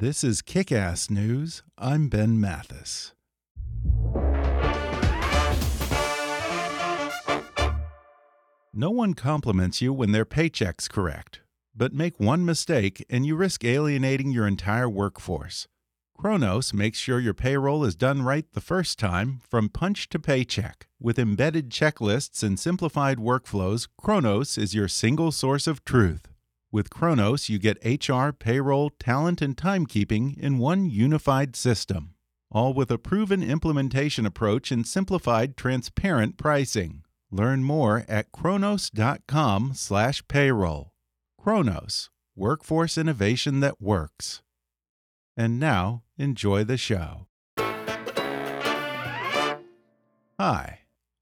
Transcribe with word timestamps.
This 0.00 0.22
is 0.22 0.42
Kick 0.42 0.70
Ass 0.70 1.10
News. 1.10 1.64
I'm 1.76 2.08
Ben 2.08 2.40
Mathis. 2.40 3.14
No 8.72 8.90
one 8.92 9.14
compliments 9.14 9.82
you 9.82 9.92
when 9.92 10.12
their 10.12 10.24
paycheck's 10.24 10.86
correct, 10.86 11.40
but 11.74 11.92
make 11.92 12.20
one 12.20 12.44
mistake 12.44 13.04
and 13.10 13.26
you 13.26 13.34
risk 13.34 13.64
alienating 13.64 14.30
your 14.30 14.46
entire 14.46 14.88
workforce. 14.88 15.66
Kronos 16.16 16.72
makes 16.72 16.98
sure 16.98 17.18
your 17.18 17.34
payroll 17.34 17.84
is 17.84 17.96
done 17.96 18.22
right 18.22 18.44
the 18.52 18.60
first 18.60 19.00
time, 19.00 19.40
from 19.50 19.68
punch 19.68 20.08
to 20.10 20.20
paycheck. 20.20 20.86
With 21.00 21.18
embedded 21.18 21.70
checklists 21.70 22.44
and 22.44 22.56
simplified 22.56 23.18
workflows, 23.18 23.88
Kronos 24.00 24.56
is 24.56 24.76
your 24.76 24.86
single 24.86 25.32
source 25.32 25.66
of 25.66 25.84
truth. 25.84 26.28
With 26.70 26.90
Kronos, 26.90 27.48
you 27.48 27.58
get 27.58 27.82
HR, 27.82 28.30
payroll, 28.30 28.90
talent, 28.90 29.40
and 29.40 29.56
timekeeping 29.56 30.36
in 30.36 30.58
one 30.58 30.90
unified 30.90 31.56
system, 31.56 32.12
all 32.50 32.74
with 32.74 32.90
a 32.90 32.98
proven 32.98 33.42
implementation 33.42 34.26
approach 34.26 34.70
and 34.70 34.86
simplified, 34.86 35.56
transparent 35.56 36.36
pricing. 36.36 37.04
Learn 37.30 37.64
more 37.64 38.04
at 38.06 38.32
kronos.com/payroll. 38.32 40.92
Kronos, 41.40 42.10
workforce 42.36 42.98
innovation 42.98 43.60
that 43.60 43.80
works. 43.80 44.42
And 45.38 45.58
now, 45.58 46.02
enjoy 46.18 46.64
the 46.64 46.76
show. 46.76 47.28
Hi, 50.38 50.80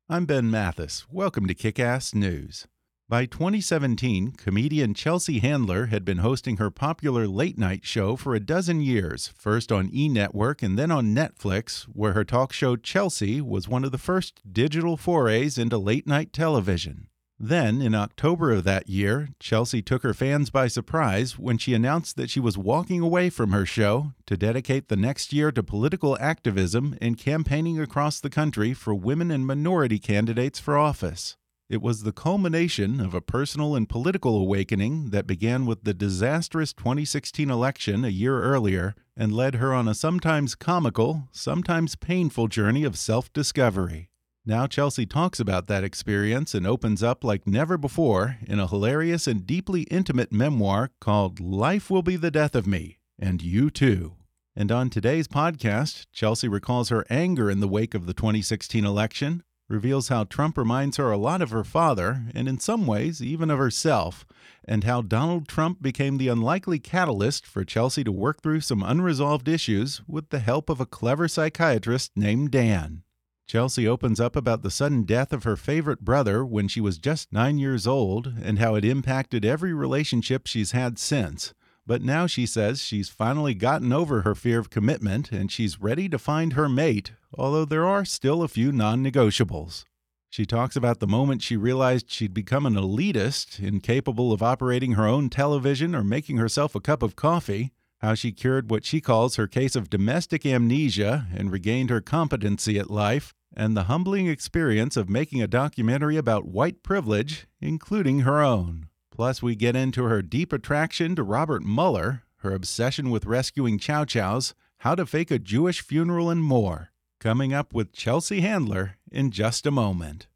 I'm 0.09 0.26
Ben 0.26 0.51
Mathis. 0.51 1.06
Welcome 1.09 1.46
to 1.46 1.54
Kick 1.54 1.78
Ass 1.78 2.16
News. 2.16 2.66
By 3.09 3.24
2017, 3.27 4.33
comedian 4.33 4.92
Chelsea 4.92 5.38
Handler 5.38 5.87
had 5.87 6.05
been 6.05 6.19
hosting 6.19 6.56
her 6.56 6.73
popular 6.73 7.29
late 7.29 7.56
night 7.56 7.84
show 7.84 8.16
for 8.16 8.34
a 8.34 8.41
dozen 8.41 8.80
years, 8.80 9.32
first 9.38 9.70
on 9.70 9.88
E 9.95 10.09
Network 10.09 10.60
and 10.60 10.77
then 10.77 10.91
on 10.91 11.15
Netflix, 11.15 11.84
where 11.84 12.15
her 12.15 12.24
talk 12.24 12.52
show 12.52 12.74
Chelsea 12.74 13.40
was 13.40 13.68
one 13.68 13.84
of 13.84 13.93
the 13.93 13.96
first 13.96 14.40
digital 14.52 14.96
forays 14.96 15.57
into 15.57 15.79
late 15.79 16.09
night 16.09 16.32
television. 16.32 17.07
Then, 17.38 17.80
in 17.80 17.95
October 17.95 18.51
of 18.51 18.65
that 18.65 18.88
year, 18.88 19.29
Chelsea 19.38 19.82
took 19.82 20.02
her 20.02 20.15
fans 20.15 20.51
by 20.51 20.66
surprise 20.66 21.38
when 21.38 21.59
she 21.59 21.74
announced 21.74 22.16
that 22.16 22.29
she 22.29 22.40
was 22.40 22.59
walking 22.59 23.02
away 23.02 23.30
from 23.30 23.52
her 23.52 23.65
show 23.65 24.15
to 24.27 24.37
dedicate 24.37 24.88
the 24.88 24.96
next 24.96 25.32
year 25.32 25.52
to 25.52 25.62
political 25.62 26.18
activism 26.18 26.99
and 27.01 27.16
campaigning 27.16 27.79
across 27.79 28.18
the 28.18 28.30
country 28.30 28.74
for 28.74 28.96
women 28.96 29.30
and 29.30 29.46
minority 29.46 30.01
candidates 30.01 30.59
for 30.59 30.77
office. 30.77 31.37
It 31.68 31.82
was 31.82 32.04
the 32.04 32.12
culmination 32.12 33.00
of 33.00 33.12
a 33.12 33.20
personal 33.20 33.74
and 33.74 33.88
political 33.88 34.38
awakening 34.38 35.10
that 35.10 35.26
began 35.26 35.66
with 35.66 35.82
the 35.82 35.95
disastrous 35.95 36.72
2016 36.72 37.50
election 37.50 38.04
a 38.04 38.09
year 38.09 38.40
earlier 38.40 38.95
and 39.16 39.32
led 39.32 39.56
her 39.56 39.74
on 39.74 39.88
a 39.88 39.94
sometimes 39.94 40.54
comical, 40.54 41.28
sometimes 41.32 41.96
painful 41.96 42.46
journey 42.46 42.84
of 42.84 42.96
self 42.96 43.32
discovery. 43.32 44.10
Now, 44.44 44.68
Chelsea 44.68 45.06
talks 45.06 45.40
about 45.40 45.66
that 45.66 45.82
experience 45.82 46.54
and 46.54 46.68
opens 46.68 47.02
up 47.02 47.24
like 47.24 47.48
never 47.48 47.76
before 47.76 48.38
in 48.46 48.60
a 48.60 48.68
hilarious 48.68 49.26
and 49.26 49.44
deeply 49.44 49.82
intimate 49.90 50.30
memoir 50.30 50.90
called 51.00 51.40
Life 51.40 51.90
Will 51.90 52.02
Be 52.02 52.14
the 52.14 52.30
Death 52.30 52.54
of 52.54 52.68
Me, 52.68 52.98
and 53.18 53.42
You 53.42 53.70
Too. 53.70 54.14
And 54.54 54.70
on 54.70 54.88
today's 54.88 55.26
podcast, 55.26 56.06
Chelsea 56.12 56.46
recalls 56.46 56.90
her 56.90 57.04
anger 57.10 57.50
in 57.50 57.59
the 57.59 57.66
wake 57.66 57.94
of 57.94 58.06
the 58.06 58.14
2016 58.14 58.84
election, 58.84 59.42
reveals 59.68 60.09
how 60.09 60.24
Trump 60.24 60.56
reminds 60.56 60.96
her 60.96 61.10
a 61.10 61.16
lot 61.16 61.42
of 61.42 61.50
her 61.50 61.64
father, 61.64 62.26
and 62.34 62.48
in 62.48 62.59
some 62.59 62.86
ways, 62.86 63.22
even 63.22 63.50
of 63.50 63.59
herself, 63.59 64.25
and 64.64 64.84
how 64.84 65.03
Donald 65.03 65.48
Trump 65.48 65.82
became 65.82 66.19
the 66.19 66.28
unlikely 66.28 66.78
catalyst 66.78 67.47
for 67.47 67.64
Chelsea 67.64 68.04
to 68.04 68.12
work 68.12 68.42
through 68.42 68.60
some 68.60 68.82
unresolved 68.82 69.48
issues 69.48 70.03
with 70.06 70.31
the 70.31 70.38
help 70.38 70.69
of 70.69 70.81
a 70.81 70.87
clever 70.87 71.28
psychiatrist 71.28 72.12
named 72.16 72.50
Dan. 72.50 73.03
Chelsea 73.47 73.87
opens 73.87 74.19
up 74.19 74.34
about 74.34 74.62
the 74.62 74.70
sudden 74.70 75.04
death 75.04 75.32
of 75.32 75.44
her 75.44 75.56
favorite 75.56 76.00
brother 76.00 76.44
when 76.44 76.66
she 76.66 76.81
was 76.81 76.99
just 76.99 77.32
nine 77.32 77.59
years 77.59 77.87
old 77.87 78.32
and 78.43 78.59
how 78.59 78.75
it 78.75 78.84
impacted 78.84 79.44
every 79.44 79.72
relationship 79.72 80.47
she's 80.47 80.72
had 80.72 80.99
since. 80.99 81.55
But 81.87 82.03
now 82.03 82.27
she 82.27 82.47
says 82.47 82.83
she's 82.83 83.09
finally 83.09 83.55
gotten 83.55 83.93
over 83.93 84.23
her 84.23 84.35
fear 84.35 84.59
of 84.59 84.71
commitment 84.71 85.31
and 85.31 85.53
she's 85.53 85.81
ready 85.81 86.09
to 86.09 86.19
find 86.19 86.55
her 86.55 86.69
mate, 86.69 87.13
although 87.33 87.65
there 87.65 87.87
are 87.87 88.05
still 88.05 88.43
a 88.43 88.49
few 88.49 88.73
non 88.73 89.05
negotiables. 89.05 89.85
She 90.29 90.45
talks 90.45 90.75
about 90.75 90.99
the 90.99 91.07
moment 91.07 91.43
she 91.43 91.57
realized 91.57 92.11
she'd 92.11 92.35
become 92.35 92.67
an 92.67 92.75
elitist, 92.75 93.61
incapable 93.61 94.33
of 94.33 94.43
operating 94.43 94.93
her 94.93 95.07
own 95.07 95.31
television 95.31 95.95
or 95.95 96.03
making 96.03 96.39
herself 96.39 96.75
a 96.75 96.81
cup 96.81 97.03
of 97.03 97.17
coffee, 97.17 97.73
how 98.01 98.15
she 98.15 98.33
cured 98.33 98.69
what 98.69 98.85
she 98.85 99.01
calls 99.01 99.37
her 99.37 99.47
case 99.47 99.77
of 99.77 99.89
domestic 99.89 100.45
amnesia 100.45 101.29
and 101.35 101.53
regained 101.53 101.91
her 101.91 102.01
competency 102.01 102.79
at 102.79 102.91
life, 102.91 103.33
and 103.57 103.77
the 103.77 103.85
humbling 103.85 104.27
experience 104.27 104.97
of 104.97 105.09
making 105.09 105.41
a 105.41 105.47
documentary 105.47 106.17
about 106.17 106.47
white 106.47 106.83
privilege, 106.83 107.47
including 107.61 108.21
her 108.21 108.43
own. 108.43 108.89
Plus, 109.16 109.43
we 109.43 109.56
get 109.56 109.75
into 109.75 110.04
her 110.04 110.21
deep 110.21 110.53
attraction 110.53 111.16
to 111.16 111.22
Robert 111.22 111.65
Mueller, 111.65 112.25
her 112.41 112.53
obsession 112.53 113.09
with 113.09 113.25
rescuing 113.25 113.78
Chow 113.78 114.04
Chows, 114.04 114.54
how 114.81 114.94
to 114.94 115.06
fake 115.06 115.31
a 115.31 115.38
Jewish 115.38 115.81
funeral, 115.81 116.28
and 116.28 116.43
more. 116.43 116.91
Coming 117.19 117.55
up 117.55 117.72
with 117.72 117.94
Chelsea 117.94 118.43
Handler 118.43 118.99
in 119.10 119.31
just 119.31 119.65
a 119.65 119.71
moment. 119.71 120.26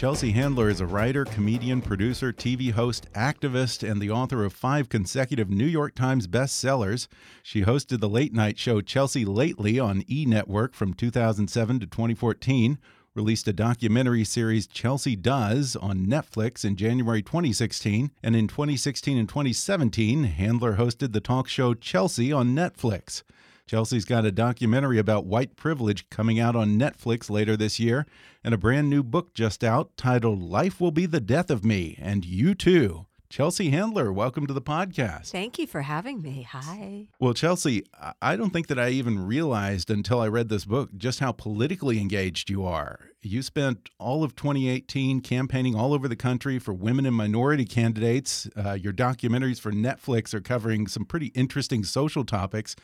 Chelsea 0.00 0.30
Handler 0.30 0.70
is 0.70 0.80
a 0.80 0.86
writer, 0.86 1.26
comedian, 1.26 1.82
producer, 1.82 2.32
TV 2.32 2.72
host, 2.72 3.06
activist, 3.12 3.86
and 3.86 4.00
the 4.00 4.10
author 4.10 4.46
of 4.46 4.54
five 4.54 4.88
consecutive 4.88 5.50
New 5.50 5.66
York 5.66 5.94
Times 5.94 6.26
bestsellers. 6.26 7.06
She 7.42 7.64
hosted 7.64 8.00
the 8.00 8.08
late 8.08 8.32
night 8.32 8.58
show 8.58 8.80
Chelsea 8.80 9.26
Lately 9.26 9.78
on 9.78 10.02
E 10.10 10.24
Network 10.24 10.72
from 10.72 10.94
2007 10.94 11.80
to 11.80 11.86
2014, 11.86 12.78
released 13.14 13.46
a 13.46 13.52
documentary 13.52 14.24
series 14.24 14.66
Chelsea 14.66 15.16
Does 15.16 15.76
on 15.76 16.06
Netflix 16.06 16.64
in 16.64 16.76
January 16.76 17.20
2016, 17.20 18.10
and 18.22 18.34
in 18.34 18.48
2016 18.48 19.18
and 19.18 19.28
2017, 19.28 20.24
Handler 20.24 20.76
hosted 20.76 21.12
the 21.12 21.20
talk 21.20 21.46
show 21.46 21.74
Chelsea 21.74 22.32
on 22.32 22.54
Netflix. 22.54 23.22
Chelsea's 23.70 24.04
got 24.04 24.24
a 24.24 24.32
documentary 24.32 24.98
about 24.98 25.26
white 25.26 25.54
privilege 25.54 26.10
coming 26.10 26.40
out 26.40 26.56
on 26.56 26.76
Netflix 26.76 27.30
later 27.30 27.56
this 27.56 27.78
year, 27.78 28.04
and 28.42 28.52
a 28.52 28.58
brand 28.58 28.90
new 28.90 29.04
book 29.04 29.32
just 29.32 29.62
out 29.62 29.96
titled 29.96 30.42
Life 30.42 30.80
Will 30.80 30.90
Be 30.90 31.06
the 31.06 31.20
Death 31.20 31.52
of 31.52 31.64
Me, 31.64 31.96
and 32.02 32.24
You 32.24 32.56
Too. 32.56 33.06
Chelsea 33.28 33.70
Handler, 33.70 34.12
welcome 34.12 34.44
to 34.48 34.52
the 34.52 34.60
podcast. 34.60 35.30
Thank 35.30 35.56
you 35.56 35.68
for 35.68 35.82
having 35.82 36.20
me. 36.20 36.42
Hi. 36.50 37.06
Well, 37.20 37.32
Chelsea, 37.32 37.84
I 38.20 38.34
don't 38.34 38.52
think 38.52 38.66
that 38.66 38.80
I 38.80 38.88
even 38.88 39.24
realized 39.24 39.88
until 39.88 40.20
I 40.20 40.26
read 40.26 40.48
this 40.48 40.64
book 40.64 40.90
just 40.96 41.20
how 41.20 41.30
politically 41.30 42.00
engaged 42.00 42.50
you 42.50 42.64
are. 42.64 42.98
You 43.22 43.40
spent 43.42 43.88
all 44.00 44.24
of 44.24 44.34
2018 44.34 45.20
campaigning 45.20 45.76
all 45.76 45.94
over 45.94 46.08
the 46.08 46.16
country 46.16 46.58
for 46.58 46.74
women 46.74 47.06
and 47.06 47.14
minority 47.14 47.66
candidates. 47.66 48.48
Uh, 48.56 48.72
your 48.72 48.92
documentaries 48.92 49.60
for 49.60 49.70
Netflix 49.70 50.34
are 50.34 50.40
covering 50.40 50.88
some 50.88 51.04
pretty 51.04 51.26
interesting 51.26 51.84
social 51.84 52.24
topics. 52.24 52.74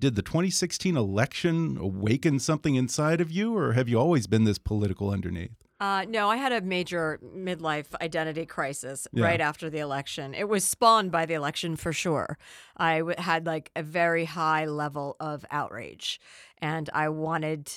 Did 0.00 0.14
the 0.14 0.22
2016 0.22 0.96
election 0.96 1.76
awaken 1.78 2.38
something 2.38 2.74
inside 2.74 3.20
of 3.20 3.30
you, 3.30 3.54
or 3.54 3.74
have 3.74 3.86
you 3.86 4.00
always 4.00 4.26
been 4.26 4.44
this 4.44 4.56
political 4.56 5.10
underneath? 5.10 5.62
Uh, 5.78 6.06
no, 6.08 6.30
I 6.30 6.36
had 6.36 6.52
a 6.52 6.62
major 6.62 7.20
midlife 7.22 7.94
identity 8.00 8.46
crisis 8.46 9.06
yeah. 9.12 9.26
right 9.26 9.42
after 9.42 9.68
the 9.68 9.78
election. 9.78 10.32
It 10.32 10.48
was 10.48 10.64
spawned 10.64 11.12
by 11.12 11.26
the 11.26 11.34
election 11.34 11.76
for 11.76 11.92
sure. 11.92 12.38
I 12.78 13.00
w- 13.00 13.16
had 13.18 13.44
like 13.44 13.70
a 13.76 13.82
very 13.82 14.24
high 14.24 14.64
level 14.64 15.16
of 15.20 15.44
outrage, 15.50 16.18
and 16.62 16.88
I 16.94 17.10
wanted 17.10 17.70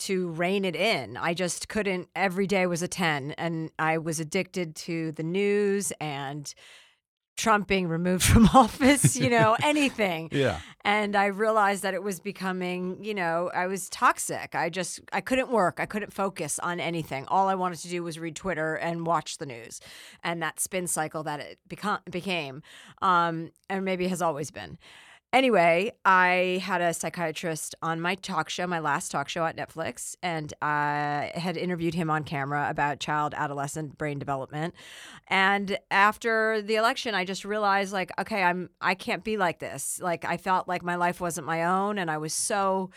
to 0.00 0.28
rein 0.28 0.66
it 0.66 0.76
in. 0.76 1.16
I 1.16 1.32
just 1.32 1.68
couldn't. 1.68 2.08
Every 2.14 2.46
day 2.46 2.66
was 2.66 2.82
a 2.82 2.88
10, 2.88 3.32
and 3.38 3.70
I 3.78 3.96
was 3.96 4.20
addicted 4.20 4.76
to 4.76 5.12
the 5.12 5.22
news 5.22 5.90
and 6.02 6.52
Trump 7.36 7.66
being 7.66 7.88
removed 7.88 8.22
from 8.32 8.46
office, 8.46 9.16
you 9.16 9.30
know, 9.30 9.56
anything. 9.62 10.28
Yeah. 10.32 10.60
And 10.84 11.14
I 11.16 11.26
realized 11.26 11.82
that 11.82 11.94
it 11.94 12.02
was 12.02 12.20
becoming, 12.20 13.02
you 13.02 13.14
know, 13.14 13.50
I 13.54 13.66
was 13.66 13.88
toxic. 13.88 14.54
I 14.54 14.68
just 14.68 15.00
I 15.12 15.20
couldn't 15.20 15.50
work. 15.50 15.78
I 15.78 15.86
couldn't 15.86 16.12
focus 16.12 16.58
on 16.58 16.80
anything. 16.80 17.24
All 17.28 17.48
I 17.48 17.54
wanted 17.54 17.78
to 17.80 17.88
do 17.88 18.02
was 18.02 18.18
read 18.18 18.36
Twitter 18.36 18.74
and 18.74 19.06
watch 19.06 19.38
the 19.38 19.46
news. 19.46 19.80
And 20.24 20.42
that 20.42 20.60
spin 20.60 20.86
cycle 20.86 21.22
that 21.24 21.40
it 21.40 21.58
become 21.68 22.00
became 22.10 22.62
um 23.00 23.50
and 23.68 23.84
maybe 23.84 24.08
has 24.08 24.22
always 24.22 24.50
been. 24.50 24.78
Anyway, 25.32 25.90
I 26.04 26.60
had 26.62 26.82
a 26.82 26.92
psychiatrist 26.92 27.74
on 27.80 28.02
my 28.02 28.16
talk 28.16 28.50
show, 28.50 28.66
my 28.66 28.80
last 28.80 29.10
talk 29.10 29.30
show 29.30 29.46
at 29.46 29.56
Netflix, 29.56 30.14
and 30.22 30.52
I 30.60 31.32
had 31.34 31.56
interviewed 31.56 31.94
him 31.94 32.10
on 32.10 32.24
camera 32.24 32.66
about 32.68 33.00
child 33.00 33.32
adolescent 33.34 33.96
brain 33.96 34.18
development. 34.18 34.74
And 35.28 35.78
after 35.90 36.60
the 36.60 36.76
election, 36.76 37.14
I 37.14 37.24
just 37.24 37.46
realized 37.46 37.94
like, 37.94 38.10
okay, 38.20 38.42
I'm 38.42 38.68
I 38.82 38.94
can't 38.94 39.24
be 39.24 39.38
like 39.38 39.58
this. 39.58 39.98
Like 40.02 40.26
I 40.26 40.36
felt 40.36 40.68
like 40.68 40.82
my 40.82 40.96
life 40.96 41.18
wasn't 41.18 41.46
my 41.46 41.64
own 41.64 41.96
and 41.96 42.10
I 42.10 42.18
was 42.18 42.34
so 42.34 42.90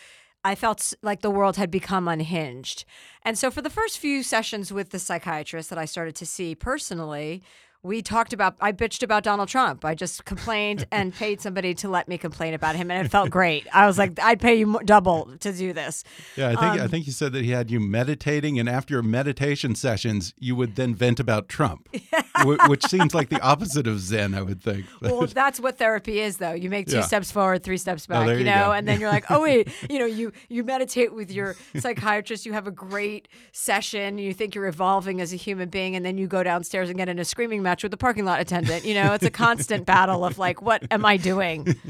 I 0.44 0.56
felt 0.56 0.94
like 1.02 1.22
the 1.22 1.32
world 1.32 1.56
had 1.56 1.72
become 1.72 2.08
unhinged. 2.10 2.84
And 3.24 3.38
so 3.38 3.50
for 3.50 3.62
the 3.62 3.70
first 3.70 3.98
few 3.98 4.24
sessions 4.24 4.74
with 4.74 4.90
the 4.90 5.00
psychiatrist 5.00 5.70
that 5.70 5.80
I 5.80 5.86
started 5.86 6.16
to 6.18 6.26
see 6.26 6.54
personally, 6.54 7.44
we 7.86 8.02
talked 8.02 8.34
about 8.34 8.56
I 8.60 8.72
bitched 8.72 9.04
about 9.04 9.24
Donald 9.24 9.48
Trump. 9.48 9.86
I 9.86 9.94
just 9.94 10.26
complained 10.26 10.88
and 10.92 11.14
paid 11.14 11.40
somebody 11.40 11.74
to 11.76 11.90
let 11.90 12.08
me 12.08 12.18
complain 12.18 12.54
about 12.54 12.76
him 12.76 12.90
and 12.90 13.06
it 13.06 13.10
felt 13.10 13.30
great. 13.30 13.68
I 13.74 13.86
was 13.86 13.98
like 13.98 14.20
I'd 14.20 14.40
pay 14.40 14.56
you 14.56 14.80
double 14.84 15.30
to 15.40 15.54
do 15.54 15.72
this. 15.72 16.04
Yeah, 16.36 16.48
I 16.48 16.56
think 16.56 16.64
um, 16.64 16.82
I 16.82 16.88
think 16.88 17.06
you 17.06 17.14
said 17.14 17.32
that 17.34 17.46
he 17.46 17.52
had 17.52 17.70
you 17.70 17.80
meditating 17.80 18.60
and 18.60 18.68
after 18.68 18.96
your 18.96 19.04
meditation 19.04 19.76
sessions 19.76 20.34
you 20.40 20.56
would 20.56 20.76
then 20.76 20.96
vent 20.96 21.20
about 21.20 21.48
Trump. 21.48 21.88
which 22.68 22.84
seems 22.86 23.16
like 23.16 23.30
the 23.30 23.42
opposite 23.42 23.88
of 23.88 24.00
zen, 24.00 24.34
I 24.34 24.42
would 24.42 24.62
think. 24.62 24.86
well, 25.02 25.26
that's 25.28 25.60
what 25.60 25.78
therapy 25.78 26.20
is 26.20 26.38
though. 26.38 26.54
You 26.54 26.70
make 26.70 26.88
two 26.88 26.98
yeah. 26.98 27.02
steps 27.02 27.32
forward, 27.32 27.64
three 27.64 27.78
steps 27.78 28.08
oh, 28.10 28.14
back, 28.14 28.28
oh, 28.28 28.32
you 28.32 28.44
know, 28.44 28.68
you 28.68 28.72
and 28.72 28.88
then 28.88 29.00
you're 29.00 29.10
like, 29.10 29.26
"Oh 29.30 29.42
wait, 29.42 29.70
you 29.90 30.00
know, 30.00 30.06
you 30.06 30.32
you 30.50 30.64
meditate 30.64 31.14
with 31.14 31.32
your 31.32 31.56
psychiatrist, 31.78 32.46
you 32.46 32.54
have 32.54 32.68
a 32.68 32.72
great 32.72 33.28
session, 33.52 34.18
you 34.18 34.34
think 34.34 34.56
you're 34.56 34.68
evolving 34.68 35.22
as 35.22 35.34
a 35.34 35.36
human 35.36 35.70
being 35.70 35.96
and 35.96 36.06
then 36.06 36.18
you 36.18 36.28
go 36.28 36.44
downstairs 36.44 36.90
and 36.90 36.98
get 36.98 37.10
in 37.10 37.20
a 37.20 37.26
screaming 37.26 37.62
match 37.62 37.75
match 37.76 37.84
with 37.84 37.92
the 37.92 37.98
parking 37.98 38.24
lot 38.24 38.40
attendant. 38.40 38.86
You 38.86 38.94
know, 38.94 39.14
it's 39.14 39.26
a 39.26 39.30
constant 39.30 39.86
battle 39.86 40.24
of 40.24 40.38
like, 40.38 40.62
what 40.62 40.84
am 40.92 41.06
I 41.06 41.18
doing? 41.18 41.76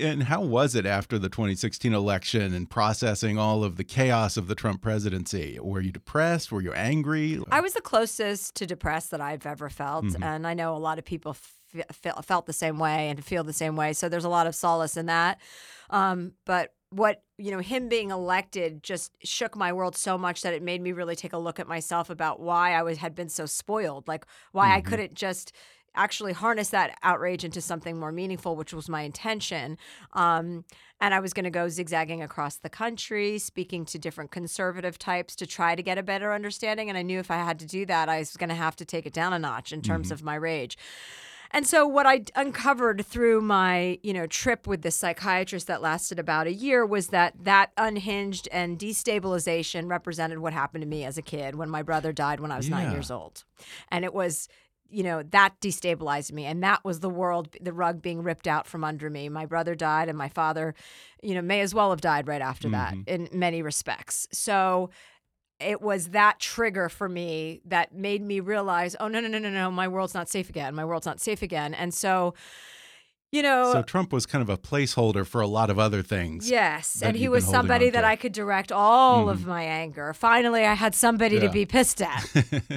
And 0.00 0.22
how 0.22 0.40
was 0.40 0.74
it 0.74 0.86
after 0.86 1.18
the 1.18 1.28
2016 1.28 1.92
election 1.92 2.54
and 2.54 2.70
processing 2.70 3.36
all 3.36 3.62
of 3.62 3.76
the 3.76 3.84
chaos 3.84 4.38
of 4.38 4.46
the 4.46 4.54
Trump 4.54 4.80
presidency? 4.80 5.58
Were 5.60 5.82
you 5.82 5.92
depressed? 5.92 6.50
Were 6.50 6.62
you 6.62 6.72
angry? 6.72 7.42
I 7.50 7.60
was 7.60 7.74
the 7.74 7.82
closest 7.82 8.54
to 8.54 8.66
depressed 8.66 9.10
that 9.10 9.20
I've 9.20 9.44
ever 9.44 9.68
felt. 9.68 10.04
Mm 10.04 10.14
-hmm. 10.14 10.24
And 10.24 10.46
I 10.46 10.54
know 10.54 10.74
a 10.74 10.78
lot 10.78 10.98
of 10.98 11.04
people 11.04 11.34
felt 12.22 12.46
the 12.46 12.52
same 12.52 12.78
way 12.78 13.10
and 13.10 13.22
feel 13.24 13.44
the 13.44 13.52
same 13.52 13.76
way. 13.76 13.92
So 13.92 14.08
there's 14.08 14.24
a 14.24 14.38
lot 14.38 14.46
of 14.46 14.54
solace 14.54 15.00
in 15.00 15.06
that. 15.06 15.40
Um, 15.90 16.32
but 16.44 16.72
what 16.90 17.22
you 17.38 17.50
know 17.50 17.58
him 17.58 17.88
being 17.88 18.10
elected 18.10 18.82
just 18.82 19.12
shook 19.22 19.56
my 19.56 19.72
world 19.72 19.96
so 19.96 20.16
much 20.16 20.42
that 20.42 20.54
it 20.54 20.62
made 20.62 20.80
me 20.80 20.92
really 20.92 21.16
take 21.16 21.32
a 21.32 21.38
look 21.38 21.60
at 21.60 21.68
myself 21.68 22.10
about 22.10 22.40
why 22.40 22.72
I 22.72 22.82
was 22.82 22.98
had 22.98 23.14
been 23.14 23.28
so 23.28 23.46
spoiled 23.46 24.08
like 24.08 24.26
why 24.52 24.68
mm-hmm. 24.68 24.78
I 24.78 24.80
couldn't 24.80 25.14
just 25.14 25.52
actually 25.94 26.34
harness 26.34 26.68
that 26.70 26.96
outrage 27.02 27.42
into 27.42 27.60
something 27.60 27.98
more 27.98 28.12
meaningful 28.12 28.56
which 28.56 28.72
was 28.72 28.88
my 28.88 29.02
intention 29.02 29.76
um, 30.12 30.64
and 31.00 31.12
I 31.12 31.20
was 31.20 31.32
going 31.32 31.44
to 31.44 31.50
go 31.50 31.68
zigzagging 31.68 32.22
across 32.22 32.56
the 32.56 32.70
country 32.70 33.38
speaking 33.38 33.84
to 33.86 33.98
different 33.98 34.30
conservative 34.30 34.98
types 34.98 35.36
to 35.36 35.46
try 35.46 35.74
to 35.74 35.82
get 35.82 35.98
a 35.98 36.02
better 36.02 36.32
understanding 36.32 36.88
and 36.88 36.98
I 36.98 37.02
knew 37.02 37.18
if 37.18 37.30
I 37.30 37.36
had 37.36 37.58
to 37.60 37.66
do 37.66 37.84
that 37.86 38.08
I 38.08 38.18
was 38.18 38.36
going 38.36 38.50
to 38.50 38.54
have 38.54 38.76
to 38.76 38.84
take 38.84 39.06
it 39.06 39.12
down 39.12 39.32
a 39.32 39.38
notch 39.38 39.72
in 39.72 39.82
terms 39.82 40.06
mm-hmm. 40.06 40.14
of 40.14 40.22
my 40.22 40.36
rage 40.36 40.78
and 41.50 41.66
so 41.66 41.86
what 41.86 42.06
I 42.06 42.22
uncovered 42.34 43.04
through 43.06 43.40
my, 43.40 43.98
you 44.02 44.12
know, 44.12 44.26
trip 44.26 44.66
with 44.66 44.82
the 44.82 44.90
psychiatrist 44.90 45.66
that 45.66 45.82
lasted 45.82 46.18
about 46.18 46.46
a 46.46 46.52
year 46.52 46.84
was 46.84 47.08
that 47.08 47.34
that 47.44 47.72
unhinged 47.76 48.48
and 48.52 48.78
destabilization 48.78 49.88
represented 49.88 50.38
what 50.38 50.52
happened 50.52 50.82
to 50.82 50.88
me 50.88 51.04
as 51.04 51.18
a 51.18 51.22
kid 51.22 51.54
when 51.54 51.70
my 51.70 51.82
brother 51.82 52.12
died 52.12 52.40
when 52.40 52.50
I 52.50 52.56
was 52.56 52.68
yeah. 52.68 52.84
9 52.84 52.92
years 52.92 53.10
old. 53.10 53.44
And 53.90 54.04
it 54.04 54.14
was 54.14 54.48
you 54.88 55.02
know 55.02 55.22
that 55.22 55.60
destabilized 55.60 56.32
me 56.32 56.44
and 56.44 56.62
that 56.62 56.84
was 56.84 57.00
the 57.00 57.10
world 57.10 57.48
the 57.60 57.72
rug 57.72 58.00
being 58.00 58.22
ripped 58.22 58.46
out 58.46 58.66
from 58.66 58.84
under 58.84 59.10
me 59.10 59.28
my 59.28 59.44
brother 59.44 59.74
died 59.74 60.08
and 60.08 60.16
my 60.16 60.28
father 60.28 60.74
you 61.22 61.34
know 61.34 61.42
may 61.42 61.60
as 61.60 61.74
well 61.74 61.90
have 61.90 62.00
died 62.00 62.28
right 62.28 62.42
after 62.42 62.68
mm-hmm. 62.68 63.02
that 63.02 63.12
in 63.12 63.28
many 63.32 63.62
respects 63.62 64.28
so 64.30 64.90
it 65.60 65.80
was 65.80 66.08
that 66.08 66.38
trigger 66.38 66.88
for 66.88 67.08
me 67.08 67.60
that 67.64 67.94
made 67.94 68.22
me 68.22 68.40
realize, 68.40 68.94
oh 69.00 69.08
no, 69.08 69.20
no, 69.20 69.28
no, 69.28 69.38
no, 69.38 69.50
no, 69.50 69.70
my 69.70 69.88
world's 69.88 70.14
not 70.14 70.28
safe 70.28 70.48
again. 70.48 70.74
My 70.74 70.84
world's 70.84 71.06
not 71.06 71.20
safe 71.20 71.42
again. 71.42 71.72
And 71.72 71.94
so, 71.94 72.34
you 73.32 73.42
know, 73.42 73.72
so 73.72 73.82
Trump 73.82 74.12
was 74.12 74.24
kind 74.24 74.42
of 74.42 74.48
a 74.48 74.56
placeholder 74.56 75.26
for 75.26 75.40
a 75.40 75.46
lot 75.46 75.68
of 75.68 75.78
other 75.78 76.02
things. 76.02 76.48
Yes, 76.48 77.02
and 77.02 77.16
he 77.16 77.28
was 77.28 77.44
somebody 77.44 77.90
that 77.90 78.04
I 78.04 78.16
could 78.16 78.32
direct 78.32 78.70
all 78.70 79.26
mm. 79.26 79.30
of 79.30 79.46
my 79.46 79.62
anger. 79.64 80.12
Finally, 80.14 80.64
I 80.64 80.74
had 80.74 80.94
somebody 80.94 81.36
yeah. 81.36 81.42
to 81.42 81.50
be 81.50 81.66
pissed 81.66 82.00
at. 82.00 82.24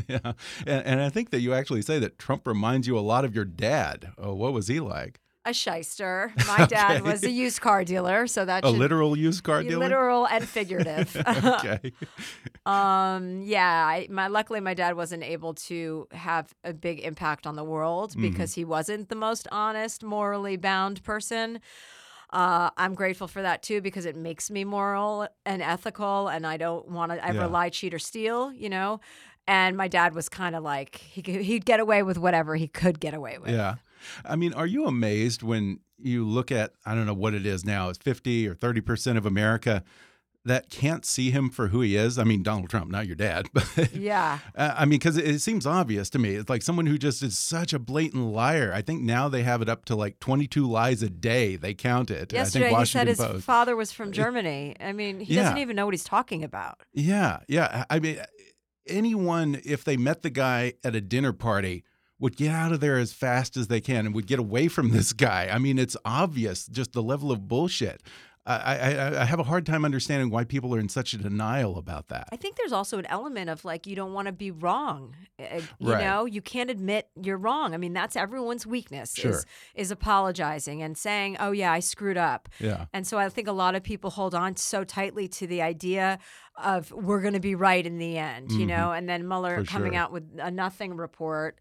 yeah, 0.07 0.33
and, 0.65 0.85
and, 0.85 1.01
I 1.01 1.09
think 1.09 1.29
that 1.29 1.41
you 1.41 1.53
actually 1.53 1.81
say 1.83 1.99
that 1.99 2.17
Trump 2.17 2.47
reminds 2.47 2.87
you 2.87 2.97
a 2.97 3.01
lot 3.01 3.25
of 3.25 3.35
your 3.35 3.45
dad. 3.45 4.11
Oh, 4.17 4.33
what 4.33 4.53
was 4.53 4.67
he 4.67 4.79
like? 4.79 5.19
A 5.45 5.53
shyster. 5.53 6.33
My 6.47 6.65
dad 6.69 7.01
okay. 7.01 7.11
was 7.11 7.23
a 7.23 7.29
used 7.29 7.61
car 7.61 7.83
dealer, 7.83 8.27
so 8.27 8.45
that 8.45 8.63
a 8.63 8.69
literal 8.69 9.17
used 9.17 9.43
car 9.43 9.63
dealer, 9.63 9.79
literal 9.79 10.27
and 10.27 10.47
figurative. 10.49 11.15
okay. 11.15 11.93
um. 12.65 13.41
Yeah. 13.41 13.85
I, 13.85 14.07
my 14.09 14.27
luckily, 14.27 14.59
my 14.59 14.73
dad 14.73 14.95
wasn't 14.95 15.23
able 15.23 15.53
to 15.55 16.07
have 16.11 16.53
a 16.63 16.73
big 16.73 16.99
impact 16.99 17.47
on 17.47 17.55
the 17.55 17.63
world 17.63 18.11
mm-hmm. 18.11 18.21
because 18.21 18.53
he 18.53 18.65
wasn't 18.65 19.09
the 19.09 19.15
most 19.15 19.47
honest, 19.51 20.03
morally 20.03 20.57
bound 20.57 21.03
person. 21.03 21.59
Uh, 22.31 22.69
I'm 22.77 22.93
grateful 22.93 23.27
for 23.27 23.41
that 23.41 23.63
too 23.63 23.81
because 23.81 24.05
it 24.05 24.15
makes 24.15 24.51
me 24.51 24.63
moral 24.63 25.27
and 25.45 25.61
ethical, 25.61 26.27
and 26.27 26.45
I 26.45 26.57
don't 26.57 26.87
want 26.89 27.11
to 27.11 27.25
ever 27.25 27.39
yeah. 27.39 27.45
lie, 27.45 27.69
cheat, 27.69 27.93
or 27.93 27.99
steal. 27.99 28.51
You 28.53 28.69
know. 28.69 28.99
And 29.47 29.75
my 29.75 29.87
dad 29.87 30.13
was 30.13 30.29
kind 30.29 30.55
of 30.55 30.63
like 30.63 30.97
he 30.97 31.21
he'd 31.21 31.65
get 31.65 31.79
away 31.79 32.03
with 32.03 32.19
whatever 32.19 32.55
he 32.55 32.67
could 32.67 32.99
get 32.99 33.15
away 33.15 33.39
with. 33.39 33.49
Yeah. 33.49 33.75
I 34.25 34.35
mean, 34.35 34.53
are 34.53 34.67
you 34.67 34.85
amazed 34.85 35.43
when 35.43 35.79
you 35.97 36.27
look 36.27 36.51
at, 36.51 36.73
I 36.85 36.95
don't 36.95 37.05
know 37.05 37.13
what 37.13 37.33
it 37.33 37.45
is 37.45 37.65
now, 37.65 37.89
it's 37.89 37.99
50 37.99 38.47
or 38.47 38.55
30% 38.55 39.17
of 39.17 39.25
America 39.25 39.83
that 40.45 40.69
can't 40.69 41.05
see 41.05 41.31
him 41.31 41.49
for 41.49 41.67
who 41.67 41.81
he 41.81 41.95
is? 41.95 42.17
I 42.17 42.23
mean, 42.23 42.43
Donald 42.43 42.69
Trump, 42.69 42.89
not 42.89 43.07
your 43.07 43.15
dad, 43.15 43.47
but 43.53 43.93
yeah. 43.93 44.39
I 44.55 44.85
mean, 44.85 44.99
because 44.99 45.17
it, 45.17 45.39
seems 45.39 45.65
obvious 45.65 46.09
to 46.11 46.19
me. 46.19 46.35
It's 46.35 46.49
like 46.49 46.61
someone 46.61 46.85
who 46.85 46.97
just 46.97 47.21
is 47.23 47.37
such 47.37 47.73
a 47.73 47.79
blatant 47.79 48.31
liar. 48.31 48.71
I 48.73 48.81
think 48.81 49.01
now 49.01 49.29
they 49.29 49.43
have 49.43 49.61
it 49.61 49.69
up 49.69 49.85
to 49.85 49.95
like 49.95 50.19
22 50.19 50.67
lies 50.67 51.03
a 51.03 51.09
day. 51.09 51.55
They 51.55 51.73
count 51.73 52.11
it. 52.11 52.33
Yesterday, 52.33 52.73
he 52.73 52.85
said 52.85 53.07
his 53.07 53.17
Post. 53.17 53.45
father 53.45 53.75
was 53.75 53.91
from 53.91 54.11
Germany. 54.11 54.75
I 54.79 54.91
mean, 54.91 55.19
he 55.19 55.35
yeah. 55.35 55.43
doesn't 55.43 55.59
even 55.59 55.75
know 55.75 55.85
what 55.85 55.93
he's 55.93 56.03
talking 56.03 56.43
about. 56.43 56.81
Yeah. 56.93 57.39
Yeah. 57.47 57.85
I 57.89 57.99
mean, 57.99 58.19
anyone, 58.87 59.61
if 59.63 59.83
they 59.83 59.97
met 59.97 60.21
the 60.21 60.29
guy 60.29 60.73
at 60.83 60.95
a 60.95 61.01
dinner 61.01 61.33
party, 61.33 61.83
would 62.19 62.35
get 62.35 62.51
out 62.51 62.71
of 62.71 62.79
there 62.79 62.97
as 62.97 63.13
fast 63.13 63.57
as 63.57 63.67
they 63.67 63.81
can 63.81 64.05
and 64.05 64.13
would 64.13 64.27
get 64.27 64.39
away 64.39 64.67
from 64.67 64.89
this 64.91 65.13
guy. 65.13 65.49
I 65.51 65.57
mean, 65.57 65.79
it's 65.79 65.97
obvious 66.05 66.67
just 66.67 66.93
the 66.93 67.03
level 67.03 67.31
of 67.31 67.47
bullshit. 67.47 68.01
I, 68.45 68.77
I, 68.77 69.21
I, 69.21 69.25
have 69.25 69.39
a 69.39 69.43
hard 69.43 69.65
time 69.65 69.85
understanding 69.85 70.31
why 70.31 70.43
people 70.43 70.73
are 70.73 70.79
in 70.79 70.89
such 70.89 71.13
a 71.13 71.17
denial 71.17 71.77
about 71.77 72.07
that. 72.07 72.29
I 72.31 72.35
think 72.35 72.55
there's 72.55 72.71
also 72.71 72.97
an 72.97 73.05
element 73.05 73.49
of 73.49 73.63
like 73.63 73.85
you 73.85 73.95
don't 73.95 74.13
want 74.13 74.25
to 74.25 74.31
be 74.31 74.49
wrong. 74.49 75.15
You 75.37 75.91
right. 75.91 76.03
know, 76.03 76.25
you 76.25 76.41
can't 76.41 76.71
admit 76.71 77.09
you're 77.21 77.37
wrong. 77.37 77.75
I 77.75 77.77
mean, 77.77 77.93
that's 77.93 78.15
everyone's 78.15 78.65
weakness 78.65 79.13
sure. 79.13 79.31
is 79.31 79.45
is 79.75 79.91
apologizing 79.91 80.81
and 80.81 80.97
saying, 80.97 81.37
"Oh 81.39 81.51
yeah, 81.51 81.71
I 81.71 81.79
screwed 81.79 82.17
up." 82.17 82.49
Yeah. 82.59 82.85
And 82.91 83.05
so 83.05 83.19
I 83.19 83.29
think 83.29 83.47
a 83.47 83.53
lot 83.53 83.75
of 83.75 83.83
people 83.83 84.09
hold 84.09 84.33
on 84.33 84.55
so 84.55 84.83
tightly 84.83 85.27
to 85.27 85.45
the 85.45 85.61
idea 85.61 86.17
of 86.57 86.91
we're 86.91 87.21
going 87.21 87.35
to 87.35 87.39
be 87.39 87.55
right 87.55 87.85
in 87.85 87.99
the 87.99 88.17
end, 88.17 88.49
mm 88.49 88.55
-hmm. 88.55 88.59
you 88.59 88.67
mm-hmm. 88.67 88.81
know, 88.81 88.91
and 88.91 89.07
then 89.07 89.27
Mueller 89.27 89.63
For 89.63 89.71
coming 89.71 89.93
sure. 89.93 90.03
out 90.03 90.11
with 90.11 90.23
a 90.39 90.49
nothing 90.49 90.97
report 90.97 91.59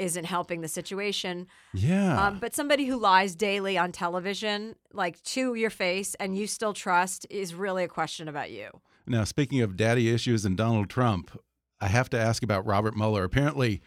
isn't 0.00 0.24
helping 0.24 0.62
the 0.62 0.68
situation. 0.68 1.46
Yeah. 1.74 2.26
Um, 2.26 2.38
but 2.38 2.54
somebody 2.54 2.86
who 2.86 2.98
lies 2.98 3.36
daily 3.36 3.76
on 3.76 3.92
television, 3.92 4.74
like 4.92 5.22
to 5.24 5.54
your 5.54 5.70
face, 5.70 6.14
and 6.16 6.36
you 6.36 6.46
still 6.46 6.72
trust, 6.72 7.26
is 7.28 7.54
really 7.54 7.84
a 7.84 7.88
question 7.88 8.26
about 8.26 8.50
you. 8.50 8.70
Now, 9.06 9.24
speaking 9.24 9.60
of 9.60 9.76
daddy 9.76 10.12
issues 10.12 10.44
and 10.44 10.56
Donald 10.56 10.88
Trump, 10.88 11.38
I 11.80 11.88
have 11.88 12.08
to 12.10 12.18
ask 12.18 12.42
about 12.42 12.66
Robert 12.66 12.96
Mueller. 12.96 13.24
Apparently, 13.24 13.82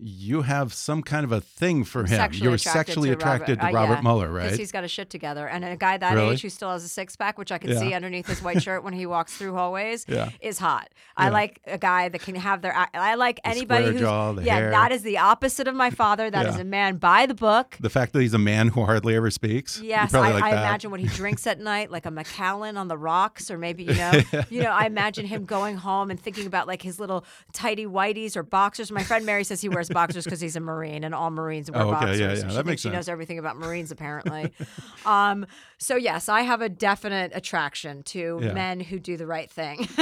you 0.00 0.42
have 0.42 0.74
some 0.74 1.02
kind 1.02 1.24
of 1.24 1.32
a 1.32 1.40
thing 1.40 1.84
for 1.84 2.00
him. 2.00 2.08
Sexually 2.08 2.48
You're 2.48 2.58
sexually 2.58 3.08
to 3.10 3.14
attracted 3.14 3.58
Robert, 3.58 3.70
to 3.70 3.74
Robert 3.74 3.92
uh, 3.92 3.96
yeah, 3.96 4.02
Mueller, 4.02 4.30
right? 4.30 4.42
Because 4.44 4.58
he's 4.58 4.72
got 4.72 4.84
a 4.84 4.88
shit 4.88 5.08
together. 5.08 5.46
And 5.46 5.64
a 5.64 5.76
guy 5.76 5.96
that 5.96 6.14
really? 6.14 6.32
age 6.32 6.42
who 6.42 6.48
still 6.48 6.70
has 6.70 6.84
a 6.84 6.88
six 6.88 7.14
pack, 7.16 7.38
which 7.38 7.52
I 7.52 7.58
can 7.58 7.70
yeah. 7.70 7.78
see 7.78 7.94
underneath 7.94 8.26
his 8.26 8.42
white 8.42 8.62
shirt 8.62 8.82
when 8.82 8.92
he 8.92 9.06
walks 9.06 9.36
through 9.36 9.54
hallways, 9.54 10.04
yeah. 10.08 10.30
is 10.40 10.58
hot. 10.58 10.88
I 11.16 11.28
like 11.28 11.60
a 11.66 11.78
guy 11.78 12.08
that 12.08 12.20
can 12.20 12.34
have 12.34 12.62
their. 12.62 12.74
I 12.92 13.14
like 13.14 13.36
the 13.36 13.48
anybody 13.48 13.92
who's. 13.92 14.00
Jaw, 14.00 14.32
yeah, 14.40 14.56
hair. 14.56 14.70
that 14.70 14.90
is 14.90 15.02
the 15.02 15.18
opposite 15.18 15.68
of 15.68 15.74
my 15.74 15.90
father. 15.90 16.30
That 16.30 16.46
is 16.46 16.56
a 16.56 16.64
man 16.64 16.96
by 16.96 17.26
the 17.26 17.34
book. 17.34 17.76
The 17.78 17.90
fact 17.90 18.12
that 18.14 18.20
he's 18.20 18.34
a 18.34 18.38
man 18.38 18.68
who 18.68 18.84
hardly 18.84 19.14
ever 19.14 19.30
speaks. 19.30 19.80
Yes, 19.80 20.12
I, 20.12 20.32
like 20.32 20.42
I 20.42 20.50
imagine 20.50 20.90
what 20.90 21.00
he 21.00 21.06
drinks 21.14 21.46
at 21.46 21.60
night, 21.60 21.90
like 21.90 22.06
a 22.06 22.10
Macallan 22.10 22.76
on 22.76 22.88
the 22.88 22.96
rocks, 22.96 23.50
or 23.50 23.58
maybe 23.58 23.84
you 23.84 23.94
know, 23.94 24.20
you 24.50 24.62
know, 24.62 24.70
I 24.70 24.86
imagine 24.86 25.26
him 25.26 25.44
going 25.44 25.76
home 25.76 26.10
and 26.10 26.18
thinking 26.18 26.46
about 26.46 26.66
like 26.66 26.82
his 26.82 26.98
little 26.98 27.24
tidy 27.52 27.86
whiteys 27.86 28.36
or 28.36 28.42
boxers. 28.42 28.90
My 28.90 29.04
friend 29.04 29.24
Mary 29.24 29.44
says 29.44 29.60
he 29.60 29.68
wears 29.68 29.83
wears 29.84 29.94
boxers 29.94 30.24
because 30.24 30.40
he's 30.40 30.56
a 30.56 30.60
Marine, 30.60 31.04
and 31.04 31.14
all 31.14 31.30
Marines 31.30 31.70
wear 31.70 31.82
Oh, 31.82 31.88
okay. 31.90 31.92
boxers. 31.92 32.20
Yeah, 32.20 32.28
yeah. 32.28 32.34
She 32.34 32.40
That 32.42 32.48
thinks 32.52 32.66
makes 32.66 32.80
she 32.82 32.88
sense. 32.88 32.94
knows 32.94 33.08
everything 33.08 33.38
about 33.38 33.56
Marines, 33.56 33.90
apparently. 33.90 34.52
um, 35.06 35.46
so 35.78 35.96
yes, 35.96 36.28
I 36.28 36.42
have 36.42 36.60
a 36.62 36.68
definite 36.68 37.32
attraction 37.34 38.02
to 38.04 38.40
Yeah. 38.42 38.52
men 38.52 38.80
who 38.80 38.98
do 38.98 39.16
the 39.16 39.26
right 39.26 39.50
thing. 39.50 39.84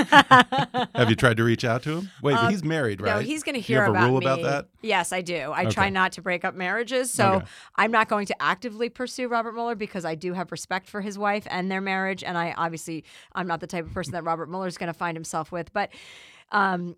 Have 0.94 1.08
you 1.08 1.16
tried 1.16 1.36
to 1.38 1.44
reach 1.44 1.64
out 1.64 1.82
to 1.84 1.98
him? 1.98 2.10
Wait, 2.22 2.34
but 2.34 2.50
he's 2.50 2.64
married, 2.64 3.00
right? 3.00 3.12
Um, 3.12 3.18
No, 3.18 3.24
he's 3.24 3.42
going 3.42 3.54
to 3.54 3.60
hear 3.60 3.80
have 3.84 3.88
a 3.88 3.90
about 3.98 4.10
rule 4.10 4.20
me. 4.20 4.26
about 4.26 4.42
that? 4.42 4.68
Yes, 4.82 5.12
I 5.12 5.20
do. 5.20 5.52
I 5.54 5.66
try 5.66 5.88
not 5.90 6.12
to 6.12 6.22
break 6.22 6.44
up 6.44 6.54
marriages, 6.54 7.10
so 7.10 7.34
Okay. 7.34 7.46
I'm 7.76 7.90
not 7.90 8.08
going 8.08 8.26
to 8.26 8.42
actively 8.42 8.88
pursue 8.88 9.28
Robert 9.28 9.52
Mueller 9.54 9.74
because 9.74 10.04
I 10.04 10.14
do 10.14 10.32
have 10.34 10.52
respect 10.52 10.88
for 10.88 11.00
his 11.00 11.18
wife 11.18 11.46
and 11.50 11.70
their 11.70 11.80
marriage, 11.80 12.22
and 12.22 12.36
I 12.38 12.52
obviously 12.56 13.04
I'm 13.34 13.46
not 13.46 13.60
the 13.60 13.66
type 13.66 13.86
of 13.86 13.92
person 13.92 14.12
that 14.12 14.24
Robert 14.24 14.48
Mueller 14.48 14.66
is 14.66 14.78
going 14.78 14.92
to 14.92 14.98
find 14.98 15.16
himself 15.16 15.50
with, 15.52 15.72
but. 15.72 15.90
Um, 16.50 16.96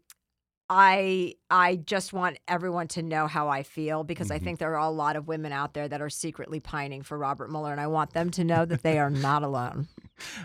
I 0.71 1.35
I 1.55 1.77
just 1.77 2.13
want 2.13 2.39
everyone 2.49 2.89
to 2.89 3.03
know 3.03 3.29
how 3.29 3.49
I 3.49 3.63
feel 3.63 4.03
because 4.03 4.25
Mm-hmm. 4.25 4.35
I 4.35 4.39
think 4.41 4.59
there 4.59 4.73
are 4.75 4.87
a 4.87 4.91
lot 4.91 5.15
of 5.15 5.29
women 5.29 5.53
out 5.53 5.73
there 5.75 5.87
that 5.87 6.01
are 6.03 6.11
secretly 6.11 6.59
pining 6.59 7.03
for 7.03 7.17
Robert 7.17 7.49
Mueller, 7.51 7.71
and 7.71 7.81
I 7.81 7.87
want 7.87 8.13
them 8.13 8.31
to 8.33 8.43
know 8.43 8.65
that 8.65 8.83
they 8.83 8.99
are 8.99 9.11
not 9.11 9.43
alone. 9.45 9.87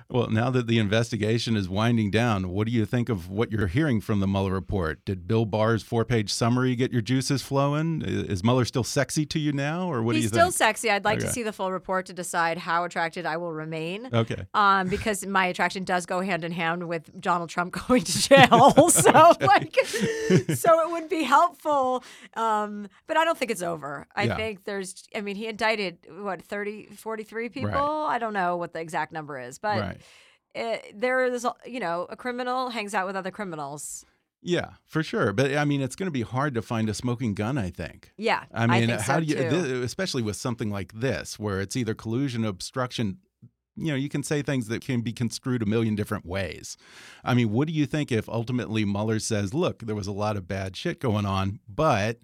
Well, 0.10 0.32
now 0.32 0.50
that 0.50 0.66
the 0.66 0.80
investigation 0.80 1.56
is 1.56 1.70
winding 1.70 2.10
down, 2.10 2.50
what 2.50 2.66
do 2.66 2.74
you 2.74 2.88
think 2.88 3.08
of 3.08 3.30
what 3.30 3.52
you're 3.52 3.68
hearing 3.68 4.02
from 4.02 4.20
the 4.20 4.26
Mueller 4.26 4.52
report? 4.52 5.06
Did 5.06 5.28
Bill 5.28 5.46
Barr's 5.46 5.84
four-page 5.84 6.34
summary 6.34 6.76
get 6.76 6.92
your 6.92 7.04
juices 7.04 7.44
flowing? 7.44 8.02
Is 8.02 8.44
Mueller 8.44 8.66
still 8.66 8.84
sexy 8.84 9.28
to 9.28 9.38
you 9.38 9.52
now, 9.52 9.88
or 9.88 10.02
what 10.02 10.16
He's 10.16 10.24
do 10.24 10.26
you 10.26 10.30
think? 10.32 10.42
still 10.42 10.52
sexy. 10.52 10.90
I'd 10.90 11.06
like 11.06 11.20
to 11.20 11.32
see 11.32 11.44
the 11.44 11.54
full 11.54 11.72
report 11.72 12.08
to 12.08 12.14
decide 12.14 12.58
how 12.58 12.84
attracted 12.84 13.28
I 13.28 13.38
will 13.38 13.54
remain. 13.54 14.10
Okay. 14.12 14.48
um, 14.56 14.88
because 14.88 15.24
my 15.28 15.46
attraction 15.46 15.84
does 15.84 16.08
go 16.08 16.20
hand 16.22 16.44
in 16.44 16.52
hand 16.52 16.88
with 16.88 17.22
Donald 17.22 17.52
Trump 17.52 17.72
going 17.88 18.02
to 18.04 18.22
jail. 18.28 18.72
so 18.90 19.34
like, 19.42 19.76
so 19.86 20.82
it 20.82 20.90
would 21.00 21.10
be 21.10 21.24
helpful. 21.24 22.04
Um, 22.36 22.88
but 23.08 23.18
I 23.18 23.26
don't 23.26 23.38
think 23.38 23.52
it's 23.52 23.62
over. 23.62 24.08
I 24.16 24.24
Yeah. 24.24 24.36
think 24.36 24.66
there's, 24.66 25.04
I 25.16 25.22
mean, 25.22 25.36
he 25.36 25.48
indicted 25.48 25.98
what 26.20 26.42
30, 26.42 26.88
43 26.96 27.50
people. 27.50 27.70
Right. 27.70 28.16
I 28.16 28.20
don't 28.20 28.34
know 28.34 28.58
what 28.58 28.74
the 28.74 28.80
exact 28.80 29.12
number 29.12 29.40
is, 29.40 29.60
but 29.60 29.80
right. 29.80 30.02
it, 30.56 31.00
there 31.00 31.26
is, 31.26 31.46
you 31.66 31.80
know, 31.80 32.08
a 32.10 32.16
criminal 32.16 32.70
hangs 32.70 32.94
out 32.94 33.08
with 33.08 33.16
other 33.16 33.32
criminals. 33.32 34.06
Yeah, 34.42 34.70
for 34.86 35.04
sure. 35.04 35.34
But 35.34 35.58
I 35.58 35.66
mean, 35.66 35.82
it's 35.82 35.96
going 35.96 36.08
to 36.08 36.12
be 36.12 36.22
hard 36.22 36.54
to 36.56 36.62
find 36.62 36.90
a 36.90 36.94
smoking 36.94 37.34
gun. 37.34 37.58
I 37.58 37.70
think. 37.70 38.14
Yeah, 38.18 38.46
I 38.54 38.68
mean, 38.68 38.88
think 38.88 39.02
how 39.02 39.20
so 39.20 39.20
do 39.20 39.26
you, 39.26 39.84
especially 39.84 40.22
with 40.22 40.38
something 40.38 40.70
like 40.70 40.94
this, 40.94 41.38
where 41.38 41.60
it's 41.60 41.76
either 41.76 41.94
collusion, 41.94 42.46
obstruction. 42.46 43.18
You 43.80 43.92
know, 43.92 43.96
you 43.96 44.10
can 44.10 44.24
say 44.24 44.42
things 44.42 44.68
that 44.68 44.82
can 44.82 45.02
be 45.02 45.14
construed 45.14 45.62
a 45.62 45.66
million 45.66 45.96
different 45.96 46.26
ways. 46.26 46.78
I 47.24 47.34
mean, 47.34 47.52
what 47.52 47.68
do 47.68 47.74
you 47.74 47.86
think 47.86 48.12
if 48.12 48.28
ultimately 48.30 48.86
Mueller 48.86 49.20
says, 49.20 49.54
"Look, 49.54 49.80
there 49.86 49.96
was 49.96 50.08
a 50.08 50.12
lot 50.12 50.38
of 50.38 50.48
bad 50.48 50.76
shit 50.76 51.00
going 51.00 51.26
on, 51.26 51.60
but 51.68 52.20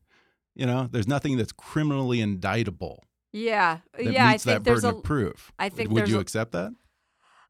you 0.53 0.65
know, 0.65 0.87
there's 0.91 1.07
nothing 1.07 1.37
that's 1.37 1.51
criminally 1.51 2.21
indictable 2.21 3.03
yeah, 3.33 3.79
yeah. 3.99 4.27
I 4.27 4.37
think 4.37 4.43
that 4.43 4.63
there's 4.63 4.83
burden 4.83 4.95
a. 4.95 4.97
of 4.99 5.03
proof." 5.03 5.51
I 5.59 5.69
think 5.69 5.89
would 5.91 6.07
you 6.09 6.19
accept 6.19 6.51
that? 6.53 6.71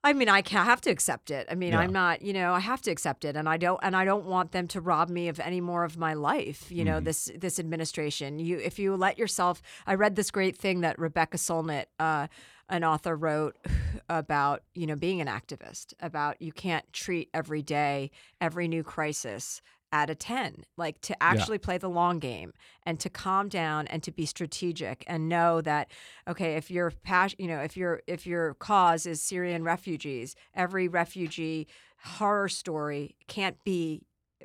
I 0.04 0.14
mean, 0.14 0.30
I 0.30 0.44
have 0.48 0.82
to 0.82 0.92
accept 0.92 1.32
it. 1.32 1.48
I 1.50 1.56
mean, 1.56 1.74
Yeah. 1.74 1.80
I'm 1.80 1.92
not, 1.92 2.22
you 2.22 2.32
know, 2.32 2.54
I 2.54 2.60
have 2.60 2.80
to 2.84 2.92
accept 2.92 3.26
it, 3.26 3.36
and 3.36 3.50
I 3.50 3.58
don't, 3.58 3.80
and 3.82 3.96
I 3.96 4.06
don't 4.06 4.26
want 4.26 4.52
them 4.52 4.68
to 4.68 4.80
rob 4.80 5.10
me 5.10 5.30
of 5.30 5.40
any 5.40 5.62
more 5.62 5.84
of 5.84 5.98
my 5.98 6.14
life. 6.14 6.72
You 6.72 6.78
Mm-hmm. 6.78 6.86
know, 6.86 7.00
this 7.00 7.32
this 7.36 7.58
administration. 7.60 8.38
You, 8.38 8.60
if 8.60 8.78
you 8.78 8.96
let 8.96 9.18
yourself, 9.18 9.64
I 9.88 9.96
read 9.96 10.16
this 10.16 10.30
great 10.30 10.56
thing 10.58 10.82
that 10.82 11.00
Rebecca 11.00 11.38
Solnit, 11.38 11.86
uh, 12.00 12.28
an 12.70 12.84
author, 12.84 13.16
wrote 13.16 13.58
about, 14.10 14.64
you 14.74 14.86
know, 14.88 14.96
being 14.96 15.22
an 15.22 15.28
activist. 15.28 15.94
About 16.00 16.42
you 16.42 16.52
can't 16.52 16.92
treat 16.94 17.30
every 17.34 17.62
day, 17.62 18.12
every 18.40 18.68
new 18.68 18.84
crisis 18.84 19.62
at 19.92 20.10
a 20.10 20.16
10 20.16 20.66
like 20.76 21.00
to 21.00 21.16
actually 21.24 21.58
play 21.58 21.78
the 21.78 21.90
long 21.90 22.20
game 22.20 22.52
and 22.86 23.00
to 23.00 23.10
calm 23.10 23.48
down 23.48 23.88
and 23.88 24.04
to 24.04 24.12
be 24.12 24.26
strategic 24.26 25.06
and 25.08 25.30
know 25.30 25.62
that 25.62 25.90
okay 26.28 26.56
if 26.56 26.70
your 26.70 26.92
passion 26.92 27.38
you 27.40 27.48
know 27.48 27.60
if 27.60 27.78
your 27.78 28.02
if 28.06 28.28
your 28.28 28.56
cause 28.56 29.06
is 29.06 29.22
syrian 29.22 29.64
refugees 29.64 30.36
every 30.54 30.90
refugee 30.90 31.66
horror 32.04 32.50
story 32.50 33.16
can't 33.28 33.64
be 33.64 34.02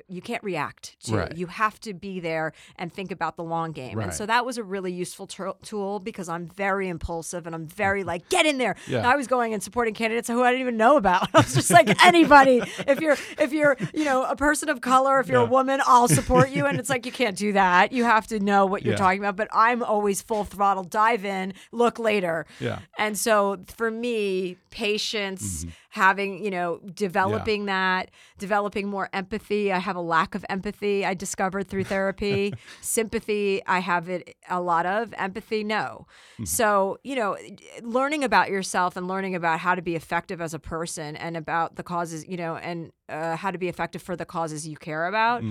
you 0.07 0.21
can't 0.21 0.43
react 0.43 0.99
to. 1.05 1.15
Right. 1.17 1.35
you 1.37 1.47
have 1.47 1.79
to 1.81 1.93
be 1.93 2.19
there 2.19 2.53
and 2.77 2.91
think 2.93 3.11
about 3.11 3.35
the 3.37 3.43
long 3.43 3.71
game. 3.71 3.99
And 3.99 4.13
so 4.13 4.25
that 4.25 4.45
was 4.45 4.57
a 4.57 4.63
really 4.63 4.91
useful 4.91 5.27
tur- 5.27 5.53
tool 5.63 5.99
because 5.99 6.29
i'm 6.29 6.47
very 6.47 6.87
impulsive 6.87 7.45
and 7.45 7.55
i'm 7.55 7.67
very 7.67 8.03
like 8.03 8.29
get 8.29 8.45
in 8.45 8.57
there. 8.57 8.75
Yeah. 8.87 9.07
I 9.07 9.15
was 9.15 9.27
going 9.27 9.53
and 9.53 9.61
supporting 9.61 9.93
candidates 9.93 10.27
who 10.27 10.43
i 10.43 10.49
didn't 10.51 10.61
even 10.61 10.77
know 10.77 10.97
about. 10.97 11.29
I 11.33 11.39
was 11.39 11.53
just 11.53 11.71
like 11.71 12.03
anybody. 12.05 12.61
If 12.87 12.99
you're 13.01 13.17
if 13.39 13.51
you're 13.53 13.77
you 13.93 14.05
know 14.05 14.23
a 14.25 14.35
person 14.35 14.69
of 14.69 14.81
color 14.81 15.19
if 15.19 15.27
you're 15.27 15.41
Yeah. 15.41 15.47
a 15.47 15.51
woman 15.51 15.81
i'll 15.85 16.07
support 16.07 16.49
you. 16.51 16.65
And 16.65 16.79
it's 16.79 16.89
like 16.89 17.05
you 17.05 17.11
can't 17.11 17.37
do 17.37 17.53
that. 17.53 17.91
You 17.91 18.03
have 18.03 18.27
to 18.27 18.39
know 18.39 18.65
what 18.65 18.83
you're 18.83 18.93
Yeah. 18.93 18.97
talking 18.99 19.19
about. 19.19 19.35
But 19.35 19.47
i'm 19.53 19.81
always 19.83 20.21
full 20.21 20.43
throttle 20.43 20.83
dive 20.83 21.25
in 21.25 21.53
look 21.71 21.99
later. 21.99 22.45
Yeah. 22.59 22.79
and 22.97 23.17
so 23.17 23.59
for 23.75 23.89
me, 23.91 24.57
patience, 24.69 25.61
mm-hmm. 25.65 25.69
Having, 25.91 26.43
you 26.43 26.49
know, 26.49 26.79
developing 26.93 27.65
that, 27.65 28.11
developing 28.39 28.87
more 28.87 29.09
empathy. 29.13 29.71
I 29.71 29.79
have 29.79 29.95
a 29.95 30.01
lack 30.01 30.35
of 30.35 30.45
empathy, 30.49 31.05
I 31.05 31.13
discovered 31.13 31.67
through 31.67 31.83
therapy. 31.83 32.53
Sympathy, 32.81 33.61
I 33.67 33.79
have 33.79 34.09
it 34.09 34.35
a 34.49 34.61
lot 34.61 34.85
of. 34.85 35.13
Empathy, 35.17 35.63
no. 35.63 36.07
So, 36.45 36.97
you 37.03 37.15
know, 37.15 37.37
learning 37.83 38.23
about 38.23 38.49
yourself 38.49 38.95
and 38.95 39.07
learning 39.07 39.35
about 39.35 39.59
how 39.59 39.75
to 39.75 39.81
be 39.81 39.95
effective 39.95 40.41
as 40.41 40.53
a 40.53 40.59
person 40.59 41.15
and 41.17 41.37
about 41.37 41.75
the 41.75 41.83
causes, 41.83 42.25
you 42.27 42.37
know, 42.37 42.55
and 42.55 42.91
uh, 43.09 43.35
how 43.35 43.51
to 43.51 43.57
be 43.57 43.67
effective 43.67 44.01
for 44.01 44.15
the 44.15 44.25
causes 44.25 44.65
you 44.67 44.77
care 44.77 45.07
about 45.07 45.43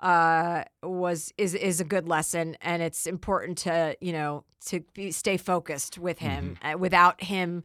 uh, 0.00 0.64
was 0.82 1.32
is 1.38 1.54
is 1.54 1.80
a 1.80 1.84
good 1.84 2.06
lesson, 2.06 2.56
and 2.60 2.82
it's 2.82 3.06
important 3.06 3.56
to 3.58 3.96
you 4.00 4.12
know 4.12 4.44
to 4.66 4.80
be, 4.94 5.10
stay 5.10 5.36
focused 5.36 5.98
with 5.98 6.18
him. 6.18 6.58
Uh, 6.62 6.76
without 6.78 7.22
him, 7.22 7.64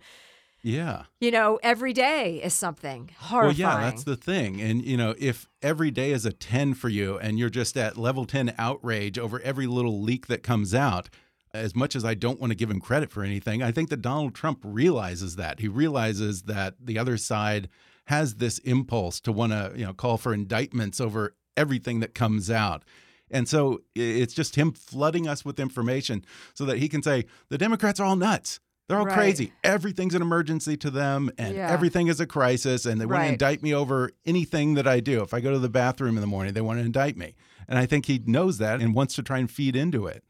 Yeah. 0.63 1.03
you 1.19 1.31
know, 1.31 1.59
every 1.63 1.93
day 1.93 2.41
is 2.43 2.53
something 2.53 3.09
horrifying. 3.17 3.67
Well, 3.67 3.79
yeah, 3.79 3.89
that's 3.89 4.03
the 4.03 4.15
thing. 4.15 4.61
And, 4.61 4.83
you 4.83 4.97
know, 4.97 5.15
if 5.17 5.49
every 5.61 5.91
day 5.91 6.11
is 6.11 6.25
a 6.25 6.31
10 6.31 6.75
for 6.75 6.89
you 6.89 7.17
and 7.17 7.39
you're 7.39 7.49
just 7.49 7.77
at 7.77 7.97
level 7.97 8.25
10 8.25 8.53
outrage 8.57 9.17
over 9.17 9.39
every 9.41 9.67
little 9.67 10.01
leak 10.01 10.27
that 10.27 10.43
comes 10.43 10.75
out, 10.75 11.09
as 11.53 11.75
much 11.75 11.95
as 11.95 12.05
I 12.05 12.13
don't 12.13 12.39
want 12.39 12.51
to 12.51 12.55
give 12.55 12.69
him 12.69 12.79
credit 12.79 13.11
for 13.11 13.23
anything, 13.23 13.61
I 13.61 13.71
think 13.71 13.89
that 13.89 14.01
Donald 14.01 14.33
Trump 14.35 14.59
realizes 14.63 15.35
that. 15.35 15.59
He 15.59 15.67
realizes 15.67 16.43
that 16.43 16.75
the 16.79 16.97
other 16.97 17.17
side 17.17 17.67
has 18.05 18.35
this 18.35 18.57
impulse 18.59 19.19
to 19.21 19.31
want 19.31 19.51
to, 19.51 19.73
you 19.75 19.85
know, 19.85 19.93
call 19.93 20.17
for 20.17 20.33
indictments 20.33 21.01
over 21.01 21.35
everything 21.57 21.99
that 21.99 22.15
comes 22.15 22.49
out. 22.49 22.83
And 23.29 23.47
so 23.47 23.81
it's 23.95 24.33
just 24.33 24.55
him 24.55 24.73
flooding 24.73 25.27
us 25.27 25.45
with 25.45 25.59
information 25.59 26.25
so 26.53 26.65
that 26.65 26.77
he 26.77 26.89
can 26.89 27.01
say, 27.03 27.25
the 27.49 27.57
Democrats 27.57 27.99
are 27.99 28.05
all 28.05 28.15
nuts. 28.15 28.59
They're 28.91 28.99
all 28.99 29.05
Right. 29.05 29.15
crazy. 29.15 29.53
Everything's 29.63 30.15
an 30.15 30.21
emergency 30.21 30.75
to 30.75 30.89
them, 30.89 31.31
and 31.37 31.55
Yeah. 31.55 31.71
everything 31.71 32.07
is 32.07 32.19
a 32.19 32.25
crisis, 32.25 32.85
and 32.85 32.99
they 32.99 33.05
want 33.05 33.23
to 33.23 33.27
indict 33.29 33.63
me 33.63 33.73
over 33.73 34.11
anything 34.25 34.73
that 34.73 34.85
I 34.85 34.99
do. 34.99 35.21
If 35.21 35.33
I 35.33 35.39
go 35.39 35.49
to 35.53 35.59
the 35.59 35.69
bathroom 35.69 36.17
in 36.17 36.21
the 36.21 36.27
morning, 36.27 36.53
they 36.53 36.59
want 36.59 36.79
to 36.79 36.85
indict 36.85 37.15
me. 37.15 37.35
And 37.69 37.79
I 37.79 37.85
think 37.85 38.07
he 38.07 38.21
knows 38.25 38.57
that 38.57 38.81
and 38.81 38.93
wants 38.93 39.15
to 39.15 39.23
try 39.23 39.37
and 39.37 39.49
feed 39.49 39.77
into 39.77 40.07
it. 40.07 40.25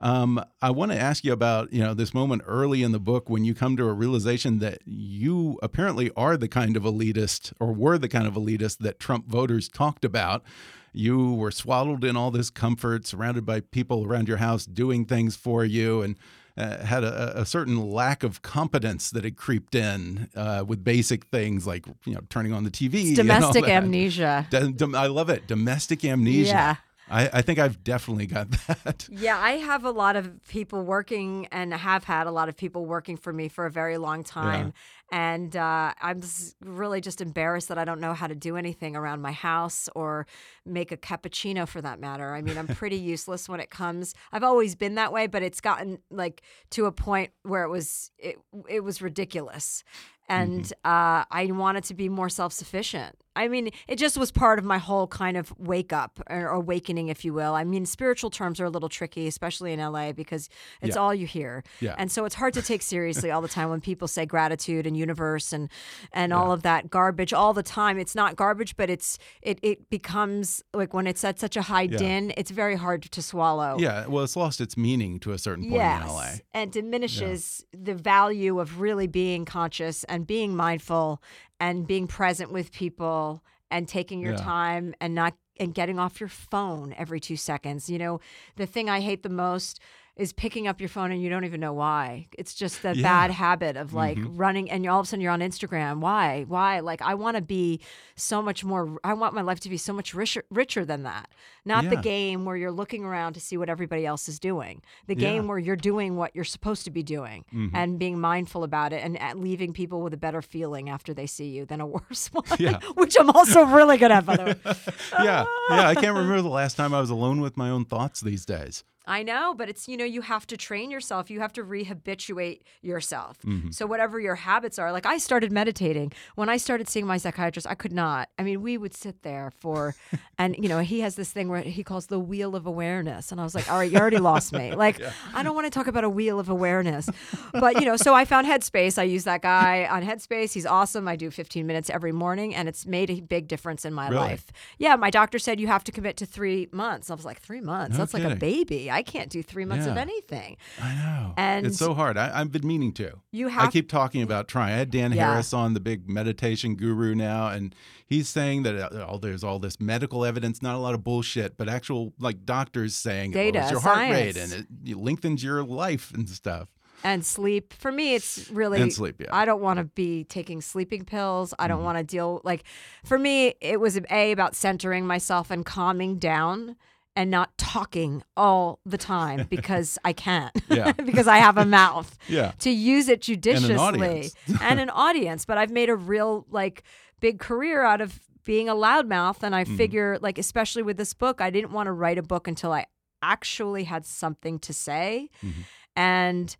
Um, 0.00 0.40
I 0.62 0.70
want 0.70 0.92
to 0.92 0.98
ask 0.98 1.24
you 1.24 1.32
about 1.32 1.72
you 1.72 1.80
know 1.80 1.92
this 1.92 2.14
moment 2.14 2.42
early 2.46 2.84
in 2.84 2.92
the 2.92 3.00
book 3.00 3.28
when 3.28 3.44
you 3.44 3.54
come 3.54 3.76
to 3.76 3.88
a 3.88 3.92
realization 3.92 4.60
that 4.60 4.78
you 4.86 5.58
apparently 5.60 6.12
are 6.16 6.36
the 6.36 6.46
kind 6.48 6.76
of 6.76 6.84
elitist 6.84 7.52
or 7.58 7.72
were 7.72 7.98
the 7.98 8.08
kind 8.08 8.28
of 8.28 8.34
elitist 8.34 8.78
that 8.78 9.00
Trump 9.00 9.26
voters 9.26 9.68
talked 9.68 10.04
about. 10.04 10.44
You 10.92 11.32
were 11.34 11.50
swaddled 11.50 12.04
in 12.04 12.16
all 12.16 12.30
this 12.30 12.50
comfort, 12.50 13.04
surrounded 13.06 13.44
by 13.44 13.60
people 13.60 14.06
around 14.06 14.28
your 14.28 14.36
house 14.38 14.64
doing 14.64 15.04
things 15.06 15.34
for 15.34 15.64
you, 15.64 16.02
and 16.02 16.14
uh, 16.60 16.84
had 16.84 17.04
a, 17.04 17.40
a 17.40 17.46
certain 17.46 17.76
lack 17.90 18.22
of 18.22 18.42
competence 18.42 19.10
that 19.10 19.24
had 19.24 19.36
creeped 19.36 19.74
in 19.74 20.28
uh, 20.36 20.64
with 20.66 20.84
basic 20.84 21.24
things 21.26 21.66
like 21.66 21.86
you 22.04 22.14
know 22.14 22.20
turning 22.28 22.52
on 22.52 22.64
the 22.64 22.70
TV. 22.70 23.08
and 23.10 23.18
all 23.18 23.24
domestic 23.24 23.64
that. 23.64 23.70
amnesia. 23.70 24.46
Dom- 24.50 24.72
dom- 24.74 24.94
I 24.94 25.06
love 25.06 25.30
it. 25.30 25.46
Domestic 25.46 26.04
amnesia. 26.04 26.48
Yeah. 26.50 26.76
I, 27.12 27.28
I 27.32 27.42
think 27.42 27.58
I've 27.58 27.82
definitely 27.82 28.26
got 28.26 28.50
that. 28.84 29.08
Yeah, 29.10 29.36
I 29.36 29.52
have 29.52 29.84
a 29.84 29.90
lot 29.90 30.14
of 30.14 30.46
people 30.46 30.84
working 30.84 31.48
and 31.50 31.74
have 31.74 32.04
had 32.04 32.28
a 32.28 32.30
lot 32.30 32.48
of 32.48 32.56
people 32.56 32.86
working 32.86 33.16
for 33.16 33.32
me 33.32 33.48
for 33.48 33.66
a 33.66 33.70
very 33.70 33.98
long 33.98 34.22
time. 34.22 34.72
And 35.12 35.56
uh, 35.56 35.92
I'm 36.00 36.20
really 36.64 37.00
just 37.00 37.20
embarrassed 37.20 37.68
that 37.68 37.78
I 37.78 37.84
don't 37.84 38.00
know 38.00 38.14
how 38.14 38.26
to 38.26 38.34
do 38.34 38.56
anything 38.56 38.94
around 38.96 39.20
my 39.22 39.32
house 39.32 39.88
or 39.94 40.26
make 40.64 40.92
a 40.92 40.96
cappuccino 40.96 41.66
for 41.66 41.80
that 41.82 41.98
matter. 42.00 42.34
I 42.34 42.42
mean, 42.42 42.56
I'm 42.56 42.68
pretty 42.68 42.96
useless 43.14 43.48
when 43.48 43.60
it 43.60 43.70
comes. 43.70 44.14
I've 44.32 44.44
always 44.44 44.74
been 44.76 44.94
that 44.94 45.12
way, 45.12 45.26
but 45.26 45.42
it's 45.42 45.60
gotten 45.60 45.98
like 46.10 46.42
to 46.70 46.86
a 46.86 46.92
point 46.92 47.30
where 47.42 47.64
it 47.64 47.68
was 47.70 48.10
it, 48.18 48.38
it 48.68 48.80
was 48.84 49.02
ridiculous. 49.02 49.82
And 50.28 50.72
uh, 50.84 51.24
I 51.28 51.48
wanted 51.50 51.82
to 51.84 51.94
be 51.94 52.08
more 52.08 52.28
self 52.28 52.52
sufficient. 52.52 53.16
I 53.34 53.48
mean, 53.48 53.70
it 53.88 53.96
just 53.96 54.16
was 54.16 54.30
part 54.30 54.60
of 54.60 54.64
my 54.64 54.78
whole 54.78 55.08
kind 55.08 55.36
of 55.36 55.52
wake 55.58 55.92
up 55.92 56.20
or 56.30 56.46
awakening, 56.48 57.08
if 57.08 57.24
you 57.24 57.32
will. 57.32 57.54
I 57.54 57.64
mean, 57.64 57.84
spiritual 57.84 58.30
terms 58.30 58.60
are 58.60 58.64
a 58.64 58.70
little 58.70 58.88
tricky, 58.88 59.26
especially 59.26 59.72
in 59.72 59.80
LA, 59.80 60.12
because 60.12 60.48
it's 60.82 60.94
Yeah. 60.94 61.02
all 61.02 61.12
you 61.12 61.26
hear. 61.26 61.64
Yeah. 61.80 61.96
And 61.98 62.12
so 62.12 62.24
it's 62.26 62.36
hard 62.36 62.54
to 62.54 62.62
take 62.62 62.82
seriously 62.82 63.32
all 63.32 63.40
the 63.40 63.48
time 63.48 63.70
when 63.70 63.80
people 63.80 64.06
say 64.06 64.24
gratitude 64.24 64.86
and 64.86 64.96
universe 65.00 65.52
and 65.52 65.68
and 66.12 66.30
yeah. 66.30 66.38
all 66.38 66.52
of 66.52 66.62
that 66.62 66.90
garbage 66.90 67.32
all 67.32 67.52
the 67.52 67.62
time. 67.62 67.98
It's 67.98 68.14
not 68.14 68.36
garbage, 68.36 68.76
but 68.76 68.88
it's 68.90 69.18
it 69.42 69.58
it 69.62 69.90
becomes 69.90 70.62
like 70.74 70.94
when 70.94 71.06
it's 71.06 71.24
at 71.24 71.38
such 71.38 71.56
a 71.56 71.62
high 71.62 71.88
yeah. 71.90 71.98
din, 71.98 72.32
it's 72.36 72.50
very 72.50 72.76
hard 72.76 73.02
to 73.02 73.22
swallow. 73.22 73.76
Yeah, 73.78 74.06
well, 74.06 74.24
it's 74.24 74.36
lost 74.36 74.60
its 74.60 74.76
meaning 74.76 75.18
to 75.20 75.32
a 75.32 75.38
certain 75.38 75.64
point 75.64 75.74
yes, 75.74 76.02
in 76.02 76.08
LA. 76.08 76.30
and 76.54 76.72
diminishes 76.72 77.64
yeah. 77.72 77.80
the 77.84 77.94
value 77.94 78.60
of 78.60 78.80
really 78.80 79.06
being 79.06 79.44
conscious 79.44 80.04
and 80.04 80.26
being 80.26 80.54
mindful 80.54 81.22
and 81.58 81.86
being 81.86 82.06
present 82.06 82.52
with 82.52 82.72
people 82.72 83.42
and 83.70 83.86
taking 83.86 84.20
your 84.20 84.36
time 84.36 84.94
and 85.00 85.14
not 85.14 85.34
and 85.58 85.74
getting 85.74 85.98
off 85.98 86.20
your 86.20 86.28
phone 86.28 86.94
every 86.96 87.20
2 87.20 87.36
seconds. 87.36 87.90
You 87.90 87.98
know, 87.98 88.20
the 88.56 88.66
thing 88.66 88.88
I 88.88 89.00
hate 89.00 89.22
the 89.22 89.28
most 89.28 89.78
is 90.20 90.34
picking 90.34 90.68
up 90.68 90.80
your 90.80 90.88
phone 90.90 91.10
and 91.10 91.22
you 91.22 91.30
don't 91.30 91.46
even 91.46 91.60
know 91.60 91.72
why. 91.72 92.28
It's 92.36 92.54
just 92.54 92.82
that 92.82 92.96
yeah. 92.96 93.02
bad 93.02 93.30
habit 93.30 93.78
of 93.78 93.94
like 93.94 94.18
mm-hmm. 94.18 94.36
running 94.36 94.70
and 94.70 94.86
all 94.86 95.00
of 95.00 95.06
a 95.06 95.08
sudden 95.08 95.22
you're 95.22 95.32
on 95.32 95.40
Instagram. 95.40 96.00
Why? 96.00 96.44
Why? 96.46 96.80
Like 96.80 97.00
I 97.00 97.14
want 97.14 97.36
to 97.36 97.42
be 97.42 97.80
so 98.16 98.42
much 98.42 98.62
more 98.62 98.98
I 99.02 99.14
want 99.14 99.34
my 99.34 99.40
life 99.40 99.60
to 99.60 99.70
be 99.70 99.78
so 99.78 99.94
much 99.94 100.12
richer 100.12 100.44
richer 100.50 100.84
than 100.84 101.04
that. 101.04 101.30
Not 101.64 101.84
yeah. 101.84 101.90
the 101.90 101.96
game 101.96 102.44
where 102.44 102.54
you're 102.54 102.70
looking 102.70 103.02
around 103.02 103.32
to 103.32 103.40
see 103.40 103.56
what 103.56 103.70
everybody 103.70 104.04
else 104.04 104.28
is 104.28 104.38
doing. 104.38 104.82
The 105.06 105.14
game 105.14 105.44
yeah. 105.44 105.48
where 105.48 105.58
you're 105.58 105.74
doing 105.74 106.16
what 106.16 106.36
you're 106.36 106.44
supposed 106.44 106.84
to 106.84 106.90
be 106.90 107.02
doing 107.02 107.46
mm-hmm. 107.52 107.74
and 107.74 107.98
being 107.98 108.20
mindful 108.20 108.62
about 108.62 108.92
it 108.92 109.02
and 109.02 109.40
leaving 109.40 109.72
people 109.72 110.02
with 110.02 110.12
a 110.12 110.18
better 110.18 110.42
feeling 110.42 110.90
after 110.90 111.14
they 111.14 111.26
see 111.26 111.48
you 111.48 111.64
than 111.64 111.80
a 111.80 111.86
worse 112.10 112.28
one. 112.28 112.44
Which 112.94 113.16
I'm 113.18 113.30
also 113.30 113.64
really 113.64 113.96
good 113.96 114.10
at 114.12 114.26
by 114.26 114.36
the 114.36 114.44
way. 114.44 114.54
yeah. 115.24 115.46
Yeah, 115.70 115.88
I 115.88 115.94
can't 115.94 116.14
remember 116.14 116.42
the 116.42 116.48
last 116.48 116.76
time 116.76 116.92
I 116.92 117.00
was 117.00 117.08
alone 117.08 117.40
with 117.40 117.56
my 117.56 117.70
own 117.70 117.86
thoughts 117.86 118.20
these 118.20 118.44
days. 118.44 118.84
I 119.10 119.24
know, 119.24 119.54
but 119.54 119.68
it's, 119.68 119.88
you 119.88 119.96
know, 119.96 120.04
you 120.04 120.20
have 120.20 120.46
to 120.46 120.56
train 120.56 120.88
yourself. 120.88 121.30
You 121.30 121.40
have 121.40 121.52
to 121.54 121.64
rehabituate 121.64 122.60
yourself. 122.80 123.38
Mm-hmm. 123.42 123.72
So, 123.72 123.84
whatever 123.84 124.20
your 124.20 124.36
habits 124.36 124.78
are, 124.78 124.92
like 124.92 125.04
I 125.04 125.18
started 125.18 125.50
meditating. 125.50 126.12
When 126.36 126.48
I 126.48 126.58
started 126.58 126.88
seeing 126.88 127.06
my 127.06 127.16
psychiatrist, 127.16 127.66
I 127.68 127.74
could 127.74 127.92
not. 127.92 128.28
I 128.38 128.44
mean, 128.44 128.62
we 128.62 128.78
would 128.78 128.94
sit 128.94 129.22
there 129.22 129.50
for, 129.58 129.96
and, 130.38 130.54
you 130.56 130.68
know, 130.68 130.78
he 130.78 131.00
has 131.00 131.16
this 131.16 131.32
thing 131.32 131.48
where 131.48 131.60
he 131.60 131.82
calls 131.82 132.06
the 132.06 132.20
wheel 132.20 132.54
of 132.54 132.66
awareness. 132.66 133.32
And 133.32 133.40
I 133.40 133.44
was 133.44 133.52
like, 133.52 133.68
all 133.68 133.78
right, 133.78 133.90
you 133.90 133.98
already 133.98 134.18
lost 134.18 134.52
me. 134.52 134.76
Like, 134.76 134.98
yeah. 135.00 135.12
I 135.34 135.42
don't 135.42 135.56
want 135.56 135.66
to 135.66 135.70
talk 135.70 135.88
about 135.88 136.04
a 136.04 136.08
wheel 136.08 136.38
of 136.38 136.48
awareness. 136.48 137.10
But, 137.52 137.80
you 137.80 137.86
know, 137.86 137.96
so 137.96 138.14
I 138.14 138.24
found 138.24 138.46
Headspace. 138.46 138.96
I 138.96 139.02
use 139.02 139.24
that 139.24 139.42
guy 139.42 139.88
on 139.90 140.04
Headspace. 140.04 140.52
He's 140.52 140.66
awesome. 140.66 141.08
I 141.08 141.16
do 141.16 141.32
15 141.32 141.66
minutes 141.66 141.90
every 141.90 142.12
morning, 142.12 142.54
and 142.54 142.68
it's 142.68 142.86
made 142.86 143.10
a 143.10 143.20
big 143.20 143.48
difference 143.48 143.84
in 143.84 143.92
my 143.92 144.08
really? 144.08 144.20
life. 144.20 144.46
Yeah, 144.78 144.94
my 144.94 145.10
doctor 145.10 145.40
said 145.40 145.58
you 145.58 145.66
have 145.66 145.82
to 145.82 145.90
commit 145.90 146.16
to 146.18 146.26
three 146.26 146.68
months. 146.70 147.10
I 147.10 147.14
was 147.14 147.24
like, 147.24 147.40
three 147.40 147.60
months? 147.60 147.94
No 147.94 148.04
That's 148.04 148.12
kidding. 148.12 148.28
like 148.28 148.36
a 148.36 148.38
baby. 148.38 148.88
I 148.88 148.99
can't 149.02 149.30
do 149.30 149.42
three 149.42 149.64
months 149.64 149.86
yeah. 149.86 149.92
of 149.92 149.98
anything. 149.98 150.56
I 150.80 150.94
know. 150.94 151.34
And 151.36 151.66
it's 151.66 151.78
so 151.78 151.94
hard. 151.94 152.16
I, 152.16 152.38
have 152.38 152.52
been 152.52 152.66
meaning 152.66 152.92
to. 152.94 153.18
You 153.32 153.48
have. 153.48 153.68
I 153.68 153.70
keep 153.70 153.88
talking 153.88 154.22
about 154.22 154.48
trying. 154.48 154.74
I 154.74 154.76
had 154.76 154.90
Dan 154.90 155.12
yeah. 155.12 155.30
Harris 155.30 155.52
on, 155.52 155.74
the 155.74 155.80
big 155.80 156.08
meditation 156.08 156.74
guru 156.74 157.14
now, 157.14 157.48
and 157.48 157.74
he's 158.06 158.28
saying 158.28 158.62
that 158.64 158.92
oh, 158.92 159.18
there's 159.18 159.44
all 159.44 159.58
this 159.58 159.80
medical 159.80 160.24
evidence, 160.24 160.62
not 160.62 160.74
a 160.74 160.78
lot 160.78 160.94
of 160.94 161.04
bullshit, 161.04 161.56
but 161.56 161.68
actual 161.68 162.12
like 162.18 162.44
doctors 162.44 162.94
saying 162.94 163.32
data, 163.32 163.64
oh, 163.66 163.70
your 163.70 163.80
heart 163.80 164.10
rate, 164.10 164.36
and 164.36 164.52
it, 164.52 164.66
it 164.84 164.96
lengthens 164.96 165.42
your 165.42 165.62
life 165.62 166.12
and 166.12 166.28
stuff 166.28 166.68
and 167.02 167.24
sleep. 167.24 167.72
For 167.72 167.90
me, 167.92 168.14
it's 168.14 168.50
really 168.50 168.80
and 168.80 168.92
sleep. 168.92 169.20
Yeah, 169.20 169.28
I 169.30 169.44
don't 169.44 169.60
want 169.60 169.78
to 169.78 169.84
be 169.84 170.24
taking 170.24 170.60
sleeping 170.60 171.04
pills. 171.04 171.54
I 171.58 171.68
don't 171.68 171.80
mm. 171.80 171.84
want 171.84 171.98
to 171.98 172.04
deal 172.04 172.40
like. 172.44 172.64
For 173.04 173.18
me, 173.18 173.54
it 173.60 173.80
was 173.80 173.98
a 174.10 174.32
about 174.32 174.54
centering 174.54 175.06
myself 175.06 175.50
and 175.50 175.64
calming 175.64 176.18
down 176.18 176.76
and 177.16 177.30
not 177.30 177.56
talking 177.58 178.22
all 178.36 178.80
the 178.86 178.98
time 178.98 179.46
because 179.50 179.98
I 180.04 180.12
can't. 180.12 180.52
Yeah. 180.68 180.92
because 181.04 181.26
I 181.26 181.38
have 181.38 181.56
a 181.58 181.64
mouth. 181.64 182.16
Yeah. 182.28 182.52
To 182.60 182.70
use 182.70 183.08
it 183.08 183.22
judiciously 183.22 183.72
and 183.72 183.80
an 183.80 183.80
audience. 183.80 184.36
and 184.60 184.80
an 184.80 184.90
audience. 184.90 185.44
But 185.44 185.58
I've 185.58 185.70
made 185.70 185.88
a 185.88 185.96
real 185.96 186.46
like 186.48 186.84
big 187.18 187.40
career 187.40 187.82
out 187.82 188.00
of 188.00 188.20
being 188.44 188.68
a 188.68 188.74
loudmouth 188.74 189.42
and 189.42 189.54
I 189.54 189.64
mm-hmm. 189.64 189.76
figure 189.76 190.18
like 190.20 190.38
especially 190.38 190.82
with 190.82 190.96
this 190.96 191.12
book, 191.12 191.40
I 191.40 191.50
didn't 191.50 191.72
want 191.72 191.88
to 191.88 191.92
write 191.92 192.18
a 192.18 192.22
book 192.22 192.46
until 192.46 192.72
I 192.72 192.86
actually 193.20 193.84
had 193.84 194.06
something 194.06 194.60
to 194.60 194.72
say. 194.72 195.30
Mm-hmm. 195.44 195.60
And 195.96 196.56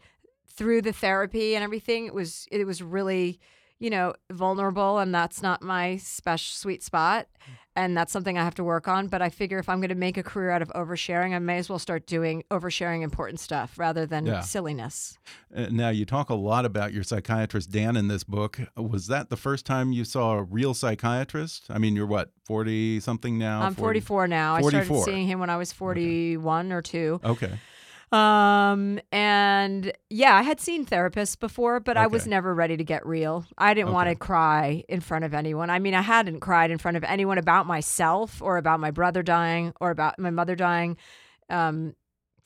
through 0.49 0.83
the 0.83 0.93
therapy 0.93 1.55
and 1.55 1.63
everything, 1.63 2.07
it 2.07 2.15
was 2.15 2.49
it 2.51 2.67
was 2.67 2.83
really 2.83 3.39
you 3.81 3.89
know, 3.89 4.13
vulnerable 4.31 4.99
and 4.99 5.13
that's 5.13 5.43
not 5.43 5.63
my 5.63 5.97
special 5.97 6.53
sweet 6.55 6.83
spot. 6.83 7.27
And 7.77 7.97
that's 7.97 8.13
something 8.13 8.37
I 8.37 8.45
have 8.45 8.57
to 8.57 8.65
work 8.65 8.89
on. 8.89 9.07
But 9.07 9.23
I 9.23 9.29
figure 9.29 9.59
if 9.59 9.69
I'm 9.69 9.79
going 9.79 9.91
to 9.91 9.95
make 9.95 10.17
a 10.17 10.23
career 10.23 10.51
out 10.51 10.61
of 10.61 10.69
oversharing, 10.71 11.35
I 11.35 11.39
may 11.39 11.59
as 11.59 11.69
well 11.69 11.79
start 11.79 12.07
doing 12.07 12.43
oversharing 12.51 13.03
important 13.03 13.41
stuff 13.41 13.79
rather 13.79 14.07
than 14.07 14.27
yeah. 14.27 14.41
silliness. 14.41 15.19
Uh, 15.55 15.67
now, 15.71 15.89
you 15.89 16.05
talk 16.05 16.31
a 16.31 16.35
lot 16.35 16.65
about 16.65 16.93
your 16.93 17.05
psychiatrist, 17.05 17.71
Dan, 17.71 17.97
in 17.97 18.09
this 18.09 18.25
book. 18.25 18.61
Was 18.77 19.07
that 19.07 19.31
the 19.31 19.37
first 19.37 19.67
time 19.67 19.93
you 19.93 20.05
saw 20.05 20.33
a 20.35 20.43
real 20.43 20.75
psychiatrist? 20.75 21.67
I 21.71 21.79
mean, 21.79 21.95
you're 21.95 22.07
what, 22.07 22.33
40 22.45 23.01
something 23.01 23.39
now? 23.39 23.63
I'm 23.63 23.75
40, 23.75 24.01
44 24.01 24.29
now. 24.29 24.59
44. 24.61 24.81
I 24.81 24.85
started 24.85 25.05
seeing 25.05 25.27
him 25.27 25.39
when 25.39 25.51
I 25.51 25.57
was 25.57 25.73
41 25.73 26.67
okay. 26.67 26.75
or 26.75 26.83
2. 26.83 27.21
Okay. 27.25 27.53
Um, 28.13 28.99
and 29.13 29.93
yeah, 30.09 30.35
I 30.35 30.43
had 30.43 30.61
seen 30.61 30.85
therapists 30.85 31.39
before, 31.39 31.79
but 31.79 31.97
okay. 31.97 32.05
I 32.05 32.07
was 32.09 32.27
never 32.27 32.53
ready 32.55 32.77
to 32.77 32.83
get 32.83 33.07
real. 33.07 33.47
I 33.57 33.73
didn't 33.73 33.89
okay. 33.89 33.95
want 33.95 34.09
to 34.09 34.17
cry 34.17 34.85
in 34.89 35.01
front 35.01 35.25
of 35.25 35.33
anyone. 35.33 35.71
I 35.71 35.79
mean, 35.79 35.95
I 35.95 36.03
hadn't 36.03 36.41
cried 36.41 36.73
in 36.73 36.79
front 36.79 36.97
of 36.97 37.05
anyone 37.05 37.39
about 37.39 37.67
myself 37.67 38.43
or 38.43 38.57
about 38.57 38.81
my 38.81 38.91
brother 38.91 39.23
dying 39.23 39.73
or 39.81 39.91
about 39.91 40.19
my 40.19 40.31
mother 40.31 40.57
dying 40.57 40.97
um, 41.49 41.95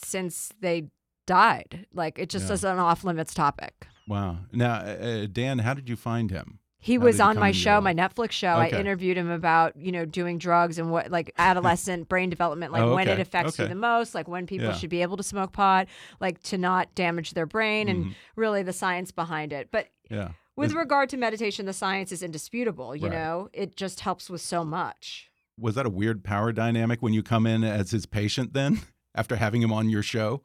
since 0.04 0.52
they 0.60 0.88
died. 1.26 1.86
Like, 1.94 2.18
it 2.18 2.28
just 2.28 2.48
yeah. 2.48 2.54
is 2.54 2.64
an 2.64 2.78
off 2.78 3.02
limits 3.02 3.32
topic. 3.32 3.86
Wow. 4.06 4.38
Now, 4.52 4.74
uh, 4.74 5.22
uh 5.24 5.26
Dan, 5.32 5.60
how 5.60 5.72
did 5.72 5.88
you 5.88 5.96
find 5.96 6.30
him? 6.30 6.58
He 6.84 6.96
How 6.96 7.00
was 7.00 7.18
on 7.18 7.38
my 7.38 7.50
show, 7.50 7.80
my 7.80 7.94
Netflix 7.94 8.32
show. 8.32 8.60
Okay. 8.60 8.76
I 8.76 8.78
interviewed 8.78 9.16
him 9.16 9.30
about, 9.30 9.74
you 9.74 9.90
know, 9.90 10.04
doing 10.04 10.36
drugs 10.36 10.78
and 10.78 10.90
what 10.90 11.10
like 11.10 11.32
adolescent 11.38 12.08
brain 12.10 12.28
development, 12.28 12.74
like 12.74 12.82
oh, 12.82 12.88
okay. 12.88 12.94
when 12.94 13.08
it 13.08 13.18
affects 13.18 13.54
okay. 13.54 13.62
you 13.62 13.68
the 13.70 13.74
most, 13.74 14.14
like 14.14 14.28
when 14.28 14.46
people 14.46 14.66
yeah. 14.66 14.74
should 14.74 14.90
be 14.90 15.00
able 15.00 15.16
to 15.16 15.22
smoke 15.22 15.52
pot, 15.52 15.86
like 16.20 16.42
to 16.42 16.58
not 16.58 16.94
damage 16.94 17.32
their 17.32 17.46
brain 17.46 17.86
mm-hmm. 17.86 18.02
and 18.02 18.14
really 18.36 18.62
the 18.62 18.74
science 18.74 19.12
behind 19.12 19.50
it. 19.50 19.68
But 19.70 19.88
yeah. 20.10 20.32
with 20.56 20.72
Is, 20.72 20.74
regard 20.74 21.08
to 21.08 21.16
meditation, 21.16 21.64
the 21.64 21.72
science 21.72 22.12
is 22.12 22.22
indisputable, 22.22 22.94
you 22.94 23.08
right. 23.08 23.12
know. 23.12 23.48
It 23.54 23.76
just 23.76 24.00
helps 24.00 24.28
with 24.28 24.42
so 24.42 24.62
much. 24.62 25.30
Was 25.58 25.76
that 25.76 25.86
a 25.86 25.90
weird 25.90 26.22
power 26.22 26.52
dynamic 26.52 27.00
when 27.00 27.14
you 27.14 27.22
come 27.22 27.46
in 27.46 27.64
as 27.64 27.92
his 27.92 28.04
patient 28.04 28.52
then 28.52 28.82
after 29.14 29.36
having 29.36 29.62
him 29.62 29.72
on 29.72 29.88
your 29.88 30.02
show? 30.02 30.42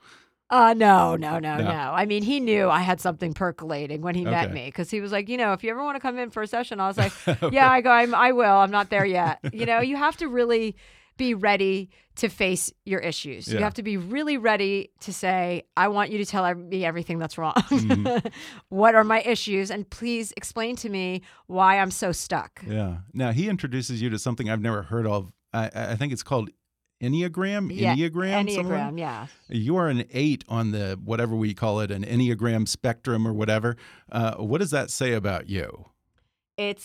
Uh, 0.49 0.73
no, 0.73 1.15
no, 1.15 1.37
no, 1.37 1.57
no, 1.57 1.63
no. 1.63 1.91
I 1.93 2.05
mean, 2.05 2.23
he 2.23 2.39
knew 2.39 2.69
I 2.69 2.79
had 2.79 2.99
something 2.99 3.33
percolating 3.33 4.01
when 4.01 4.15
he 4.15 4.21
okay. 4.21 4.31
met 4.31 4.51
me 4.51 4.65
because 4.65 4.89
he 4.89 4.99
was 4.99 5.11
like, 5.11 5.29
you 5.29 5.37
know, 5.37 5.53
if 5.53 5.63
you 5.63 5.69
ever 5.69 5.83
want 5.83 5.95
to 5.95 5.99
come 5.99 6.17
in 6.17 6.31
for 6.31 6.41
a 6.41 6.47
session, 6.47 6.79
I 6.79 6.87
was 6.87 6.97
like, 6.97 7.13
yeah, 7.51 7.71
I 7.71 7.81
go, 7.81 7.91
I'm, 7.91 8.15
I 8.15 8.31
will. 8.31 8.45
I'm 8.45 8.71
not 8.71 8.89
there 8.89 9.05
yet. 9.05 9.39
you 9.53 9.67
know, 9.67 9.79
you 9.79 9.95
have 9.95 10.17
to 10.17 10.27
really 10.27 10.75
be 11.17 11.35
ready 11.35 11.91
to 12.15 12.29
face 12.29 12.71
your 12.85 12.99
issues. 12.99 13.47
Yeah. 13.47 13.59
You 13.59 13.63
have 13.63 13.75
to 13.75 13.83
be 13.83 13.97
really 13.97 14.37
ready 14.37 14.91
to 15.01 15.13
say, 15.13 15.63
I 15.77 15.89
want 15.89 16.11
you 16.11 16.17
to 16.17 16.25
tell 16.25 16.55
me 16.55 16.83
everything 16.83 17.19
that's 17.19 17.37
wrong. 17.37 17.53
Mm-hmm. 17.55 18.27
what 18.69 18.95
are 18.95 19.03
my 19.03 19.21
issues? 19.21 19.69
And 19.69 19.87
please 19.87 20.33
explain 20.35 20.75
to 20.77 20.89
me 20.89 21.21
why 21.45 21.77
I'm 21.77 21.91
so 21.91 22.11
stuck. 22.11 22.63
Yeah. 22.65 22.99
Now, 23.13 23.31
he 23.31 23.47
introduces 23.49 24.01
you 24.01 24.09
to 24.09 24.17
something 24.17 24.49
I've 24.49 24.61
never 24.61 24.83
heard 24.83 25.05
of. 25.05 25.31
I, 25.53 25.69
I 25.73 25.95
think 25.95 26.13
it's 26.13 26.23
called 26.23 26.49
Enneagram? 27.01 27.71
Yeah, 27.73 27.95
Enneagram? 27.95 28.47
Enneagram, 28.47 28.99
yeah. 28.99 29.27
You 29.47 29.77
are 29.77 29.87
an 29.87 30.05
eight 30.11 30.43
on 30.49 30.71
the 30.71 30.99
whatever 31.03 31.35
we 31.35 31.53
call 31.53 31.79
it, 31.79 31.91
an 31.91 32.03
Enneagram 32.03 32.67
spectrum 32.67 33.27
or 33.27 33.33
whatever. 33.33 33.77
Uh, 34.11 34.35
what 34.35 34.59
does 34.59 34.71
that 34.71 34.89
say 34.89 35.13
about 35.13 35.49
you? 35.49 35.85
It 36.57 36.83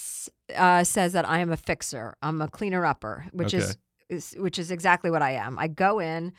uh, 0.55 0.85
says 0.85 1.15
that 1.15 1.29
I 1.29 1.41
am 1.41 1.51
a 1.51 1.57
fixer. 1.57 2.15
I'm 2.23 2.41
a 2.41 2.49
cleaner 2.49 2.87
upper, 2.87 3.27
which 3.33 3.55
okay. 3.55 3.65
is, 3.65 3.77
is 4.09 4.35
which 4.39 4.59
is 4.59 4.71
exactly 4.71 5.11
what 5.11 5.21
I 5.21 5.33
am. 5.33 5.59
I 5.59 5.67
go 5.67 5.99
in 5.99 6.33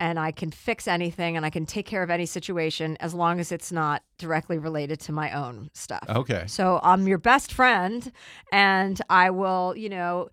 and 0.00 0.18
I 0.18 0.30
can 0.30 0.50
fix 0.50 0.86
anything 0.86 1.36
and 1.36 1.44
I 1.44 1.50
can 1.50 1.66
take 1.66 1.86
care 1.86 2.02
of 2.02 2.10
any 2.10 2.26
situation 2.26 2.96
as 3.00 3.14
long 3.14 3.40
as 3.40 3.50
it's 3.50 3.72
not 3.72 4.02
directly 4.18 4.58
related 4.58 5.00
to 5.00 5.12
my 5.12 5.32
own 5.32 5.70
stuff. 5.74 6.04
Okay. 6.08 6.44
So 6.46 6.78
I'm 6.82 7.08
your 7.08 7.18
best 7.18 7.52
friend 7.52 8.12
and 8.52 9.00
I 9.10 9.30
will, 9.30 9.74
you 9.76 9.88
know, 9.88 10.28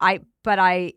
I 0.00 0.20
but 0.44 0.58
I 0.58 0.92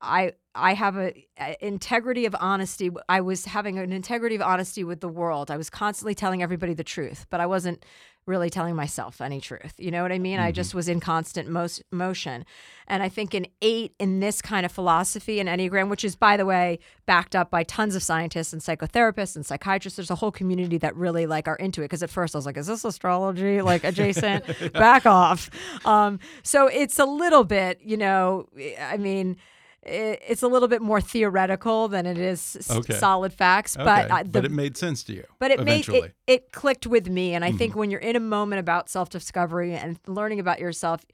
I 0.00 0.32
I 0.58 0.74
have 0.74 0.96
a, 0.96 1.26
a, 1.40 1.56
integrity 1.60 2.26
of 2.26 2.34
honesty. 2.38 2.90
I 3.08 3.20
was 3.20 3.44
having 3.44 3.78
an 3.78 3.92
integrity 3.92 4.36
of 4.36 4.42
honesty 4.42 4.84
with 4.84 5.00
the 5.00 5.08
world. 5.08 5.50
I 5.50 5.56
was 5.56 5.70
constantly 5.70 6.14
telling 6.14 6.42
everybody 6.42 6.74
the 6.74 6.84
truth, 6.84 7.26
but 7.30 7.40
I 7.40 7.46
wasn't 7.46 7.84
really 8.28 8.50
telling 8.50 8.76
myself 8.76 9.20
any 9.20 9.40
truth. 9.40 9.74
You 9.78 9.90
know 9.90 10.02
what 10.02 10.12
I 10.12 10.18
mean? 10.18 10.36
Mm-hmm. 10.36 10.46
I 10.46 10.52
just 10.52 10.74
was 10.74 10.88
in 10.88 11.00
constant 11.00 11.48
most 11.48 11.82
motion. 11.90 12.44
And 12.86 13.02
I 13.02 13.08
think 13.08 13.32
an 13.32 13.46
eight 13.62 13.94
in 13.98 14.20
this 14.20 14.42
kind 14.42 14.66
of 14.66 14.70
philosophy 14.70 15.40
and 15.40 15.48
Enneagram, 15.48 15.88
which 15.88 16.04
is, 16.04 16.14
by 16.14 16.36
the 16.36 16.44
way, 16.44 16.78
backed 17.06 17.34
up 17.34 17.50
by 17.50 17.64
tons 17.64 17.96
of 17.96 18.02
scientists 18.02 18.52
and 18.52 18.60
psychotherapists 18.60 19.34
and 19.34 19.46
psychiatrists, 19.46 19.96
there's 19.96 20.10
a 20.10 20.16
whole 20.16 20.30
community 20.30 20.76
that 20.78 20.94
really 20.94 21.26
like 21.26 21.48
are 21.48 21.56
into 21.56 21.80
it. 21.80 21.86
Because 21.86 22.02
at 22.02 22.10
first 22.10 22.34
I 22.34 22.38
was 22.38 22.46
like, 22.46 22.58
is 22.58 22.66
this 22.66 22.84
astrology 22.84 23.62
like 23.62 23.82
adjacent? 23.82 24.44
Back 24.74 25.06
off. 25.06 25.50
Um, 25.86 26.20
so 26.42 26.66
it's 26.66 26.98
a 26.98 27.06
little 27.06 27.44
bit, 27.44 27.80
you 27.82 27.96
know, 27.96 28.46
I 28.78 28.98
mean, 28.98 29.38
it's 29.82 30.42
a 30.42 30.48
little 30.48 30.68
bit 30.68 30.82
more 30.82 31.00
theoretical 31.00 31.88
than 31.88 32.06
it 32.06 32.18
is 32.18 32.56
okay. 32.70 32.94
solid 32.94 33.32
facts. 33.32 33.76
Okay. 33.76 34.06
But 34.08 34.24
the, 34.24 34.30
but 34.30 34.44
it 34.44 34.50
made 34.50 34.76
sense 34.76 35.02
to 35.04 35.12
you. 35.14 35.24
But 35.38 35.50
it 35.50 35.60
eventually. 35.60 36.00
made 36.00 36.06
it, 36.06 36.14
it 36.26 36.52
clicked 36.52 36.86
with 36.86 37.08
me, 37.08 37.34
and 37.34 37.44
I 37.44 37.48
mm-hmm. 37.48 37.58
think 37.58 37.76
when 37.76 37.90
you're 37.90 38.00
in 38.00 38.16
a 38.16 38.20
moment 38.20 38.60
about 38.60 38.88
self 38.88 39.08
discovery 39.08 39.74
and 39.74 39.98
learning 40.06 40.40
about 40.40 40.58
yourself, 40.58 41.04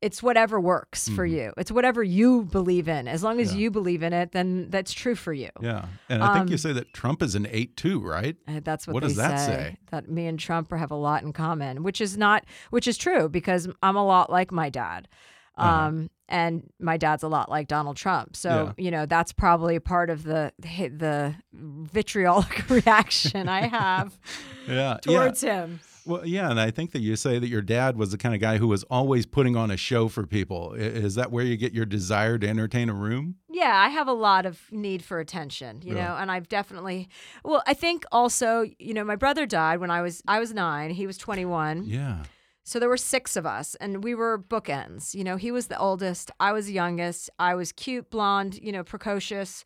it's 0.00 0.22
whatever 0.22 0.60
works 0.60 1.06
mm-hmm. 1.06 1.16
for 1.16 1.26
you. 1.26 1.52
It's 1.56 1.70
whatever 1.70 2.02
you 2.02 2.42
believe 2.44 2.88
in. 2.88 3.06
As 3.06 3.22
long 3.22 3.40
as 3.40 3.52
yeah. 3.52 3.60
you 3.60 3.70
believe 3.70 4.02
in 4.02 4.12
it, 4.12 4.32
then 4.32 4.68
that's 4.70 4.92
true 4.92 5.14
for 5.14 5.32
you. 5.32 5.50
Yeah, 5.60 5.86
and 6.08 6.22
I 6.22 6.34
think 6.34 6.48
you 6.48 6.54
um, 6.54 6.58
say 6.58 6.72
that 6.72 6.92
Trump 6.92 7.22
is 7.22 7.34
an 7.34 7.46
eight-two, 7.50 8.00
right? 8.00 8.36
Uh, 8.46 8.60
that's 8.62 8.86
what, 8.86 8.94
what 8.94 9.02
does 9.02 9.16
that 9.16 9.38
say, 9.38 9.46
say. 9.46 9.76
That 9.90 10.08
me 10.08 10.26
and 10.26 10.38
Trump 10.38 10.72
have 10.72 10.90
a 10.90 10.96
lot 10.96 11.22
in 11.22 11.32
common, 11.32 11.82
which 11.82 12.00
is 12.00 12.16
not, 12.16 12.44
which 12.70 12.86
is 12.86 12.96
true 12.96 13.28
because 13.28 13.68
I'm 13.82 13.96
a 13.96 14.04
lot 14.04 14.30
like 14.30 14.52
my 14.52 14.70
dad. 14.70 15.08
Uh-huh. 15.56 15.86
Um, 15.86 16.10
and 16.28 16.70
my 16.80 16.96
dad's 16.96 17.22
a 17.22 17.28
lot 17.28 17.50
like 17.50 17.68
Donald 17.68 17.96
Trump. 17.96 18.36
So, 18.36 18.72
yeah. 18.78 18.84
you 18.84 18.90
know, 18.90 19.06
that's 19.06 19.32
probably 19.32 19.78
part 19.78 20.08
of 20.08 20.22
the 20.24 20.52
the 20.62 21.34
vitriolic 21.52 22.68
reaction 22.70 23.48
I 23.48 23.66
have 23.66 24.18
yeah. 24.68 24.98
towards 25.02 25.42
yeah. 25.42 25.62
him. 25.66 25.80
Well, 26.04 26.26
yeah, 26.26 26.50
and 26.50 26.58
I 26.58 26.70
think 26.70 26.92
that 26.92 27.00
you 27.00 27.14
say 27.14 27.38
that 27.38 27.46
your 27.48 27.62
dad 27.62 27.96
was 27.96 28.10
the 28.10 28.18
kind 28.18 28.34
of 28.34 28.40
guy 28.40 28.58
who 28.58 28.66
was 28.66 28.82
always 28.84 29.24
putting 29.24 29.56
on 29.56 29.70
a 29.70 29.76
show 29.76 30.08
for 30.08 30.26
people. 30.26 30.72
Is 30.72 31.14
that 31.14 31.30
where 31.30 31.44
you 31.44 31.56
get 31.56 31.72
your 31.72 31.86
desire 31.86 32.38
to 32.38 32.48
entertain 32.48 32.88
a 32.88 32.94
room? 32.94 33.36
Yeah, 33.48 33.72
I 33.72 33.88
have 33.88 34.08
a 34.08 34.12
lot 34.12 34.44
of 34.44 34.60
need 34.72 35.04
for 35.04 35.20
attention, 35.20 35.80
you 35.84 35.94
yeah. 35.94 36.08
know, 36.08 36.16
and 36.16 36.30
I've 36.30 36.48
definitely 36.48 37.08
Well, 37.44 37.62
I 37.66 37.74
think 37.74 38.04
also, 38.10 38.66
you 38.78 38.94
know, 38.94 39.04
my 39.04 39.16
brother 39.16 39.46
died 39.46 39.78
when 39.78 39.90
I 39.90 40.02
was 40.02 40.22
I 40.26 40.40
was 40.40 40.52
9, 40.52 40.90
he 40.90 41.06
was 41.06 41.18
21. 41.18 41.84
Yeah. 41.84 42.24
So 42.64 42.78
there 42.78 42.88
were 42.88 42.96
six 42.96 43.36
of 43.36 43.44
us, 43.44 43.74
and 43.76 44.04
we 44.04 44.14
were 44.14 44.38
bookends. 44.38 45.14
You 45.14 45.24
know, 45.24 45.36
he 45.36 45.50
was 45.50 45.66
the 45.66 45.78
oldest, 45.78 46.30
I 46.38 46.52
was 46.52 46.66
the 46.66 46.72
youngest. 46.72 47.28
I 47.38 47.54
was 47.54 47.72
cute, 47.72 48.10
blonde, 48.10 48.58
you 48.62 48.70
know, 48.70 48.84
precocious, 48.84 49.64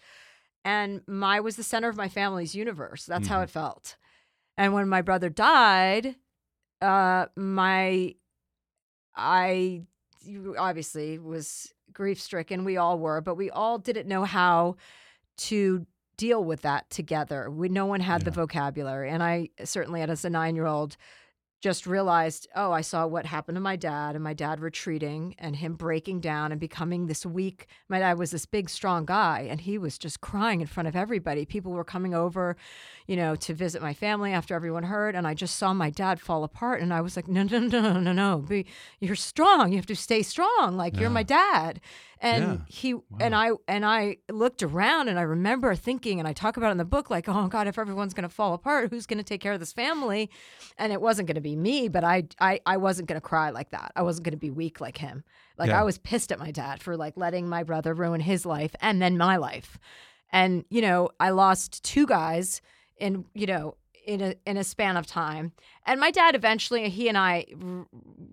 and 0.64 1.02
my 1.06 1.40
was 1.40 1.56
the 1.56 1.62
center 1.62 1.88
of 1.88 1.96
my 1.96 2.08
family's 2.08 2.54
universe. 2.54 3.04
That's 3.04 3.24
mm-hmm. 3.24 3.34
how 3.34 3.42
it 3.42 3.50
felt. 3.50 3.96
And 4.56 4.72
when 4.72 4.88
my 4.88 5.02
brother 5.02 5.28
died, 5.28 6.16
uh, 6.80 7.26
my 7.36 8.14
I 9.14 9.82
obviously 10.58 11.18
was 11.18 11.72
grief 11.92 12.20
stricken. 12.20 12.64
We 12.64 12.76
all 12.76 12.98
were, 12.98 13.20
but 13.20 13.36
we 13.36 13.50
all 13.50 13.78
didn't 13.78 14.08
know 14.08 14.24
how 14.24 14.76
to 15.38 15.86
deal 16.16 16.42
with 16.42 16.62
that 16.62 16.88
together. 16.90 17.50
We 17.50 17.68
no 17.68 17.86
one 17.86 18.00
had 18.00 18.22
yeah. 18.22 18.26
the 18.26 18.30
vocabulary, 18.32 19.10
and 19.10 19.22
I 19.22 19.50
certainly, 19.64 20.02
as 20.02 20.24
a 20.24 20.30
nine 20.30 20.54
year 20.54 20.66
old, 20.66 20.96
just 21.60 21.86
realized, 21.86 22.46
oh, 22.54 22.70
I 22.70 22.82
saw 22.82 23.06
what 23.06 23.26
happened 23.26 23.56
to 23.56 23.60
my 23.60 23.76
dad 23.76 24.14
and 24.14 24.22
my 24.22 24.34
dad 24.34 24.60
retreating 24.60 25.34
and 25.38 25.56
him 25.56 25.74
breaking 25.74 26.20
down 26.20 26.52
and 26.52 26.60
becoming 26.60 27.06
this 27.06 27.24
weak. 27.24 27.66
My 27.88 27.98
dad 27.98 28.18
was 28.18 28.30
this 28.30 28.46
big, 28.46 28.68
strong 28.68 29.06
guy 29.06 29.46
and 29.48 29.60
he 29.60 29.78
was 29.78 29.98
just 29.98 30.20
crying 30.20 30.60
in 30.60 30.66
front 30.66 30.86
of 30.86 30.94
everybody. 30.94 31.46
People 31.46 31.72
were 31.72 31.84
coming 31.84 32.14
over, 32.14 32.56
you 33.06 33.16
know, 33.16 33.34
to 33.36 33.54
visit 33.54 33.80
my 33.80 33.94
family 33.94 34.32
after 34.32 34.54
everyone 34.54 34.84
heard. 34.84 35.14
And 35.14 35.26
I 35.26 35.34
just 35.34 35.56
saw 35.56 35.72
my 35.72 35.90
dad 35.90 36.20
fall 36.20 36.44
apart. 36.44 36.82
And 36.82 36.92
I 36.92 37.00
was 37.00 37.16
like, 37.16 37.26
no, 37.26 37.42
no, 37.42 37.58
no, 37.58 38.00
no, 38.00 38.12
no. 38.12 38.38
Be, 38.38 38.66
you're 39.00 39.16
strong. 39.16 39.72
You 39.72 39.78
have 39.78 39.86
to 39.86 39.96
stay 39.96 40.22
strong. 40.22 40.76
Like, 40.76 40.94
yeah. 40.94 41.00
you're 41.00 41.10
my 41.10 41.22
dad 41.22 41.80
and 42.20 42.44
yeah. 42.44 42.58
he 42.68 42.94
wow. 42.94 43.02
and 43.20 43.34
I 43.34 43.50
and 43.68 43.84
I 43.84 44.16
looked 44.30 44.62
around 44.62 45.08
and 45.08 45.18
I 45.18 45.22
remember 45.22 45.74
thinking 45.74 46.18
and 46.18 46.26
I 46.26 46.32
talk 46.32 46.56
about 46.56 46.68
it 46.68 46.72
in 46.72 46.78
the 46.78 46.84
book 46.84 47.10
like 47.10 47.28
oh 47.28 47.46
god 47.48 47.66
if 47.66 47.78
everyone's 47.78 48.14
going 48.14 48.28
to 48.28 48.34
fall 48.34 48.54
apart 48.54 48.90
who's 48.90 49.06
going 49.06 49.18
to 49.18 49.24
take 49.24 49.40
care 49.40 49.52
of 49.52 49.60
this 49.60 49.72
family 49.72 50.30
and 50.78 50.92
it 50.92 51.00
wasn't 51.00 51.28
going 51.28 51.36
to 51.36 51.40
be 51.40 51.56
me 51.56 51.88
but 51.88 52.04
I 52.04 52.24
I 52.40 52.60
I 52.66 52.76
wasn't 52.76 53.08
going 53.08 53.20
to 53.20 53.26
cry 53.26 53.50
like 53.50 53.70
that 53.70 53.92
I 53.96 54.02
wasn't 54.02 54.24
going 54.24 54.32
to 54.32 54.38
be 54.38 54.50
weak 54.50 54.80
like 54.80 54.98
him 54.98 55.24
like 55.58 55.68
yeah. 55.68 55.80
I 55.80 55.84
was 55.84 55.98
pissed 55.98 56.32
at 56.32 56.38
my 56.38 56.50
dad 56.50 56.82
for 56.82 56.96
like 56.96 57.16
letting 57.16 57.48
my 57.48 57.62
brother 57.62 57.94
ruin 57.94 58.20
his 58.20 58.46
life 58.46 58.74
and 58.80 59.00
then 59.00 59.18
my 59.18 59.36
life 59.36 59.78
and 60.30 60.64
you 60.70 60.80
know 60.80 61.10
I 61.20 61.30
lost 61.30 61.84
two 61.84 62.06
guys 62.06 62.62
in 62.98 63.26
you 63.34 63.46
know 63.46 63.76
in 64.06 64.20
a 64.20 64.34
in 64.46 64.56
a 64.56 64.64
span 64.64 64.96
of 64.96 65.06
time. 65.06 65.52
And 65.84 66.00
my 66.00 66.10
dad 66.10 66.34
eventually 66.34 66.88
he 66.88 67.08
and 67.08 67.18
I 67.18 67.46
r- 67.60 67.86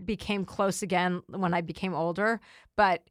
became 0.06 0.46
close 0.46 0.82
again 0.82 1.24
when 1.28 1.54
I 1.54 1.62
became 1.62 1.94
older, 1.94 2.40
but 2.78 3.04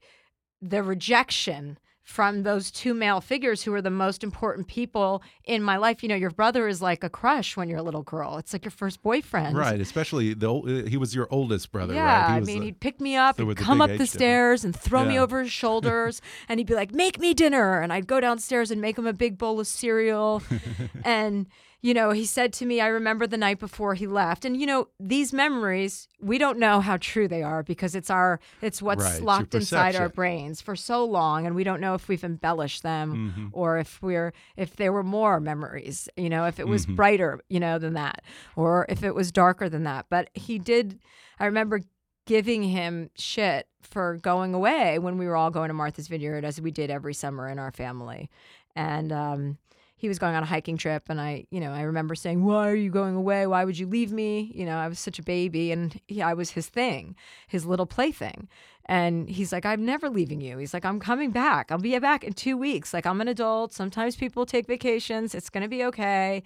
the 0.63 0.83
rejection 0.83 1.79
from 2.03 2.43
those 2.43 2.71
two 2.71 2.95
male 2.95 3.21
figures 3.21 3.63
who 3.63 3.73
are 3.73 3.81
the 3.81 3.91
most 3.91 4.25
important 4.25 4.67
people 4.67 5.23
in 5.45 5.63
my 5.63 5.77
life. 5.77 6.03
You 6.03 6.09
know, 6.09 6.17
your 6.17 6.31
brother 6.31 6.67
is 6.67 6.83
like 6.83 7.05
a 7.05 7.09
crush 7.09 7.57
when 7.57 7.69
you're 7.69 7.79
a 7.79 7.83
little 7.83 8.03
girl. 8.03 8.39
It's 8.39 8.53
like 8.53 8.65
your 8.65 8.73
first 8.73 9.03
boyfriend. 9.03 9.57
Right, 9.57 9.81
especially 9.81 10.35
the 10.35 10.53
uh, 10.53 10.89
he 10.89 10.97
was 10.97 11.15
your 11.15 11.29
oldest 11.31 11.71
brother, 11.71 11.95
yeah, 11.95 12.23
right? 12.23 12.37
I 12.37 12.41
mean, 12.41 12.61
the, 12.61 12.67
he'd 12.67 12.81
pick 12.81 13.01
me 13.01 13.17
up, 13.17 13.39
he'd 13.39 13.57
come 13.57 13.81
up 13.81 13.91
the 13.97 14.07
stairs 14.07 14.65
and 14.65 14.75
throw 14.75 15.03
yeah. 15.03 15.09
me 15.09 15.19
over 15.19 15.43
his 15.43 15.53
shoulders 15.63 16.21
and 16.49 16.59
he'd 16.59 16.67
be 16.67 16.75
like, 16.75 16.93
"Make 16.93 17.19
me 17.19 17.35
dinner." 17.35 17.81
And 17.81 17.93
I'd 17.93 18.07
go 18.07 18.21
downstairs 18.21 18.71
and 18.71 18.81
make 18.81 18.99
him 18.99 19.07
a 19.07 19.13
big 19.13 19.39
bowl 19.39 19.61
of 19.61 19.67
cereal. 19.67 20.43
and 21.05 21.47
you 21.83 21.95
know, 21.95 22.13
he 22.13 22.25
said 22.25 22.53
to 22.55 22.65
me, 22.65 22.81
I 22.81 22.87
remember 22.87 23.27
the 23.27 23.37
night 23.37 23.59
before 23.59 23.95
he 23.95 24.07
left. 24.07 24.45
And, 24.45 24.57
you 24.57 24.67
know, 24.67 24.87
these 25.01 25.33
memories, 25.33 26.07
we 26.21 26.39
don't 26.39 26.59
know 26.59 26.81
how 26.81 26.97
true 26.97 27.27
they 27.27 27.43
are 27.43 27.65
because 27.65 27.97
it's 27.97 28.09
our, 28.09 28.39
it's 28.61 28.81
what's 28.81 29.03
right, 29.03 29.21
locked 29.21 29.55
inside 29.57 29.97
our 29.97 30.09
brains 30.09 30.61
for 30.61 30.77
so 30.77 31.05
long. 31.05 31.45
And 31.45 31.57
we 31.57 31.65
don't 31.65 31.81
know 31.81 31.95
if 31.95 32.07
we've 32.07 32.23
embellished 32.23 32.85
them 32.85 33.33
mm-hmm. 33.35 33.49
or 33.51 33.79
if 33.79 34.01
we're, 34.01 34.33
if 34.57 34.77
there 34.77 34.93
were 34.93 35.03
more 35.03 35.41
memories, 35.41 36.09
you 36.17 36.31
know, 36.31 36.47
if 36.47 36.61
it 36.61 36.69
was 36.69 36.87
mm-hmm. 36.87 36.95
brighter, 36.95 37.41
you 37.49 37.59
know, 37.59 37.81
than 37.81 37.95
that, 37.95 38.23
or 38.55 38.87
if 38.89 39.03
it 39.03 39.17
was 39.17 39.33
darker 39.33 39.69
than 39.69 39.83
that. 39.83 40.07
But 40.09 40.31
he 40.35 40.61
did, 40.61 41.01
I 41.41 41.47
remember 41.47 41.81
giving 42.27 42.63
him 42.63 43.11
shit 43.17 43.67
for 43.81 44.19
going 44.19 44.55
away 44.55 45.01
when 45.01 45.19
we 45.19 45.27
were 45.27 45.35
all 45.35 45.51
going 45.51 45.67
to 45.67 45.75
Martha's 45.75 46.07
Vineyard, 46.07 46.45
as 46.45 46.61
we 46.61 46.71
did 46.71 46.91
every 46.91 47.13
summer 47.15 47.49
in 47.49 47.59
our 47.59 47.73
family. 47.73 48.31
And, 48.77 49.11
um, 49.11 49.59
he 50.03 50.09
was 50.09 50.19
going 50.19 50.35
on 50.35 50.43
a 50.43 50.47
hiking 50.47 50.77
trip 50.77 51.05
and 51.09 51.21
I, 51.21 51.47
you 51.53 51.61
know, 51.61 51.71
I 51.71 51.83
remember 51.83 52.17
saying, 52.17 52.43
"Why 52.45 52.69
are 52.69 52.75
you 52.75 52.91
going 52.91 53.15
away? 53.15 53.47
Why 53.47 53.65
would 53.65 53.79
you 53.79 53.87
leave 53.87 54.11
me?" 54.11 54.51
You 54.53 54.67
know, 54.67 54.77
I 54.77 54.89
was 54.89 54.99
such 54.99 55.21
a 55.21 55.23
baby 55.23 55.71
and 55.71 56.01
he, 56.09 56.21
I 56.21 56.35
was 56.35 56.51
his 56.51 56.69
thing, 56.69 57.15
his 57.47 57.65
little 57.65 57.87
plaything. 57.87 58.49
And 58.87 59.31
he's 59.31 59.53
like, 59.53 59.65
"I'm 59.65 59.85
never 59.85 60.11
leaving 60.11 60.41
you." 60.41 60.59
He's 60.59 60.75
like, 60.75 60.85
"I'm 60.85 60.99
coming 60.99 61.31
back. 61.31 61.71
I'll 61.71 61.79
be 61.79 61.97
back 62.01 62.25
in 62.25 62.33
2 62.33 62.57
weeks. 62.57 62.93
Like 62.93 63.07
I'm 63.07 63.21
an 63.21 63.29
adult. 63.29 63.73
Sometimes 63.73 64.17
people 64.17 64.45
take 64.45 64.67
vacations. 64.67 65.37
It's 65.37 65.49
going 65.49 65.63
to 65.63 65.69
be 65.69 65.85
okay." 65.85 66.43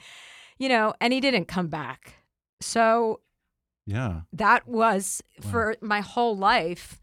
You 0.59 0.69
know, 0.69 0.92
and 1.01 1.14
he 1.14 1.21
didn't 1.23 1.47
come 1.47 1.69
back. 1.69 2.16
So 2.61 3.21
yeah. 3.87 4.21
That 4.35 4.69
was 4.69 5.23
wow. 5.42 5.51
for 5.51 5.77
my 5.81 6.01
whole 6.01 6.37
life. 6.37 7.01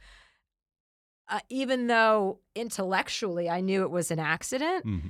Uh, 1.28 1.40
even 1.50 1.88
though 1.88 2.42
intellectually 2.54 3.50
I 3.50 3.60
knew 3.62 3.82
it 3.82 3.90
was 3.90 4.12
an 4.12 4.20
accident, 4.20 4.86
mm-hmm 4.86 5.10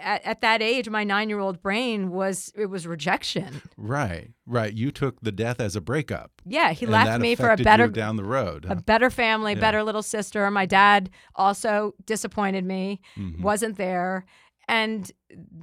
at, 0.00 0.24
at 0.24 0.40
that 0.40 0.62
age, 0.62 0.88
my 0.88 1.04
nine 1.04 1.28
year 1.28 1.38
old 1.38 1.62
brain 1.62 2.10
was 2.10 2.52
it 2.56 2.66
was 2.66 2.86
rejection. 2.86 3.62
Right, 3.76 4.30
right. 4.46 4.72
You 4.72 4.90
took 4.90 5.20
the 5.20 5.32
death 5.32 5.60
as 5.60 5.76
a 5.76 5.80
breakup. 5.80 6.32
Yeah, 6.44 6.72
he 6.72 6.86
left 6.86 7.20
me 7.20 7.34
for 7.34 7.50
a 7.50 7.56
better 7.56 7.88
down 7.88 8.16
the 8.16 8.24
road, 8.24 8.64
huh? 8.66 8.74
a 8.74 8.76
better 8.76 9.10
family, 9.10 9.54
yeah. 9.54 9.60
better 9.60 9.82
little 9.82 10.02
sister. 10.02 10.50
My 10.50 10.66
dad 10.66 11.10
also 11.34 11.94
disappointed 12.04 12.64
me, 12.64 13.00
mm-hmm. 13.16 13.42
wasn't 13.42 13.76
there, 13.76 14.24
and 14.66 15.10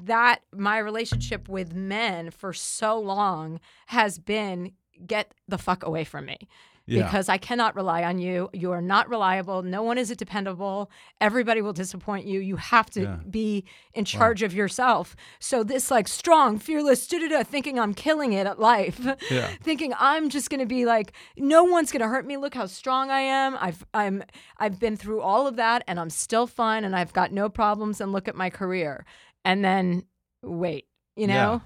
that 0.06 0.42
my 0.54 0.78
relationship 0.78 1.50
with 1.50 1.74
men 1.74 2.32
for 2.32 2.54
so 2.54 3.00
long 3.00 3.60
has 3.88 4.18
been 4.18 4.72
get 5.06 5.34
the 5.48 5.58
fuck 5.58 5.86
away 5.86 6.04
from 6.04 6.26
me 6.26 6.38
yeah. 6.86 7.04
because 7.04 7.30
I 7.30 7.38
cannot 7.38 7.76
rely 7.76 8.04
on 8.04 8.20
you. 8.20 8.50
You 8.54 8.72
are 8.72 8.82
not 8.82 9.10
reliable. 9.10 9.64
No 9.64 9.82
one 9.84 9.98
is 9.98 10.10
dependable. 10.16 10.90
Everybody 11.20 11.62
will 11.62 11.74
disappoint 11.74 12.26
you. 12.26 12.40
You 12.40 12.58
have 12.58 12.90
to 12.92 13.02
yeah. 13.02 13.18
be 13.30 13.66
in 13.94 14.06
charge 14.06 14.42
wow. 14.42 14.48
of 14.48 14.54
yourself. 14.54 15.16
So 15.40 15.64
this 15.64 15.90
like 15.90 16.08
strong, 16.08 16.60
fearless, 16.60 17.06
thinking 17.08 17.80
I'm 17.80 17.94
killing 17.94 18.34
it 18.34 18.46
at 18.46 18.60
life, 18.60 19.00
yeah. 19.32 19.50
thinking 19.64 19.94
I'm 20.00 20.30
just 20.30 20.50
going 20.50 20.60
to 20.60 20.66
be 20.66 20.86
like 20.86 21.14
no 21.38 21.64
one's 21.64 21.92
going 21.92 22.02
to 22.02 22.08
hurt 22.08 22.26
me. 22.26 22.38
Look 22.38 22.54
how 22.54 22.68
strong 22.68 23.10
I 23.10 23.22
am. 23.22 23.58
I've 23.60 23.86
I'm 23.94 24.24
I've 24.58 24.80
been 24.80 24.98
through 24.98 25.22
all 25.22 25.48
of 25.48 25.56
that 25.56 25.84
and 25.88 26.00
I'm 26.00 26.10
still 26.10 26.48
fine 26.48 26.84
and 26.84 26.96
I've 26.96 27.14
got 27.14 27.32
no 27.32 27.50
problems 27.50 28.00
and 28.00 28.12
look 28.12 28.28
at 28.28 28.36
my 28.36 28.50
career. 28.50 29.06
And 29.44 29.64
then 29.64 30.04
wait, 30.42 30.86
you 31.16 31.28
know? 31.28 31.62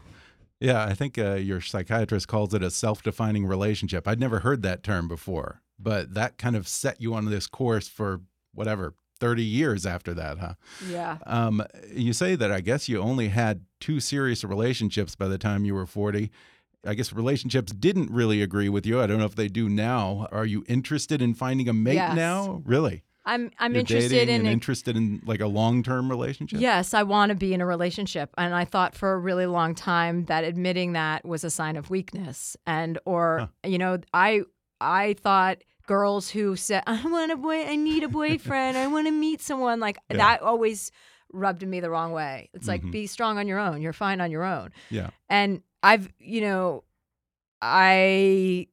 Yeah, 0.60 0.84
I 0.84 0.93
think 0.93 1.17
uh, 1.17 1.36
your 1.36 1.62
psychiatrist 1.62 2.28
calls 2.28 2.54
it 2.54 2.62
a 2.62 2.69
self 2.69 3.02
defining 3.02 3.45
relationship. 3.45 4.08
I'd 4.08 4.19
never 4.19 4.39
heard 4.39 4.62
that 4.63 4.84
term 4.84 5.08
before, 5.08 5.62
but 5.80 6.13
that 6.13 6.38
kind 6.38 6.56
of 6.56 6.67
set 6.67 7.02
you 7.02 7.13
on 7.13 7.26
this 7.26 7.48
course 7.48 7.88
for 7.88 8.22
whatever, 8.54 8.93
30 9.19 9.43
years 9.43 9.86
after 9.86 10.13
that, 10.13 10.38
huh? 10.39 10.54
Yeah. 10.88 11.17
Um, 11.26 11.63
you 11.93 12.13
say 12.13 12.36
that 12.36 12.52
I 12.52 12.62
guess 12.62 12.89
you 12.89 13.00
only 13.00 13.30
had 13.30 13.65
two 13.80 14.00
serious 14.00 14.43
relationships 14.43 15.15
by 15.15 15.28
the 15.28 15.38
time 15.38 15.65
you 15.65 15.74
were 15.74 15.86
40. 15.86 16.32
I 16.86 16.93
guess 16.93 17.12
relationships 17.12 17.74
didn't 17.74 18.12
really 18.12 18.41
agree 18.41 18.69
with 18.69 18.86
you. 18.86 19.02
I 19.02 19.08
don't 19.08 19.19
know 19.19 19.26
if 19.26 19.36
they 19.36 19.50
do 19.50 19.67
now. 19.67 20.28
Are 20.32 20.45
you 20.45 20.63
interested 20.67 21.22
in 21.22 21.34
finding 21.34 21.67
a 21.67 21.74
mate 21.74 21.95
yes. 21.95 22.15
now? 22.15 22.62
Really? 22.65 23.04
I'm 23.34 23.52
I'm 23.60 23.74
You're 23.74 23.82
interested 23.82 24.28
in 24.30 24.46
a, 24.46 24.50
interested 24.50 24.98
in 24.98 25.22
like 25.26 25.39
a 25.39 25.48
long 25.48 25.84
term 25.84 26.10
relationship. 26.10 26.60
Yes, 26.60 26.94
I 26.94 27.04
want 27.04 27.30
to 27.30 27.36
be 27.36 27.54
in 27.54 27.62
a 27.62 27.65
relationship, 27.65 28.34
and 28.38 28.54
I 28.56 28.65
thought 28.65 28.96
for 28.96 29.13
a 29.13 29.20
really 29.20 29.46
long 29.46 29.76
time 29.76 30.26
that 30.26 30.44
admitting 30.44 30.94
that 30.94 31.26
was 31.26 31.44
a 31.44 31.50
sign 31.50 31.76
of 31.78 31.89
weakness, 31.89 32.58
and 32.65 32.98
or 33.06 33.39
huh. 33.39 33.48
you 33.70 33.78
know 33.78 34.00
I 34.13 34.42
I 34.82 35.13
thought 35.13 35.58
girls 35.88 36.30
who 36.30 36.56
said 36.56 36.84
"I 36.88 37.02
want 37.08 37.32
a 37.32 37.38
boy, 37.38 37.65
I 37.65 37.76
need 37.76 38.04
a 38.04 38.10
boyfriend, 38.10 38.78
I 38.78 38.88
want 38.88 39.08
to 39.08 39.12
meet 39.12 39.42
someone." 39.42 39.80
Like 39.80 39.98
Yeah. 40.10 40.18
that 40.18 40.42
always 40.42 40.92
rubbed 41.32 41.65
me 41.68 41.80
the 41.80 41.89
wrong 41.92 42.12
way. 42.12 42.50
It's 42.54 42.68
like 42.68 42.82
Mhm. 42.82 42.92
be 42.92 43.06
strong 43.08 43.38
on 43.38 43.48
your 43.48 43.60
own. 43.60 43.82
You're 43.84 43.94
fine 43.94 44.20
on 44.22 44.32
your 44.32 44.44
own. 44.44 44.72
Yeah. 44.89 45.12
And 45.30 45.62
I've, 45.84 46.12
you 46.18 46.42
know, 46.42 46.84
I, 47.62 48.68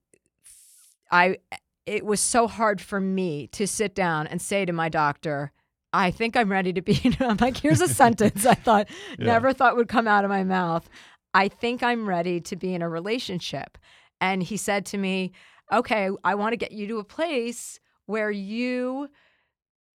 I, 1.11 1.39
it 1.87 2.05
was 2.05 2.21
so 2.21 2.49
hard 2.49 2.81
for 2.81 3.01
me 3.01 3.47
to 3.49 3.67
sit 3.67 3.95
down 3.95 4.27
and 4.27 4.43
say 4.43 4.65
to 4.65 4.73
my 4.73 4.89
doctor, 4.89 5.53
I 5.93 6.11
think 6.11 6.37
I'm 6.37 6.51
ready 6.51 6.73
to 6.73 6.83
be. 6.83 7.17
I'm 7.21 7.37
like, 7.41 7.57
here's 7.57 7.81
a 7.81 7.89
sentence 8.03 8.45
I 8.45 8.55
thought 8.55 8.89
Yeah. 9.19 9.27
never 9.27 9.53
thought 9.53 9.77
would 9.77 9.89
come 9.89 10.09
out 10.09 10.25
of 10.25 10.31
my 10.31 10.45
mouth. 10.45 10.89
I 11.33 11.49
think 11.49 11.83
I'm 11.83 12.09
ready 12.09 12.41
to 12.41 12.57
be 12.57 12.75
in 12.75 12.83
a 12.83 12.89
relationship. 12.89 13.79
And 14.21 14.43
he 14.43 14.57
said 14.57 14.85
to 14.87 14.99
me, 14.99 15.33
Okay, 15.73 16.11
I 16.25 16.35
want 16.37 16.53
to 16.53 16.57
get 16.57 16.73
you 16.73 16.87
to 16.89 16.99
a 16.99 17.05
place 17.05 17.81
where 18.07 18.31
you 18.31 19.09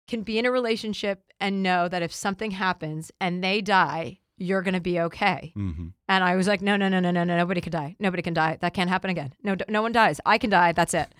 can 0.08 0.22
be 0.22 0.38
in 0.38 0.46
a 0.46 0.50
relationship 0.50 1.22
and 1.40 1.62
know 1.62 1.88
that 1.88 2.02
if 2.02 2.12
something 2.12 2.50
happens 2.50 3.10
and 3.20 3.42
they 3.42 3.60
die, 3.62 4.18
you're 4.36 4.62
going 4.62 4.74
to 4.74 4.80
be 4.80 4.98
okay. 5.00 5.52
hmm 5.54 5.88
And 6.08 6.24
I 6.24 6.36
was 6.36 6.46
like, 6.48 6.60
no, 6.62 6.76
no, 6.76 6.88
no, 6.88 7.00
no, 7.00 7.10
no, 7.10 7.24
no, 7.24 7.36
nobody 7.36 7.60
can 7.60 7.72
die. 7.72 7.96
Nobody 7.98 8.22
can 8.22 8.34
die. 8.34 8.58
That 8.60 8.74
can't 8.74 8.90
happen 8.90 9.10
again. 9.10 9.32
No, 9.42 9.56
no 9.68 9.82
one 9.82 9.92
dies. 9.92 10.20
I 10.26 10.36
can 10.38 10.50
die. 10.50 10.72
That's 10.72 10.94
it. 10.94 11.14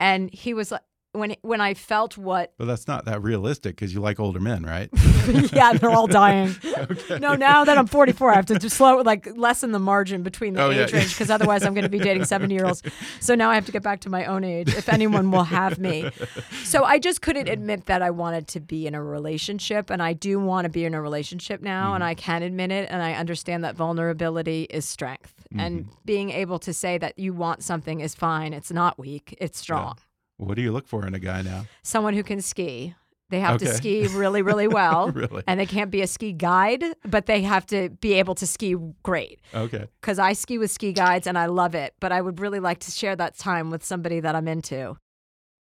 And 0.00 0.32
he 0.32 0.54
was 0.54 0.70
like, 0.70 0.82
when 1.12 1.34
when 1.42 1.60
I 1.60 1.74
felt 1.74 2.18
what, 2.18 2.52
But 2.58 2.66
that's 2.66 2.86
not 2.86 3.06
that 3.06 3.22
realistic 3.22 3.76
because 3.76 3.94
you 3.94 4.00
like 4.00 4.20
older 4.20 4.40
men, 4.40 4.62
right? 4.62 4.90
yeah, 5.52 5.72
they're 5.72 5.90
all 5.90 6.06
dying. 6.06 6.54
okay. 6.64 7.18
No, 7.18 7.34
now 7.34 7.64
that 7.64 7.78
I'm 7.78 7.86
44, 7.86 8.30
I 8.30 8.34
have 8.36 8.46
to 8.46 8.58
just 8.58 8.76
slow, 8.76 8.98
like 8.98 9.26
lessen 9.36 9.72
the 9.72 9.78
margin 9.78 10.22
between 10.22 10.54
the 10.54 10.62
Oh, 10.62 10.70
yeah. 10.70 10.84
age 10.84 10.92
range 10.92 11.10
because 11.14 11.30
otherwise 11.30 11.64
I'm 11.64 11.72
going 11.72 11.84
to 11.84 11.90
be 11.90 11.98
dating 11.98 12.26
70 12.26 12.54
year 12.54 12.66
olds. 12.66 12.82
So 13.20 13.34
now 13.34 13.50
I 13.50 13.54
have 13.54 13.66
to 13.66 13.72
get 13.72 13.82
back 13.82 14.00
to 14.00 14.10
my 14.10 14.26
own 14.26 14.44
age 14.44 14.68
if 14.68 14.88
anyone 14.88 15.30
will 15.30 15.44
have 15.44 15.78
me. 15.78 16.10
So 16.64 16.84
I 16.84 16.98
just 16.98 17.22
couldn't 17.22 17.48
admit 17.48 17.86
that 17.86 18.02
I 18.02 18.10
wanted 18.10 18.46
to 18.48 18.60
be 18.60 18.86
in 18.86 18.94
a 18.94 19.02
relationship, 19.02 19.88
and 19.88 20.02
I 20.02 20.12
do 20.12 20.38
want 20.38 20.66
to 20.66 20.68
be 20.68 20.84
in 20.84 20.92
a 20.92 21.00
relationship 21.00 21.62
now, 21.62 21.92
mm. 21.92 21.94
and 21.96 22.04
I 22.04 22.12
can 22.14 22.42
admit 22.42 22.70
it, 22.70 22.90
and 22.90 23.02
I 23.02 23.14
understand 23.14 23.64
that 23.64 23.74
vulnerability 23.74 24.64
is 24.64 24.84
strength, 24.84 25.34
and 25.56 25.80
mm-hmm. 25.80 25.90
being 26.04 26.30
able 26.30 26.58
to 26.60 26.72
say 26.72 26.98
that 26.98 27.18
you 27.18 27.32
want 27.32 27.62
something 27.62 28.00
is 28.00 28.14
fine. 28.14 28.52
It's 28.52 28.70
not 28.70 28.98
weak. 28.98 29.36
It's 29.40 29.58
strong. 29.58 29.96
What 30.36 30.54
do 30.54 30.62
you 30.62 30.72
look 30.72 30.86
for 30.86 31.06
in 31.06 31.14
a 31.14 31.18
guy 31.18 31.42
now? 31.42 31.66
Someone 31.82 32.14
who 32.14 32.22
can 32.22 32.40
ski. 32.40 32.94
They 33.30 33.40
have 33.40 33.58
to 33.58 33.74
ski 33.74 34.06
really, 34.06 34.40
really 34.40 34.68
well. 34.78 35.10
Really? 35.10 35.42
And 35.46 35.60
they 35.60 35.66
can't 35.66 35.90
be 35.90 36.00
a 36.00 36.06
ski 36.06 36.32
guide, 36.32 36.82
but 37.04 37.26
they 37.26 37.42
have 37.42 37.66
to 37.66 37.90
be 37.90 38.14
able 38.14 38.34
to 38.36 38.46
ski 38.46 38.74
great. 39.02 39.40
Okay. 39.54 39.86
Because 40.00 40.18
I 40.18 40.32
ski 40.32 40.56
with 40.56 40.70
ski 40.70 40.92
guides 40.92 41.26
and 41.26 41.36
I 41.36 41.46
love 41.46 41.74
it, 41.74 41.94
but 42.00 42.10
I 42.10 42.20
would 42.20 42.40
really 42.40 42.60
like 42.60 42.78
to 42.80 42.90
share 42.90 43.16
that 43.16 43.36
time 43.36 43.70
with 43.70 43.84
somebody 43.84 44.20
that 44.20 44.34
I'm 44.34 44.48
into. 44.48 44.96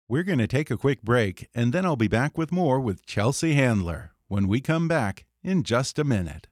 We're 0.08 0.22
going 0.22 0.38
to 0.38 0.46
take 0.46 0.70
a 0.70 0.76
quick 0.76 1.02
break, 1.02 1.48
and 1.52 1.72
then 1.72 1.84
I'll 1.84 1.96
be 1.96 2.06
back 2.06 2.38
with 2.38 2.52
more 2.52 2.78
with 2.78 3.04
Chelsea 3.06 3.54
Handler 3.54 4.12
when 4.28 4.46
we 4.46 4.60
come 4.60 4.86
back 4.86 5.24
in 5.42 5.64
just 5.64 5.98
a 5.98 6.04
minute. 6.04 6.46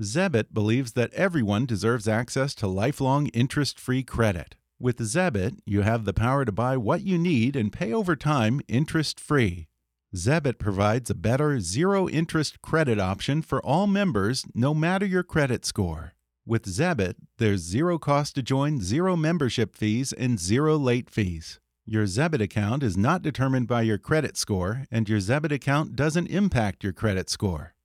Zebit 0.00 0.52
believes 0.52 0.92
that 0.92 1.14
everyone 1.14 1.64
deserves 1.64 2.06
access 2.06 2.54
to 2.56 2.66
lifelong 2.66 3.28
interest 3.28 3.80
free 3.80 4.02
credit. 4.02 4.54
With 4.78 4.98
Zebit, 4.98 5.58
you 5.64 5.80
have 5.82 6.04
the 6.04 6.12
power 6.12 6.44
to 6.44 6.52
buy 6.52 6.76
what 6.76 7.00
you 7.00 7.16
need 7.16 7.56
and 7.56 7.72
pay 7.72 7.94
over 7.94 8.14
time 8.14 8.60
interest 8.68 9.18
free. 9.18 9.68
Zebit 10.14 10.58
provides 10.58 11.08
a 11.08 11.14
better 11.14 11.60
zero 11.60 12.10
interest 12.10 12.60
credit 12.60 13.00
option 13.00 13.40
for 13.40 13.64
all 13.64 13.86
members, 13.86 14.44
no 14.54 14.74
matter 14.74 15.06
your 15.06 15.22
credit 15.22 15.64
score. 15.64 16.12
With 16.44 16.66
Zebit, 16.66 17.16
there's 17.38 17.62
zero 17.62 17.98
cost 17.98 18.34
to 18.34 18.42
join, 18.42 18.82
zero 18.82 19.16
membership 19.16 19.74
fees, 19.74 20.12
and 20.12 20.38
zero 20.38 20.76
late 20.76 21.08
fees. 21.08 21.58
Your 21.86 22.04
Zebit 22.04 22.42
account 22.42 22.82
is 22.82 22.98
not 22.98 23.22
determined 23.22 23.66
by 23.66 23.80
your 23.80 23.98
credit 23.98 24.36
score, 24.36 24.84
and 24.90 25.08
your 25.08 25.20
Zebit 25.20 25.52
account 25.52 25.96
doesn't 25.96 26.26
impact 26.26 26.84
your 26.84 26.92
credit 26.92 27.30
score. 27.30 27.75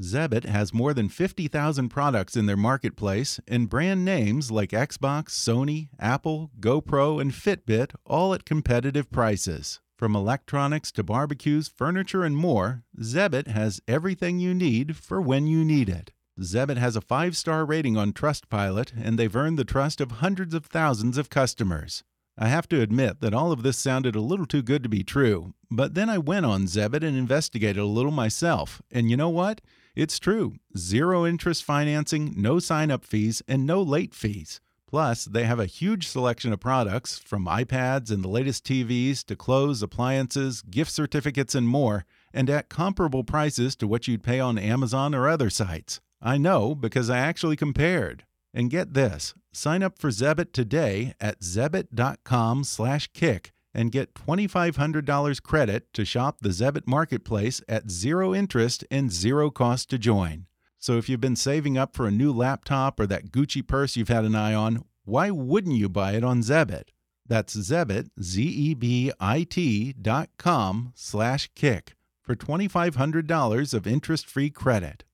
Zebit 0.00 0.44
has 0.44 0.74
more 0.74 0.92
than 0.92 1.08
50,000 1.08 1.88
products 1.88 2.36
in 2.36 2.46
their 2.46 2.56
marketplace, 2.56 3.38
and 3.46 3.68
brand 3.68 4.04
names 4.04 4.50
like 4.50 4.70
Xbox, 4.70 5.30
Sony, 5.30 5.88
Apple, 6.00 6.50
GoPro, 6.58 7.20
and 7.20 7.30
Fitbit, 7.32 7.94
all 8.04 8.34
at 8.34 8.44
competitive 8.44 9.10
prices. 9.12 9.80
From 9.96 10.16
electronics 10.16 10.90
to 10.92 11.04
barbecues, 11.04 11.68
furniture, 11.68 12.24
and 12.24 12.36
more, 12.36 12.82
Zebit 13.00 13.46
has 13.46 13.80
everything 13.86 14.40
you 14.40 14.52
need 14.52 14.96
for 14.96 15.20
when 15.20 15.46
you 15.46 15.64
need 15.64 15.88
it. 15.88 16.10
Zebit 16.40 16.76
has 16.76 16.96
a 16.96 17.00
five 17.00 17.36
star 17.36 17.64
rating 17.64 17.96
on 17.96 18.12
Trustpilot, 18.12 18.92
and 19.00 19.16
they've 19.16 19.36
earned 19.36 19.58
the 19.58 19.64
trust 19.64 20.00
of 20.00 20.10
hundreds 20.10 20.52
of 20.54 20.66
thousands 20.66 21.16
of 21.16 21.30
customers. 21.30 22.02
I 22.36 22.48
have 22.48 22.68
to 22.70 22.80
admit 22.80 23.20
that 23.20 23.32
all 23.32 23.52
of 23.52 23.62
this 23.62 23.78
sounded 23.78 24.16
a 24.16 24.20
little 24.20 24.46
too 24.46 24.62
good 24.62 24.82
to 24.82 24.88
be 24.88 25.04
true, 25.04 25.54
but 25.70 25.94
then 25.94 26.10
I 26.10 26.18
went 26.18 26.46
on 26.46 26.66
Zebit 26.66 27.04
and 27.04 27.16
investigated 27.16 27.76
a 27.76 27.86
little 27.86 28.10
myself, 28.10 28.82
and 28.90 29.08
you 29.08 29.16
know 29.16 29.28
what? 29.28 29.60
It's 29.96 30.18
true. 30.18 30.56
Zero 30.76 31.24
interest 31.24 31.62
financing, 31.62 32.34
no 32.36 32.58
sign 32.58 32.90
up 32.90 33.04
fees, 33.04 33.42
and 33.46 33.64
no 33.64 33.80
late 33.80 34.12
fees. 34.12 34.60
Plus, 34.88 35.24
they 35.24 35.44
have 35.44 35.60
a 35.60 35.66
huge 35.66 36.08
selection 36.08 36.52
of 36.52 36.60
products 36.60 37.18
from 37.18 37.46
iPads 37.46 38.10
and 38.10 38.22
the 38.22 38.28
latest 38.28 38.64
TVs 38.64 39.24
to 39.24 39.36
clothes, 39.36 39.82
appliances, 39.82 40.62
gift 40.62 40.90
certificates, 40.90 41.54
and 41.54 41.68
more, 41.68 42.04
and 42.32 42.50
at 42.50 42.68
comparable 42.68 43.24
prices 43.24 43.76
to 43.76 43.86
what 43.86 44.08
you'd 44.08 44.22
pay 44.22 44.40
on 44.40 44.58
Amazon 44.58 45.14
or 45.14 45.28
other 45.28 45.50
sites. 45.50 46.00
I 46.20 46.38
know 46.38 46.74
because 46.74 47.08
I 47.08 47.18
actually 47.18 47.56
compared. 47.56 48.24
And 48.52 48.70
get 48.70 48.94
this, 48.94 49.34
sign 49.52 49.82
up 49.82 49.98
for 49.98 50.10
Zebit 50.10 50.52
today 50.52 51.14
at 51.20 51.40
zebit.com/kick 51.40 53.52
and 53.74 53.92
get 53.92 54.14
$2500 54.14 55.42
credit 55.42 55.92
to 55.92 56.04
shop 56.04 56.38
the 56.40 56.50
Zebit 56.50 56.86
marketplace 56.86 57.60
at 57.68 57.90
zero 57.90 58.34
interest 58.34 58.84
and 58.90 59.10
zero 59.10 59.50
cost 59.50 59.90
to 59.90 59.98
join. 59.98 60.46
So 60.78 60.96
if 60.98 61.08
you've 61.08 61.20
been 61.20 61.36
saving 61.36 61.76
up 61.76 61.96
for 61.96 62.06
a 62.06 62.12
new 62.12 62.32
laptop 62.32 63.00
or 63.00 63.06
that 63.06 63.32
Gucci 63.32 63.66
purse 63.66 63.96
you've 63.96 64.08
had 64.08 64.24
an 64.24 64.34
eye 64.34 64.54
on, 64.54 64.84
why 65.04 65.30
wouldn't 65.30 65.76
you 65.76 65.88
buy 65.88 66.12
it 66.12 66.22
on 66.22 66.42
Zebit? 66.42 66.90
That's 67.26 67.56
Zebit, 67.56 68.10
Z-E-B-I-T 68.22 69.94
dot 69.94 70.28
com 70.38 70.92
slash 70.94 71.50
kick 71.54 71.94
for 72.22 72.34
$2,500 72.34 73.74
of 73.74 73.86
interest-free 73.86 74.50
credit. 74.50 75.04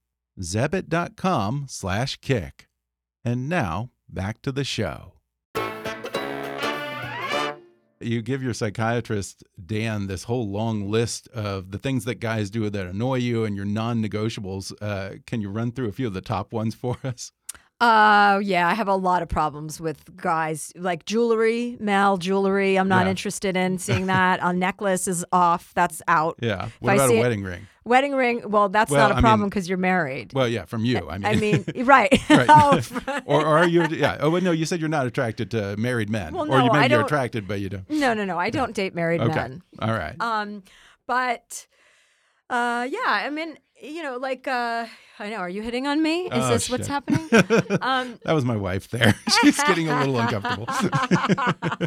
Zebit.com 0.41 1.67
slash 1.69 2.17
kick. 2.17 2.69
And 3.25 3.49
now, 3.49 3.91
back 4.09 4.43
to 4.43 4.53
the 4.53 4.65
show. 4.65 5.20
You 8.01 8.23
give 8.23 8.43
your 8.43 8.55
psychiatrist, 8.55 9.45
Dan, 9.65 10.07
this 10.07 10.25
whole 10.25 10.49
long 10.49 10.91
list 10.91 11.29
of 11.29 11.71
the 11.71 11.79
things 11.79 12.07
that 12.07 12.15
guys 12.15 12.49
do 12.51 12.71
that 12.71 12.87
annoy 12.87 13.17
you 13.17 13.45
and 13.45 13.55
your 13.55 13.67
non 13.67 14.03
negotiables. 14.03 14.73
Uh, 14.81 15.17
can 15.27 15.43
you 15.43 15.51
run 15.51 15.73
through 15.73 15.89
a 15.89 15.93
few 15.93 16.07
of 16.07 16.15
the 16.15 16.23
top 16.23 16.53
ones 16.53 16.75
for 16.75 16.97
us? 17.05 17.33
Uh, 17.81 18.41
yeah, 18.43 18.69
I 18.69 18.75
have 18.75 18.89
a 18.89 18.95
lot 18.95 19.23
of 19.23 19.29
problems 19.31 19.81
with 19.81 20.15
guys 20.17 20.71
like 20.77 21.07
jewelry, 21.07 21.79
male 21.81 22.19
jewelry. 22.19 22.77
I'm 22.77 22.89
not 22.89 23.07
Yeah. 23.07 23.11
interested 23.11 23.57
in 23.57 23.79
seeing 23.87 24.07
that. 24.07 24.41
a 24.43 24.53
necklace 24.53 25.09
is 25.09 25.25
off. 25.33 25.73
That's 25.75 26.03
out. 26.07 26.37
Yeah. 26.43 26.69
What 26.81 26.91
I 26.93 26.95
about 26.97 27.05
a 27.07 27.09
see 27.09 27.17
it- 27.17 27.21
wedding 27.21 27.43
ring? 27.43 27.67
Wedding 27.87 28.13
ring. 28.13 28.43
Well, 28.51 28.69
that's 28.69 28.91
Well, 28.91 29.09
not 29.09 29.19
a 29.19 29.23
problem 29.23 29.49
because 29.49 29.67
you're 29.67 29.79
married. 29.79 30.35
Well, 30.35 30.47
yeah, 30.47 30.67
from 30.67 30.85
you. 30.85 31.09
I 31.09 31.17
mean, 31.17 31.27
I 31.27 31.35
mean, 31.37 31.65
right. 31.87 32.13
Right. 32.29 32.47
Oh, 32.51 32.79
or, 33.25 33.41
or 33.47 33.59
are 33.59 33.67
you? 33.67 33.87
Yeah. 33.87 34.19
Oh, 34.21 34.29
well, 34.29 34.43
no, 34.43 34.53
you 34.53 34.67
said 34.67 34.81
you're 34.81 34.89
not 34.91 35.07
attracted 35.07 35.51
to 35.53 35.77
married 35.79 36.11
men. 36.11 36.35
Well, 36.35 36.43
or 36.43 36.59
you 36.61 36.67
no, 36.67 36.73
maybe 36.75 36.77
I 36.77 36.81
you're 36.83 36.89
don't- 36.99 37.05
attracted, 37.07 37.49
but 37.49 37.61
you 37.61 37.71
don't. 37.71 37.89
no, 37.89 38.13
no, 38.13 38.27
no. 38.27 38.39
I 38.39 38.51
don't 38.51 38.75
date 38.75 38.95
married 38.95 39.23
Okay. 39.23 39.35
men. 39.35 39.63
All 39.81 39.93
right. 39.93 40.15
Um, 40.21 40.63
but 41.07 41.67
uh, 42.51 42.87
yeah, 42.91 42.99
I 43.07 43.31
mean, 43.31 43.57
you 43.83 44.03
know, 44.03 44.17
like 44.19 44.47
uh, 44.49 44.87
I 45.19 45.31
know. 45.31 45.37
Are 45.37 45.49
you 45.49 45.63
hitting 45.63 45.87
on 45.87 46.03
me? 46.03 46.25
Is 46.27 46.31
Oh, 46.33 46.49
this 46.49 46.69
what's 46.71 46.89
happening? 46.89 47.29
Um, 47.83 48.19
that 48.25 48.33
was 48.33 48.45
my 48.45 48.57
wife 48.57 48.89
there. 48.91 49.15
She's 49.43 49.57
getting 49.63 49.89
a 49.89 49.99
little 50.01 50.19
uncomfortable. 50.19 50.67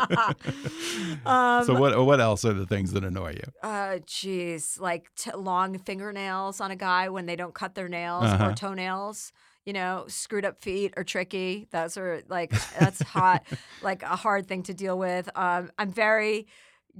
um, 1.26 1.66
so 1.66 1.74
what? 1.80 1.98
What 2.06 2.20
else 2.20 2.46
are 2.46 2.54
the 2.54 2.66
things 2.66 2.92
that 2.94 3.04
annoy 3.04 3.34
you? 3.34 3.52
Uh, 3.62 4.00
jeez, 4.06 4.80
like 4.80 5.10
t- 5.16 5.32
long 5.36 5.78
fingernails 5.80 6.62
on 6.62 6.72
a 6.72 6.76
guy 6.76 7.10
when 7.10 7.26
they 7.26 7.36
don't 7.36 7.54
cut 7.54 7.76
their 7.76 7.90
nails 7.90 8.26
Uh-huh. 8.26 8.50
or 8.50 8.54
toenails. 8.54 9.32
You 9.66 9.72
know, 9.74 10.06
screwed 10.08 10.44
up 10.44 10.62
feet 10.62 10.94
are 10.98 11.06
tricky. 11.06 11.68
Those 11.72 11.96
are 11.98 12.22
like 12.28 12.52
that's 12.78 13.02
hot, 13.02 13.44
like 13.82 14.04
a 14.04 14.16
hard 14.16 14.48
thing 14.48 14.64
to 14.64 14.74
deal 14.74 14.98
with. 14.98 15.30
Um, 15.36 15.72
I'm 15.78 15.92
very 15.92 16.48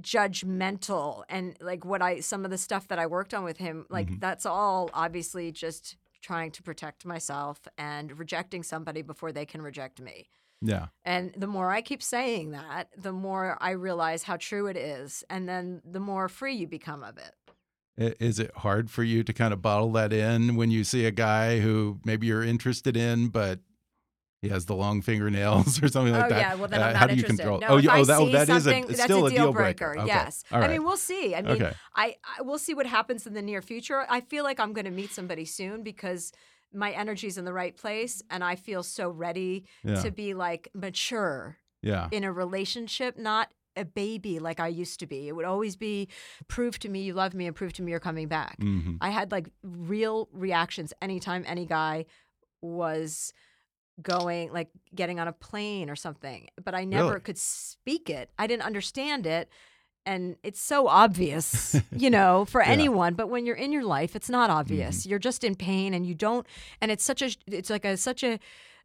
judgmental, 0.00 1.24
and 1.28 1.56
like 1.60 1.84
what 1.84 2.02
I 2.02 2.20
some 2.20 2.44
of 2.44 2.50
the 2.50 2.58
stuff 2.58 2.88
that 2.88 2.98
I 2.98 3.06
worked 3.06 3.34
on 3.34 3.44
with 3.44 3.58
him, 3.58 3.86
like 3.90 4.08
Mhm. 4.10 4.20
that's 4.20 4.46
all 4.46 4.90
obviously 4.92 5.52
just 5.52 5.96
trying 6.20 6.50
to 6.52 6.62
protect 6.62 7.04
myself 7.04 7.68
and 7.76 8.18
rejecting 8.18 8.62
somebody 8.62 9.02
before 9.02 9.30
they 9.32 9.44
can 9.44 9.60
reject 9.62 10.00
me. 10.00 10.28
Yeah. 10.62 10.86
And 11.04 11.34
the 11.36 11.46
more 11.46 11.70
I 11.70 11.82
keep 11.82 12.02
saying 12.02 12.52
that, 12.52 12.88
the 12.96 13.12
more 13.12 13.58
I 13.60 13.70
realize 13.72 14.22
how 14.22 14.36
true 14.38 14.66
it 14.66 14.76
is. 14.76 15.22
And 15.28 15.46
then 15.46 15.82
the 15.84 16.00
more 16.00 16.28
free 16.30 16.54
you 16.54 16.66
become 16.66 17.02
of 17.04 17.18
it. 17.18 17.34
Is 18.18 18.38
it 18.38 18.50
hard 18.56 18.90
for 18.90 19.04
you 19.04 19.22
to 19.22 19.32
kind 19.34 19.52
of 19.52 19.60
bottle 19.60 19.92
that 19.92 20.12
in 20.12 20.56
when 20.56 20.70
you 20.70 20.82
see 20.82 21.04
a 21.04 21.10
guy 21.10 21.60
who 21.60 22.00
maybe 22.04 22.26
you're 22.26 22.42
interested 22.42 22.96
in, 22.96 23.28
but 23.28 23.60
he 24.44 24.50
has 24.50 24.66
the 24.66 24.74
long 24.74 25.00
fingernails 25.00 25.70
or 25.82 25.88
something 25.88 26.12
like 26.12 26.26
oh, 26.26 26.28
that. 26.28 26.38
yeah, 26.38 26.54
well 26.54 26.68
then 26.68 26.82
I'm 26.82 26.88
uh, 26.88 26.92
not 26.92 26.98
how 27.00 27.06
do 27.06 27.14
you 27.14 27.20
interested. 27.22 27.42
control? 27.42 27.60
No, 27.60 27.66
oh, 27.68 27.76
if 27.78 27.84
you, 27.84 27.90
I 27.90 28.00
oh, 28.00 28.04
that, 28.04 28.20
oh, 28.20 28.26
see 28.26 28.32
that 28.32 28.48
is 28.48 28.48
a 28.50 28.60
something, 28.60 28.84
it's 28.84 28.92
that's 28.98 29.04
still 29.04 29.26
a 29.26 29.30
deal 29.30 29.52
breaker. 29.52 29.98
Okay. 29.98 30.06
Yes, 30.06 30.44
right. 30.52 30.64
I 30.64 30.68
mean 30.68 30.84
we'll 30.84 30.98
see. 30.98 31.34
I 31.34 31.40
mean, 31.42 31.52
Okay. 31.52 31.72
I, 31.96 32.16
I 32.24 32.42
we'll 32.42 32.58
see 32.58 32.74
what 32.74 32.86
happens 32.86 33.26
in 33.26 33.32
the 33.32 33.42
near 33.42 33.62
future. 33.62 34.04
I 34.08 34.20
feel 34.20 34.44
like 34.44 34.60
I'm 34.60 34.72
going 34.72 34.84
to 34.84 34.90
meet 34.90 35.12
somebody 35.12 35.46
soon 35.46 35.82
because 35.82 36.30
my 36.72 36.90
energy's 36.90 37.38
in 37.38 37.44
the 37.46 37.52
right 37.52 37.74
place, 37.76 38.22
and 38.30 38.44
I 38.44 38.56
feel 38.56 38.82
so 38.82 39.08
ready 39.08 39.64
Yeah. 39.82 40.02
to 40.02 40.10
be 40.10 40.34
like 40.34 40.68
mature 40.74 41.56
yeah. 41.82 42.08
in 42.10 42.24
a 42.24 42.32
relationship, 42.32 43.16
not 43.16 43.48
a 43.76 43.84
baby 43.84 44.38
like 44.38 44.60
I 44.60 44.68
used 44.68 45.00
to 45.00 45.06
be. 45.06 45.26
It 45.28 45.32
would 45.36 45.44
always 45.46 45.74
be 45.76 46.08
prove 46.48 46.78
to 46.80 46.88
me 46.88 47.00
you 47.02 47.14
love 47.14 47.32
me 47.34 47.46
and 47.46 47.56
prove 47.56 47.72
to 47.74 47.82
me 47.82 47.90
you're 47.92 48.00
coming 48.00 48.28
back. 48.28 48.56
hmm 48.60 48.96
I 49.00 49.10
had 49.10 49.32
like 49.32 49.48
real 49.62 50.28
reactions 50.32 50.92
anytime 51.00 51.44
any 51.46 51.66
guy 51.66 52.06
was 52.60 53.32
going 54.02 54.52
like 54.52 54.68
getting 54.94 55.20
on 55.20 55.28
a 55.28 55.32
plane 55.32 55.88
or 55.90 55.96
something, 55.96 56.48
but 56.64 56.74
I 56.74 56.84
never 56.84 57.08
Really? 57.10 57.20
could 57.20 57.38
speak 57.38 58.10
it. 58.10 58.30
I 58.38 58.46
didn't 58.46 58.64
understand 58.64 59.26
it. 59.26 59.48
And 60.06 60.36
it's 60.42 60.60
so 60.60 60.86
obvious, 60.88 61.76
you 61.96 62.10
know, 62.10 62.44
for 62.44 62.60
Yeah. 62.60 62.64
Mm-hmm. 62.66 62.72
anyone. 62.72 63.14
But 63.14 63.28
when 63.28 63.46
you're 63.46 63.56
in 63.56 63.72
your 63.72 63.84
life, 63.84 64.14
it's 64.14 64.28
not 64.28 64.50
obvious. 64.50 65.06
You're 65.06 65.18
just 65.18 65.44
in 65.44 65.54
pain, 65.54 65.94
and 65.94 66.04
you 66.04 66.14
don't. 66.14 66.46
And 66.80 66.90
it's 66.90 67.04
such 67.04 67.22
a. 67.22 67.34
It's 67.46 67.70
like 67.70 67.84
a 67.86 67.96
such 67.96 68.22
a. 68.22 68.38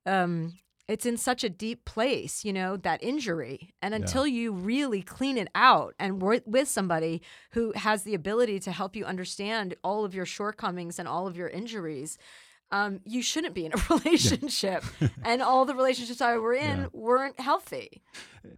Um, 0.06 0.54
it's 0.88 1.06
in 1.06 1.18
such 1.18 1.44
a 1.44 1.50
deep 1.50 1.86
place, 1.86 2.44
you 2.44 2.52
know, 2.52 2.76
that 2.78 3.04
injury. 3.04 3.74
And 3.80 3.94
until 3.94 4.26
you 4.26 4.52
really 4.52 5.04
clean 5.04 5.38
it 5.38 5.48
out 5.54 5.94
and 6.00 6.20
work 6.20 6.42
with 6.48 6.68
somebody 6.68 7.22
who 7.52 7.74
has 7.76 8.02
the 8.04 8.16
ability 8.16 8.60
to 8.62 8.72
help 8.72 8.96
you 8.96 9.06
understand 9.06 9.76
all 9.84 10.04
of 10.04 10.16
your 10.16 10.26
shortcomings 10.26 10.98
and 10.98 11.08
all 11.08 11.28
of 11.28 11.38
your 11.38 11.48
injuries, 11.48 12.18
um, 12.72 13.00
you 13.06 13.22
shouldn't 13.22 13.54
be 13.54 13.66
in 13.66 13.74
a 13.74 13.82
relationship. 13.94 14.84
and 15.24 15.42
all 15.42 15.66
the 15.66 15.76
relationships 15.76 16.22
I 16.22 16.38
were 16.38 16.54
in 16.54 16.80
Yeah. 16.80 16.88
weren't 16.94 17.40
healthy. 17.40 18.02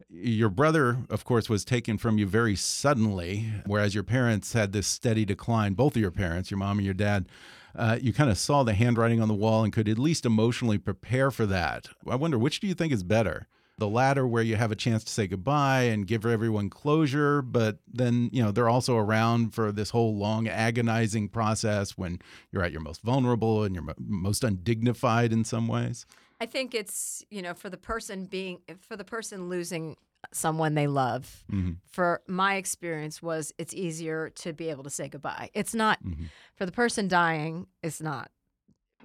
Your 0.09 0.49
brother, 0.49 0.97
of 1.09 1.23
course, 1.25 1.49
was 1.49 1.63
taken 1.65 1.97
from 1.97 2.17
you 2.17 2.25
very 2.27 2.55
suddenly, 2.55 3.45
whereas 3.65 3.95
your 3.95 4.03
parents 4.03 4.53
had 4.53 4.73
this 4.73 4.87
steady 4.87 5.25
decline. 5.25 5.73
Both 5.73 5.95
of 5.95 6.01
your 6.01 6.11
parents, 6.11 6.51
your 6.51 6.57
mom 6.57 6.77
and 6.77 6.85
your 6.85 6.93
dad, 6.93 7.27
uh, 7.75 7.97
you 8.01 8.11
kind 8.13 8.29
of 8.29 8.37
saw 8.37 8.63
the 8.63 8.73
handwriting 8.73 9.21
on 9.21 9.27
the 9.27 9.33
wall 9.33 9.63
and 9.63 9.71
could 9.71 9.87
at 9.87 9.97
least 9.97 10.25
emotionally 10.25 10.77
prepare 10.77 11.31
for 11.31 11.45
that. 11.45 11.87
I 12.07 12.15
wonder 12.15 12.37
which 12.37 12.59
do 12.59 12.67
you 12.67 12.73
think 12.73 12.91
is 12.93 13.03
better? 13.03 13.47
The 13.77 13.87
latter, 13.87 14.27
where 14.27 14.43
you 14.43 14.57
have 14.57 14.71
a 14.71 14.75
chance 14.75 15.03
to 15.05 15.11
say 15.11 15.25
goodbye 15.25 15.83
and 15.83 16.05
give 16.05 16.23
everyone 16.25 16.69
closure, 16.69 17.41
but 17.41 17.79
then, 17.91 18.29
you 18.31 18.43
know, 18.43 18.51
they're 18.51 18.69
also 18.69 18.95
around 18.95 19.55
for 19.55 19.71
this 19.71 19.89
whole 19.89 20.15
long, 20.15 20.47
agonizing 20.47 21.29
process 21.29 21.97
when 21.97 22.19
you're 22.51 22.63
at 22.63 22.71
your 22.71 22.81
most 22.81 23.01
vulnerable 23.01 23.63
and 23.63 23.73
you're 23.73 23.83
most 23.97 24.43
undignified 24.43 25.33
in 25.33 25.43
some 25.43 25.67
ways. 25.67 26.05
I 26.39 26.45
think 26.45 26.75
it's, 26.75 27.23
you 27.31 27.41
know, 27.41 27.53
for 27.55 27.69
the 27.69 27.77
person 27.77 28.25
being, 28.25 28.59
for 28.81 28.95
the 28.95 29.03
person 29.05 29.49
losing 29.49 29.95
someone 30.31 30.75
they 30.75 30.85
love, 30.87 31.43
Mhm. 31.51 31.77
for 31.91 32.21
my 32.27 32.55
experience 32.55 33.23
was 33.23 33.51
it's 33.57 33.73
easier 33.73 34.29
to 34.29 34.53
be 34.53 34.69
able 34.69 34.83
to 34.83 34.89
say 34.91 35.09
goodbye. 35.09 35.49
It's 35.55 35.73
not, 35.73 36.03
Mhm. 36.03 36.29
for 36.55 36.67
the 36.67 36.71
person 36.71 37.07
dying, 37.07 37.65
it's 37.81 37.99
not. 38.01 38.29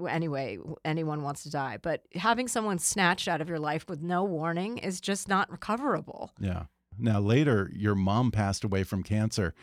Anyway, 0.09 0.59
anyone 0.85 1.23
wants 1.23 1.43
to 1.45 1.51
die, 1.51 1.79
but 1.81 2.03
having 2.15 2.49
someone 2.49 2.79
snatched 2.79 3.29
out 3.29 3.41
of 3.41 3.49
your 3.49 3.59
life 3.59 3.87
with 3.89 4.03
no 4.03 4.25
warning 4.25 4.79
is 4.79 5.01
just 5.01 5.29
not 5.29 5.51
recoverable. 5.51 6.33
Yeah. 6.39 6.65
Now, 6.99 7.21
later, 7.21 7.71
your 7.75 7.95
mom 7.95 8.31
passed 8.31 8.65
away 8.65 8.83
from 8.83 9.03
cancer. 9.03 9.55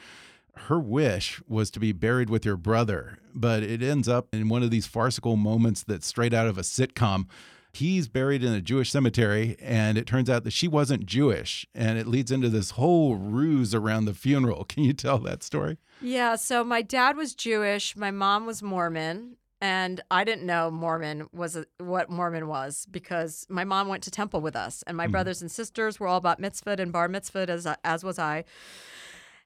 Her 0.56 0.80
wish 0.80 1.42
was 1.48 1.72
to 1.72 1.80
be 1.80 1.92
buried 1.92 2.30
with 2.30 2.46
your 2.46 2.58
brother, 2.58 3.18
but 3.34 3.64
it 3.64 3.82
ends 3.82 4.08
up 4.08 4.28
in 4.34 4.50
one 4.50 4.62
of 4.62 4.70
these 4.70 4.86
farcical 4.86 5.36
moments 5.36 5.84
that's 5.84 6.06
straight 6.06 6.34
out 6.34 6.48
of 6.48 6.58
a 6.58 6.62
sitcom. 6.62 7.26
He's 7.74 8.08
buried 8.08 8.44
in 8.44 8.54
a 8.54 8.62
Jewish 8.62 8.92
cemetery, 8.92 9.56
and 9.60 9.98
it 9.98 10.06
turns 10.06 10.30
out 10.30 10.44
that 10.44 10.54
she 10.54 10.68
wasn't 10.68 11.08
Jewish, 11.08 11.66
and 11.74 11.98
it 11.98 12.06
leads 12.06 12.32
into 12.32 12.50
this 12.50 12.72
whole 12.72 13.16
ruse 13.16 13.74
around 13.74 14.06
the 14.06 14.14
funeral. 14.14 14.64
Can 14.70 14.84
you 14.84 14.94
tell 14.94 15.18
that 15.20 15.42
story? 15.42 15.80
Yeah, 16.00 16.36
so 16.36 16.64
my 16.64 16.84
dad 16.84 17.18
was 17.18 17.34
Jewish, 17.34 17.96
my 17.96 18.12
mom 18.12 18.46
was 18.46 18.62
Mormon, 18.62 19.38
and 19.64 20.02
I 20.12 20.26
didn't 20.26 20.46
know 20.46 20.70
Mormon 20.70 21.28
was 21.32 21.56
a, 21.56 21.66
what 21.80 22.10
Mormon 22.10 22.48
was 22.48 22.86
because 22.92 23.48
my 23.50 23.64
mom 23.64 23.88
went 23.88 24.04
to 24.04 24.12
temple 24.12 24.42
with 24.42 24.56
us, 24.58 24.84
and 24.88 24.98
my 24.98 25.08
brothers 25.08 25.42
and 25.42 25.50
sisters 25.50 26.00
were 26.00 26.08
all 26.08 26.18
about 26.18 26.38
mitzvah 26.40 26.76
and 26.80 26.92
bar 26.92 27.08
mitzvah 27.08 27.50
as 27.50 27.66
as 27.84 28.04
was 28.04 28.20
I. 28.20 28.44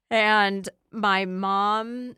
And 0.10 0.68
my 0.92 1.26
mom 1.26 2.16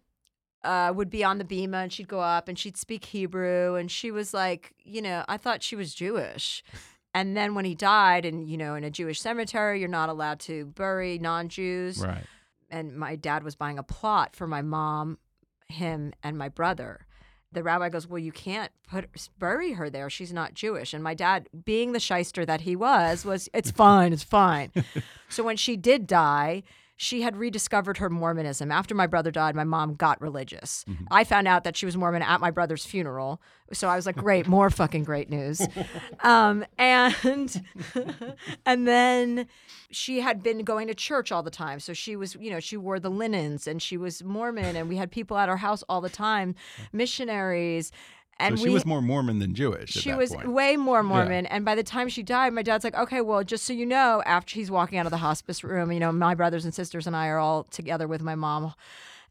uh, 0.64 0.94
would 0.96 1.10
be 1.10 1.24
on 1.24 1.38
the 1.40 1.44
bema, 1.44 1.78
and 1.80 1.92
she'd 1.94 2.08
go 2.08 2.20
up 2.22 2.48
and 2.48 2.58
she'd 2.58 2.78
speak 2.78 3.06
Hebrew, 3.06 3.76
and 3.76 3.90
she 3.92 4.12
was 4.12 4.34
like, 4.34 4.74
you 4.84 5.02
know, 5.02 5.24
I 5.28 5.38
thought 5.38 5.64
she 5.64 5.76
was 5.76 5.94
Jewish. 5.94 6.64
And 7.14 7.36
then 7.36 7.56
when 7.56 7.66
he 7.66 7.74
died, 7.76 8.24
and 8.26 8.48
you 8.48 8.56
know, 8.58 8.76
in 8.76 8.84
a 8.84 8.92
Jewish 8.92 9.20
cemetery, 9.20 9.80
you're 9.80 9.90
not 9.90 10.10
allowed 10.10 10.40
to 10.42 10.66
bury 10.68 11.18
non-Jews 11.18 12.00
Right. 12.06 12.24
and 12.70 12.96
my 12.96 13.16
dad 13.16 13.44
was 13.44 13.56
buying 13.56 13.80
a 13.80 13.84
plot 13.84 14.36
for 14.36 14.46
my 14.48 14.62
mom, 14.62 15.18
him, 15.68 16.14
and 16.24 16.38
my 16.38 16.50
brother. 16.50 17.08
The 17.52 17.64
rabbi 17.64 17.90
goes, 17.90 18.08
"Well, 18.08 18.20
you 18.20 18.32
can't 18.32 18.72
put 18.90 19.10
bury 19.40 19.74
her 19.74 19.90
there. 19.90 20.10
She's 20.10 20.32
not 20.32 20.54
Jewish." 20.54 20.94
And 20.94 21.04
my 21.04 21.14
dad, 21.14 21.50
being 21.66 21.94
the 21.94 22.00
shyster 22.00 22.46
that 22.46 22.62
he 22.62 22.76
was, 22.76 23.26
was, 23.26 23.50
"It's 23.54 23.72
fine, 23.86 24.14
it's 24.14 24.24
fine." 24.24 24.72
so 25.30 25.44
when 25.44 25.58
she 25.58 25.76
did 25.76 26.06
die, 26.06 26.64
she 27.02 27.22
had 27.22 27.38
rediscovered 27.38 27.98
her 28.00 28.10
Mormonism. 28.10 28.74
After 28.74 28.94
my 28.94 29.08
brother 29.08 29.32
died, 29.32 29.56
my 29.56 29.64
mom 29.64 29.96
got 29.96 30.20
religious. 30.22 30.84
I 31.10 31.24
found 31.24 31.48
out 31.48 31.64
that 31.64 31.78
she 31.78 31.86
was 31.86 31.96
Mormon 31.96 32.22
at 32.22 32.42
my 32.42 32.52
brother's 32.52 32.86
funeral. 32.86 33.42
So 33.72 33.88
I 33.88 33.96
was 33.96 34.06
like, 34.06 34.18
great, 34.18 34.48
more 34.50 34.70
fucking 34.70 35.06
great 35.06 35.30
news. 35.30 35.66
Um, 36.20 36.66
and 36.78 37.64
and 38.66 38.86
then 38.86 39.48
she 39.92 40.20
had 40.20 40.44
been 40.44 40.66
going 40.66 40.88
to 40.88 40.94
church 40.94 41.32
all 41.32 41.42
the 41.42 41.50
time. 41.50 41.80
So 41.80 41.94
she 41.94 42.18
was, 42.18 42.36
you 42.36 42.52
know, 42.52 42.60
she 42.60 42.76
wore 42.76 43.00
the 43.00 43.10
linens 43.10 43.66
and 43.66 43.82
she 43.82 43.96
was 43.96 44.22
Mormon 44.22 44.76
and 44.76 44.90
we 44.90 44.98
had 44.98 45.10
people 45.10 45.38
at 45.38 45.48
our 45.48 45.56
house 45.58 45.86
all 45.88 46.02
the 46.02 46.10
time, 46.10 46.54
missionaries. 46.92 47.94
And 48.40 48.58
so 48.58 48.64
she 48.64 48.70
we, 48.70 48.74
was 48.74 48.86
more 48.86 49.02
Mormon 49.02 49.40
than 49.40 49.54
Jewish. 49.54 49.98
at 49.98 50.02
she 50.02 50.14
was 50.14 50.32
point. 50.34 50.48
way 50.48 50.78
more 50.78 51.04
Mormon. 51.04 51.46
And 51.48 51.66
by 51.66 51.76
the 51.76 51.84
time 51.84 52.08
she 52.08 52.24
died, 52.24 52.54
my 52.54 52.62
dad's 52.62 52.84
like, 52.84 52.96
okay, 52.96 53.20
well, 53.22 53.44
just 53.44 53.66
so 53.66 53.74
you 53.74 53.86
know, 53.86 54.24
after 54.26 54.56
he's 54.56 54.72
walking 54.72 54.98
out 54.98 55.06
of 55.06 55.12
the 55.12 55.18
hospice 55.18 55.64
room, 55.64 55.92
you 55.92 56.00
know, 56.00 56.12
my 56.12 56.36
brothers 56.36 56.64
and 56.64 56.74
sisters 56.74 57.06
and 57.06 57.16
I 57.16 57.28
are 57.28 57.38
all 57.38 57.66
together 57.66 58.08
with 58.08 58.22
my 58.22 58.36
mom. 58.36 58.74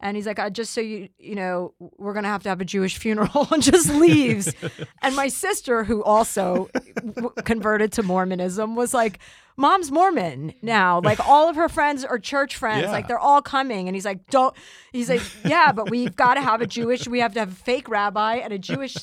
And 0.01 0.17
he's 0.17 0.27
like, 0.27 0.39
uh, 0.39 0.51
just 0.51 0.73
so 0.73 0.81
you, 0.81 1.09
you 1.19 1.35
know, 1.35 1.75
we're 1.79 2.13
going 2.13 2.23
to 2.23 2.29
have 2.29 2.43
to 2.45 2.49
have 2.49 2.61
a 2.61 2.65
Jewish 2.65 2.99
funeral 2.99 3.49
and 3.53 3.63
just 3.63 3.89
leaves. 3.89 4.55
and 5.03 5.17
my 5.17 5.29
sister, 5.29 5.85
who 5.85 6.03
also 6.05 6.69
w- 7.05 7.31
converted 7.45 7.93
to 7.93 8.03
Mormonism, 8.03 8.77
was 8.77 8.95
like, 8.95 9.19
mom's 9.57 9.91
Mormon 9.91 10.55
now. 10.63 11.01
Like 11.01 11.19
all 11.29 11.49
of 11.49 11.57
her 11.57 11.69
friends 11.69 12.05
are 12.05 12.19
church 12.19 12.57
friends. 12.57 12.85
Yeah. 12.85 12.93
Like 12.93 13.09
they're 13.09 13.19
all 13.19 13.43
coming. 13.43 13.89
And 13.89 13.97
he's 13.97 14.05
like, 14.05 14.31
don't, 14.31 14.55
he's 14.93 15.11
like, 15.11 15.23
yeah, 15.45 15.73
but 15.73 15.91
we've 15.91 16.15
got 16.15 16.35
to 16.35 16.41
have 16.43 16.63
a 16.63 16.67
Jewish, 16.67 17.09
we 17.09 17.19
have 17.21 17.35
to 17.35 17.41
have 17.41 17.53
a 17.53 17.57
fake 17.57 17.89
rabbi 17.89 18.37
and 18.37 18.53
a 18.53 18.59
Jewish 18.59 18.97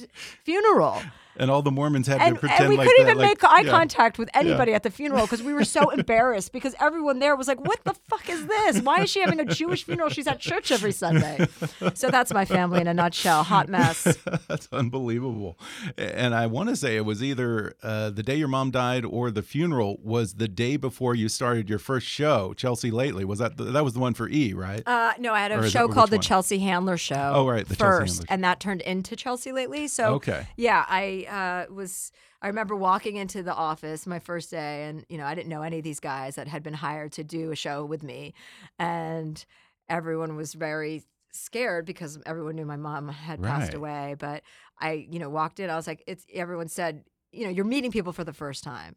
funeral 0.43 1.01
and 1.37 1.51
all 1.51 1.61
the 1.61 1.71
Mormons 1.71 2.07
had 2.07 2.21
and, 2.21 2.35
to 2.35 2.39
pretend 2.39 2.61
and 2.61 2.69
we 2.69 2.77
like 2.77 2.87
couldn't 2.87 3.05
that, 3.05 3.11
even 3.11 3.21
like- 3.23 3.41
make 3.41 3.43
eye 3.51 3.61
yeah. 3.61 3.69
contact 3.71 4.17
with 4.17 4.29
anybody 4.33 4.73
at 4.73 4.83
the 4.83 4.89
funeral 4.91 5.21
because 5.21 5.43
we 5.43 5.53
were 5.53 5.63
so 5.65 5.89
embarrassed 5.99 6.51
because 6.51 6.75
everyone 6.79 7.19
there 7.19 7.35
was 7.35 7.47
like, 7.47 7.59
"What 7.65 7.83
the 7.83 7.93
fuck 8.09 8.29
is 8.29 8.45
this? 8.47 8.81
Why 8.81 9.01
is 9.01 9.09
she 9.09 9.19
having 9.21 9.39
a 9.39 9.45
Jewish 9.45 9.83
funeral? 9.83 10.09
She's 10.09 10.27
at 10.27 10.39
church 10.39 10.71
every 10.71 10.91
Sunday." 10.91 11.47
So 11.93 12.09
that's 12.09 12.33
my 12.33 12.45
family 12.45 12.81
in 12.81 12.87
a 12.87 12.93
nutshell. 12.93 13.43
Hot 13.43 13.69
mess. 13.69 14.17
That's 14.47 14.67
unbelievable. 14.71 15.57
And 15.97 16.33
I 16.35 16.47
want 16.47 16.69
to 16.69 16.75
say 16.75 16.95
it 16.95 17.05
was 17.05 17.23
either 17.23 17.75
uh, 17.83 18.09
the 18.09 18.23
day 18.23 18.35
your 18.35 18.47
mom 18.47 18.71
died 18.71 19.05
or 19.05 19.31
the 19.31 19.41
funeral 19.41 19.97
was 20.03 20.35
the 20.35 20.47
day 20.47 20.77
before 20.77 21.15
you 21.15 21.29
started 21.29 21.69
your 21.69 21.79
first 21.79 22.07
show, 22.07 22.53
Chelsea 22.53 22.91
Lately. 22.91 23.25
Was 23.25 23.39
that 23.39 23.57
the, 23.57 23.65
that 23.65 23.83
was 23.83 23.93
the 23.93 23.99
one 23.99 24.13
for 24.13 24.27
E, 24.29 24.53
right? 24.53 24.83
Uh, 24.85 25.13
no, 25.19 25.33
I 25.33 25.39
had 25.41 25.51
a 25.51 25.59
is 25.59 25.71
show 25.71 25.87
that- 25.87 25.93
called 25.93 26.09
The? 26.11 26.19
Chelsea 26.19 26.59
Handler 26.59 26.97
Show. 26.97 27.31
Oh, 27.35 27.47
right, 27.47 27.67
The 27.67 27.75
Chelsea 27.75 27.99
first, 27.99 28.13
Handler 28.17 28.25
Show. 28.27 28.33
and 28.33 28.43
that 28.43 28.59
turned 28.59 28.81
into 28.81 29.15
Chelsea 29.15 29.51
lately. 29.51 29.87
So 29.87 30.15
Okay. 30.15 30.47
yeah, 30.55 30.85
I 30.87 31.24
uh, 31.27 31.65
was. 31.71 32.11
I 32.41 32.47
remember 32.47 32.75
walking 32.75 33.15
into 33.15 33.41
the 33.41 33.53
office 33.53 34.05
my 34.05 34.19
first 34.19 34.51
day, 34.51 34.85
and 34.85 35.05
you 35.09 35.17
know, 35.17 35.25
I 35.25 35.33
didn't 35.35 35.49
know 35.49 35.61
any 35.63 35.79
of 35.79 35.83
these 35.83 35.99
guys 35.99 36.35
that 36.35 36.47
had 36.47 36.63
been 36.63 36.73
hired 36.75 37.11
to 37.13 37.23
do 37.23 37.51
a 37.51 37.55
show 37.55 37.83
with 37.83 38.03
me, 38.03 38.33
and 38.77 39.43
everyone 39.89 40.35
was 40.35 40.53
very 40.53 41.03
scared 41.31 41.85
because 41.85 42.19
everyone 42.25 42.55
knew 42.55 42.65
my 42.65 42.77
mom 42.77 43.09
had 43.09 43.41
passed 43.41 43.73
away. 43.73 44.15
But 44.17 44.43
I, 44.79 45.07
you 45.09 45.19
know, 45.19 45.29
walked 45.29 45.59
in. 45.59 45.69
I 45.69 45.75
was 45.75 45.87
like, 45.87 46.03
it's. 46.07 46.25
Everyone 46.33 46.67
said, 46.67 47.03
you 47.31 47.45
know, 47.45 47.49
you're 47.49 47.65
meeting 47.65 47.91
people 47.91 48.13
for 48.13 48.23
the 48.23 48.33
first 48.33 48.63
time, 48.63 48.95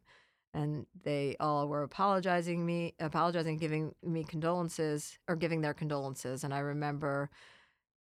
and 0.53 0.87
they 1.05 1.37
all 1.41 1.69
were 1.69 1.83
apologizing 1.83 2.65
me, 2.65 2.95
apologizing, 3.01 3.57
giving 3.57 3.95
me 4.03 4.25
condolences 4.25 5.19
or 5.29 5.37
giving 5.37 5.63
their 5.63 5.75
condolences. 5.75 6.45
And 6.45 6.53
I 6.53 6.59
remember 6.59 7.31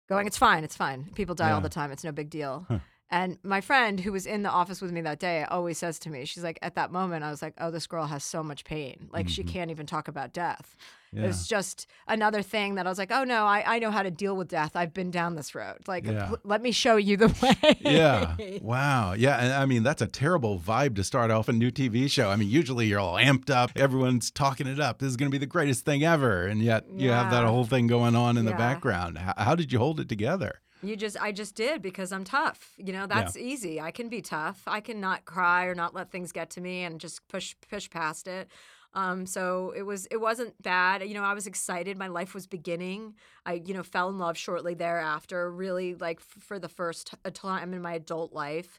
going, 0.09 0.27
"It's 0.27 0.39
fine, 0.39 0.65
it's 0.65 0.77
fine. 0.77 1.11
People 1.15 1.35
die 1.35 1.51
all 1.53 1.61
the 1.61 1.69
time. 1.69 1.93
It's 1.93 2.05
no 2.05 2.13
big 2.13 2.31
deal." 2.31 2.65
Huh. 2.69 2.79
And 3.11 3.39
my 3.45 3.61
friend 3.61 4.01
who 4.01 4.13
was 4.13 4.27
in 4.27 4.43
the 4.43 4.51
office 4.51 4.81
with 4.81 4.91
me 4.91 5.01
that 5.03 5.21
day 5.21 5.45
always 5.45 5.79
says 5.79 5.99
to 6.01 6.11
me, 6.11 6.25
she's 6.25 6.43
like, 6.43 6.59
at 6.63 6.75
that 6.75 6.91
moment, 6.91 7.23
I 7.23 7.31
was 7.31 7.43
like, 7.43 7.55
oh, 7.59 7.71
this 7.71 7.87
girl 7.87 8.07
has 8.07 8.25
so 8.25 8.43
much 8.43 8.65
pain. 8.65 9.09
Like, 9.13 9.29
she 9.29 9.45
Mhm. 9.45 9.49
can't 9.49 9.71
even 9.71 9.87
talk 9.87 10.09
about 10.09 10.33
death. 10.33 10.77
Yeah. 11.13 11.25
It's 11.27 11.47
just 11.47 11.87
another 12.09 12.43
thing 12.43 12.75
that 12.75 12.87
I 12.87 12.89
was 12.89 12.99
like, 12.99 13.13
oh, 13.13 13.23
no, 13.23 13.45
I, 13.45 13.77
I 13.77 13.79
know 13.79 13.93
how 13.93 14.03
to 14.03 14.11
deal 14.11 14.35
with 14.37 14.49
death. 14.49 14.75
I've 14.75 14.93
been 14.93 15.13
down 15.13 15.37
this 15.37 15.55
road. 15.55 15.79
Like, 15.87 16.07
Yeah. 16.07 16.27
pl- 16.27 16.39
let 16.43 16.61
me 16.61 16.73
show 16.73 16.97
you 16.97 17.17
the 17.17 17.29
way. 17.63 17.77
yeah. 17.83 18.35
Wow. 18.61 19.13
Yeah. 19.13 19.37
And 19.37 19.53
I 19.53 19.65
mean, 19.67 19.85
that's 19.85 20.03
a 20.03 20.09
terrible 20.09 20.59
vibe 20.59 20.97
to 20.97 21.05
start 21.05 21.31
off 21.31 21.49
a 21.49 21.53
new 21.53 21.71
TV 21.71 22.11
show. 22.11 22.31
I 22.31 22.37
mean, 22.37 22.49
usually 22.51 22.87
you're 22.87 22.99
all 22.99 23.15
amped 23.15 23.49
up. 23.49 23.71
Everyone's 23.77 24.33
talking 24.33 24.67
it 24.67 24.81
up. 24.81 24.99
This 24.99 25.11
is 25.11 25.17
going 25.17 25.31
to 25.31 25.35
be 25.35 25.39
the 25.39 25.47
greatest 25.47 25.85
thing 25.85 26.03
ever. 26.03 26.47
And 26.47 26.61
yet 26.63 26.87
you 26.93 27.11
have 27.11 27.31
that 27.31 27.45
whole 27.45 27.65
thing 27.65 27.87
going 27.87 28.17
on 28.17 28.37
in 28.37 28.45
the 28.45 28.53
background. 28.53 29.19
How, 29.19 29.35
how 29.37 29.55
did 29.55 29.73
you 29.73 29.79
hold 29.79 30.01
it 30.01 30.09
together? 30.09 30.61
You 30.87 30.97
just, 30.97 31.17
I 31.21 31.33
just 31.33 31.55
did 31.55 31.83
because 31.83 32.13
I'm 32.13 32.25
tough. 32.25 32.73
You 32.77 32.93
know, 32.93 33.07
that's 33.07 33.37
easy. 33.37 33.81
I 33.81 33.91
can 33.91 34.09
be 34.09 34.21
tough. 34.21 34.63
I 34.67 34.81
can 34.81 35.01
not 35.01 35.25
cry 35.25 35.67
or 35.67 35.75
not 35.75 35.95
let 35.95 36.11
things 36.11 36.33
get 36.33 36.51
to 36.51 36.61
me 36.61 36.83
and 36.85 37.01
just 37.01 37.27
push, 37.29 37.55
push 37.71 37.89
past 37.91 38.27
it. 38.27 38.49
Um, 38.95 39.27
so 39.27 39.73
it 39.77 39.83
was, 39.83 40.07
it 40.13 40.21
wasn't 40.21 40.61
bad. 40.63 41.03
You 41.07 41.15
know, 41.15 41.25
I 41.25 41.35
was 41.35 41.47
excited. 41.49 41.99
My 41.99 42.07
life 42.07 42.33
was 42.33 42.47
beginning. 42.47 43.15
I, 43.45 43.55
you 43.55 43.75
know, 43.75 43.83
fell 43.83 44.09
in 44.09 44.19
love 44.19 44.39
shortly 44.39 44.75
thereafter. 44.75 45.51
Really, 45.51 45.95
like 45.95 46.21
f- 46.21 46.43
for 46.43 46.61
the 46.61 46.69
first 46.69 47.11
t- 47.11 47.31
time 47.33 47.75
in 47.75 47.83
my 47.83 47.95
adult 47.95 48.33
life. 48.33 48.79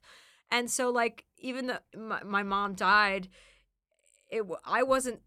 And 0.50 0.72
so, 0.72 0.90
like, 0.90 1.26
even 1.40 1.68
though 1.68 1.80
my, 1.98 2.24
my 2.24 2.44
mom 2.44 2.76
died, 2.76 3.28
it, 4.30 4.44
I 4.64 4.84
wasn't. 4.84 5.20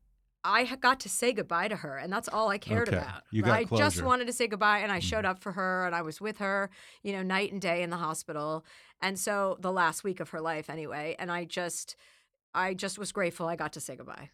I 0.48 0.64
got 0.76 1.00
to 1.00 1.08
say 1.08 1.32
goodbye 1.32 1.68
to 1.68 1.76
her, 1.76 1.98
and 1.98 2.12
that's 2.12 2.28
all 2.28 2.48
I 2.48 2.58
cared 2.58 2.88
Okay. 2.88 2.96
about. 2.96 3.22
You 3.30 3.44
I 3.44 3.64
got 3.64 3.78
just 3.78 4.02
wanted 4.02 4.26
to 4.28 4.32
say 4.32 4.46
goodbye, 4.46 4.78
and 4.78 4.90
I 4.90 4.98
showed 4.98 5.18
mm-hmm. 5.18 5.32
up 5.32 5.40
for 5.40 5.52
her, 5.52 5.84
and 5.84 5.94
I 5.94 6.02
was 6.02 6.20
with 6.20 6.38
her, 6.38 6.70
you 7.02 7.12
know, 7.12 7.22
night 7.22 7.52
and 7.52 7.60
day 7.60 7.82
in 7.82 7.90
the 7.90 7.98
hospital. 7.98 8.64
And 9.02 9.18
so 9.18 9.58
the 9.60 9.70
last 9.70 10.04
week 10.04 10.20
of 10.20 10.30
her 10.30 10.40
life, 10.40 10.70
anyway, 10.70 11.14
and 11.18 11.30
I 11.30 11.44
just, 11.44 11.96
I 12.54 12.74
just 12.74 12.98
was 12.98 13.12
grateful 13.12 13.46
I 13.46 13.56
got 13.56 13.74
to 13.74 13.80
say 13.80 13.94
goodbye. 13.94 14.30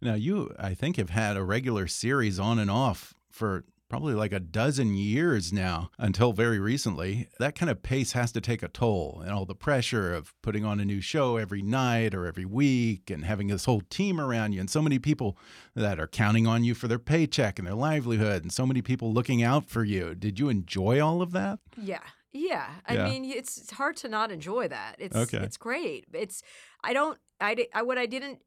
Now, 0.00 0.14
you, 0.14 0.54
I 0.58 0.74
think, 0.74 0.96
have 0.96 1.10
had 1.10 1.36
a 1.36 1.42
regular 1.42 1.86
series 1.86 2.38
on 2.38 2.58
and 2.58 2.70
off 2.70 3.14
for 3.30 3.64
probably 3.88 4.14
like 4.14 4.32
a 4.32 4.40
dozen 4.40 4.94
years 4.94 5.52
now 5.52 5.90
until 5.98 6.32
very 6.32 6.58
recently. 6.58 7.28
That 7.38 7.54
kind 7.54 7.70
of 7.70 7.82
pace 7.82 8.12
has 8.12 8.32
to 8.32 8.40
take 8.40 8.62
a 8.62 8.68
toll, 8.68 9.20
and 9.24 9.32
all 9.32 9.44
the 9.44 9.54
pressure 9.54 10.12
of 10.14 10.34
putting 10.42 10.64
on 10.64 10.80
a 10.80 10.84
new 10.84 11.00
show 11.00 11.36
every 11.36 11.62
night 11.62 12.14
or 12.14 12.26
every 12.26 12.44
week 12.44 13.10
and 13.10 13.24
having 13.24 13.46
this 13.48 13.64
whole 13.64 13.82
team 13.88 14.20
around 14.20 14.52
you, 14.52 14.60
and 14.60 14.70
so 14.70 14.82
many 14.82 14.98
people 14.98 15.38
that 15.74 16.00
are 16.00 16.06
counting 16.08 16.46
on 16.46 16.64
you 16.64 16.74
for 16.74 16.88
their 16.88 16.98
paycheck 16.98 17.58
and 17.58 17.66
their 17.66 17.74
livelihood, 17.74 18.42
and 18.42 18.52
so 18.52 18.66
many 18.66 18.82
people 18.82 19.12
looking 19.12 19.42
out 19.42 19.68
for 19.68 19.84
you. 19.84 20.14
Did 20.14 20.38
you 20.38 20.48
enjoy 20.48 21.00
all 21.00 21.22
of 21.22 21.32
that? 21.32 21.58
Yeah. 21.80 22.00
Yeah. 22.32 22.66
I 22.86 22.94
Yeah. 22.94 23.04
mean, 23.08 23.24
it's, 23.24 23.56
it's 23.56 23.70
hard 23.72 23.96
to 23.98 24.08
not 24.08 24.30
enjoy 24.30 24.68
that. 24.68 24.96
It's 24.98 25.16
Okay. 25.16 25.38
it's 25.38 25.56
great. 25.56 26.04
It's 26.12 26.42
I 26.84 26.92
don't 26.92 27.18
I, 27.40 27.66
I 27.74 27.82
what 27.82 27.98
I 27.98 28.06
didn't 28.06 28.40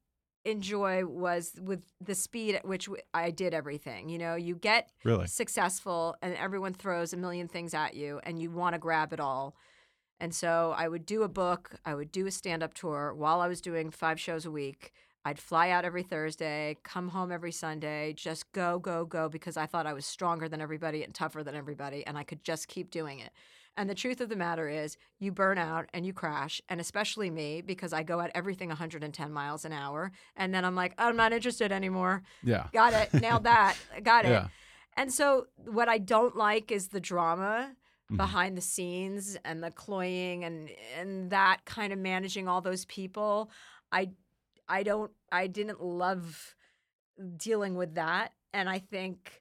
enjoy 0.46 1.06
was 1.06 1.54
with 1.62 1.82
the 2.02 2.16
speed 2.16 2.56
at 2.56 2.66
which 2.66 2.90
I 3.14 3.32
did 3.32 3.54
everything. 3.54 4.10
You 4.10 4.18
know, 4.18 4.36
you 4.36 4.56
get 4.56 4.90
Really? 5.04 5.28
successful 5.28 6.16
and 6.22 6.36
everyone 6.36 6.74
throws 6.74 7.14
a 7.14 7.18
million 7.18 7.48
things 7.48 7.74
at 7.74 7.94
you 7.96 8.20
and 8.24 8.42
you 8.42 8.50
want 8.52 8.74
to 8.74 8.80
grab 8.80 9.14
it 9.14 9.20
all. 9.20 9.56
And 10.20 10.34
so 10.34 10.74
I 10.78 10.88
would 10.88 11.06
do 11.06 11.24
a 11.24 11.30
book, 11.30 11.72
I 11.86 11.96
would 11.96 12.12
do 12.12 12.26
a 12.28 12.32
stand 12.32 12.64
up 12.64 12.74
tour 12.74 13.14
while 13.14 13.42
I 13.42 13.48
was 13.48 13.62
doing 13.62 13.90
five 13.90 14.20
shows 14.20 14.46
a 14.46 14.52
week. 14.52 14.92
I'd 15.26 15.40
fly 15.40 15.70
out 15.70 15.86
every 15.86 16.04
Thursday, 16.04 16.78
come 16.84 17.10
home 17.10 17.32
every 17.32 17.52
Sunday, 17.52 18.14
just 18.14 18.52
go, 18.54 18.80
go, 18.80 19.06
go, 19.06 19.28
because 19.30 19.58
I 19.58 19.66
thought 19.66 19.86
I 19.86 19.94
was 19.94 20.06
stronger 20.06 20.48
than 20.48 20.62
everybody 20.62 21.04
and 21.04 21.14
tougher 21.14 21.44
than 21.44 21.56
everybody, 21.56 22.08
and 22.08 22.18
I 22.18 22.24
could 22.24 22.44
just 22.44 22.70
keep 22.70 22.90
doing 22.90 23.20
it. 23.20 23.32
And 23.80 23.90
the 23.90 23.96
truth 23.96 24.20
of 24.20 24.28
the 24.28 24.36
matter 24.36 24.68
is, 24.68 24.98
you 25.20 25.32
burn 25.32 25.58
out 25.58 25.86
and 25.94 26.06
you 26.06 26.12
crash, 26.12 26.62
and 26.68 26.82
especially 26.82 27.30
me, 27.30 27.62
because 27.62 27.94
I 27.94 28.04
go 28.04 28.20
at 28.20 28.30
everything 28.36 28.68
110 28.68 29.32
miles 29.32 29.64
an 29.64 29.72
hour. 29.72 30.12
And 30.36 30.54
then 30.54 30.66
I'm 30.66 30.76
like, 30.76 30.94
I'm 30.98 31.16
not 31.16 31.32
interested 31.32 31.72
anymore. 31.72 32.24
Yeah. 32.44 32.68
Got 32.74 32.92
it. 32.94 33.14
Nailed 33.14 33.44
that. 33.54 33.78
Got 34.04 34.26
it. 34.26 34.32
Yeah. 34.32 34.48
And 34.98 35.14
so, 35.14 35.48
what 35.66 35.88
I 35.88 35.98
don't 35.98 36.36
like 36.36 36.72
is 36.74 36.90
the 36.90 37.00
drama 37.00 37.74
Mhm. 38.12 38.18
behind 38.18 38.58
the 38.58 38.62
scenes 38.62 39.38
and 39.46 39.64
the 39.64 39.72
cloying 39.72 40.44
and 40.44 40.70
and 40.98 41.30
that 41.30 41.64
kind 41.64 41.94
of 41.94 42.00
managing 42.00 42.50
all 42.50 42.60
those 42.60 42.84
people. 42.86 43.50
I 43.94 44.10
I 44.68 44.84
don't 44.84 45.12
I 45.32 45.48
didn't 45.48 45.80
love 45.82 46.56
dealing 47.38 47.76
with 47.76 47.96
that, 47.96 48.34
and 48.52 48.68
I 48.70 48.80
think. 48.80 49.39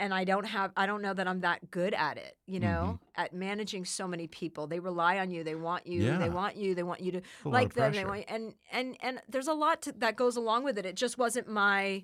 And 0.00 0.12
I 0.12 0.24
don't 0.24 0.44
have, 0.44 0.72
I 0.76 0.86
don't 0.86 1.02
know 1.02 1.14
that 1.14 1.28
I'm 1.28 1.40
that 1.40 1.70
good 1.70 1.94
at 1.94 2.16
it, 2.16 2.36
you 2.46 2.58
mm-hmm. 2.58 2.68
know, 2.68 2.98
at 3.14 3.32
managing 3.32 3.84
so 3.84 4.08
many 4.08 4.26
people. 4.26 4.66
They 4.66 4.80
rely 4.80 5.18
on 5.18 5.30
you. 5.30 5.44
They 5.44 5.54
want 5.54 5.86
you. 5.86 6.02
Yeah. 6.02 6.18
They 6.18 6.30
want 6.30 6.56
you. 6.56 6.74
They 6.74 6.82
want 6.82 7.00
you 7.00 7.12
to 7.12 7.22
like 7.44 7.74
them. 7.74 7.92
They 7.92 8.04
want, 8.04 8.24
and 8.26 8.54
and 8.72 8.96
and 9.00 9.22
there's 9.28 9.46
a 9.46 9.54
lot 9.54 9.82
to, 9.82 9.92
that 9.98 10.16
goes 10.16 10.36
along 10.36 10.64
with 10.64 10.78
it. 10.78 10.86
It 10.86 10.96
just 10.96 11.18
wasn't 11.18 11.48
my. 11.48 12.02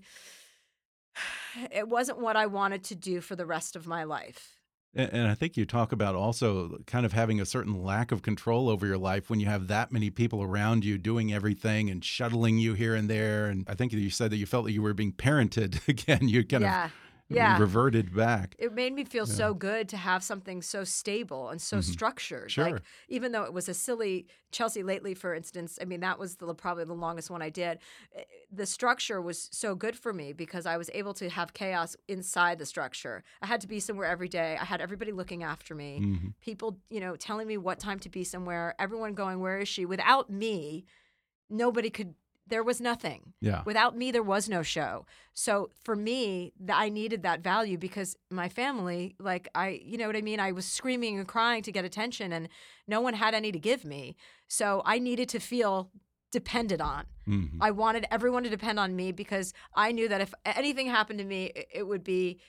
It 1.73 1.89
wasn't 1.89 2.21
what 2.21 2.37
I 2.37 2.47
wanted 2.47 2.85
to 2.85 2.95
do 2.95 3.21
for 3.21 3.35
the 3.35 3.45
rest 3.45 3.75
of 3.75 3.85
my 3.85 4.05
life. 4.05 4.61
And, 4.95 5.13
and 5.13 5.29
I 5.29 5.35
think 5.35 5.57
you 5.57 5.65
talk 5.65 5.93
about 5.93 6.15
also 6.15 6.79
kind 6.87 7.07
of 7.07 7.13
having 7.13 7.41
a 7.41 7.47
certain 7.47 7.83
lack 7.83 8.13
of 8.13 8.23
control 8.23 8.69
over 8.69 8.87
your 8.87 8.99
life 8.99 9.31
when 9.31 9.41
you 9.41 9.47
have 9.47 9.69
that 9.69 9.93
many 9.93 10.11
people 10.11 10.43
around 10.43 10.85
you 10.85 10.99
doing 10.99 11.33
everything 11.33 11.91
and 11.91 12.05
shuttling 12.05 12.59
you 12.59 12.75
here 12.75 12.95
and 12.95 13.09
there. 13.09 13.47
And 13.47 13.65
I 13.69 13.75
think 13.75 13.93
you 13.93 14.11
said 14.11 14.31
that 14.33 14.37
you 14.37 14.47
felt 14.47 14.65
that 14.65 14.73
you 14.73 14.83
were 14.83 14.95
being 14.95 15.13
parented 15.13 15.81
again. 15.89 16.29
You 16.29 16.45
kind 16.45 16.63
yeah, 16.63 16.87
of 16.87 16.93
yeah. 17.37 17.59
reverted 17.59 18.15
back. 18.15 18.55
it 18.59 18.73
made 18.75 18.93
me 18.93 19.05
feel 19.05 19.27
Yeah. 19.27 19.35
so 19.35 19.55
good 19.55 19.89
to 19.91 19.97
have 19.97 20.23
something 20.23 20.63
so 20.63 20.85
stable 20.85 21.49
and 21.51 21.61
so 21.63 21.79
Mhm. 21.79 21.85
structured. 21.85 22.51
Sure. 22.51 22.65
Like 22.73 22.83
even 23.09 23.33
though 23.33 23.45
it 23.45 23.53
was 23.53 23.69
a 23.69 23.75
silly 23.75 24.27
Chelsea 24.53 24.83
lately, 24.83 25.15
for 25.15 25.33
instance, 25.35 25.79
I 25.81 25.85
mean 25.85 26.01
that 26.01 26.19
was 26.19 26.37
the 26.37 26.53
probably 26.55 26.85
the 26.85 26.95
longest 26.95 27.31
one 27.31 27.43
I 27.43 27.51
did. 27.51 27.79
eh, 28.15 28.25
The 28.53 28.67
structure 28.67 29.21
was 29.23 29.49
so 29.53 29.75
good 29.77 29.97
for 29.97 30.13
me 30.13 30.33
because 30.33 30.67
I 30.67 30.77
was 30.77 30.91
able 30.93 31.15
to 31.15 31.29
have 31.31 31.53
chaos 31.55 31.97
inside 32.09 32.59
the 32.59 32.67
structure. 32.67 33.23
I 33.41 33.47
had 33.47 33.61
to 33.61 33.69
be 33.69 33.79
somewhere 33.81 34.07
every 34.09 34.29
day. 34.29 34.57
I 34.61 34.65
had 34.65 34.81
everybody 34.81 35.13
looking 35.13 35.45
after 35.45 35.75
me. 35.75 36.01
Mhm. 36.01 36.35
People, 36.41 36.81
you 36.91 36.99
know, 37.01 37.15
telling 37.15 37.47
me 37.47 37.57
what 37.59 37.79
time 37.79 38.01
to 38.01 38.09
be 38.09 38.25
somewhere. 38.25 38.75
Everyone 38.81 39.15
going, 39.15 39.39
"Where 39.41 39.59
is 39.59 39.69
she?" 39.69 39.87
Without 39.87 40.31
me, 40.31 40.85
nobody 41.49 41.91
could. 41.91 42.15
There 42.51 42.63
was 42.63 42.81
nothing. 42.81 43.33
Yeah. 43.41 43.63
Without 43.65 43.97
me, 43.97 44.11
there 44.11 44.23
was 44.23 44.49
no 44.49 44.63
show. 44.63 45.07
So 45.33 45.71
for 45.85 45.97
me, 45.97 46.53
I 46.69 46.89
needed 46.89 47.23
that 47.23 47.41
value 47.41 47.79
because 47.79 48.17
my 48.31 48.49
family, 48.49 49.15
like 49.19 49.49
I, 49.55 49.81
you 49.83 49.97
know 49.97 50.07
what 50.07 50.17
I 50.17 50.21
mean? 50.21 50.41
I 50.41 50.53
was 50.53 50.67
screaming 50.67 51.19
and 51.19 51.27
crying 51.27 51.63
to 51.63 51.73
get 51.73 51.85
attention 51.85 52.33
and 52.33 52.49
no 52.87 53.01
one 53.01 53.15
had 53.15 53.35
any 53.35 53.53
to 53.53 53.59
give 53.59 53.85
me. 53.85 54.17
So 54.49 54.83
I 54.85 54.99
needed 54.99 55.29
to 55.31 55.39
feel 55.41 55.91
depended 56.33 56.81
on. 56.81 57.07
Mhm. 57.27 57.59
I 57.61 57.71
wanted 57.71 58.07
everyone 58.11 58.43
to 58.45 58.51
depend 58.51 58.79
on 58.79 58.95
me 58.95 59.11
because 59.13 59.53
I 59.75 59.93
knew 59.93 60.09
that 60.09 60.21
if 60.21 60.33
anything 60.45 60.87
happened 60.89 61.19
to 61.21 61.25
me, 61.25 61.47
it, 61.55 61.69
it 61.73 61.87
would 61.87 62.05
be, 62.05 62.41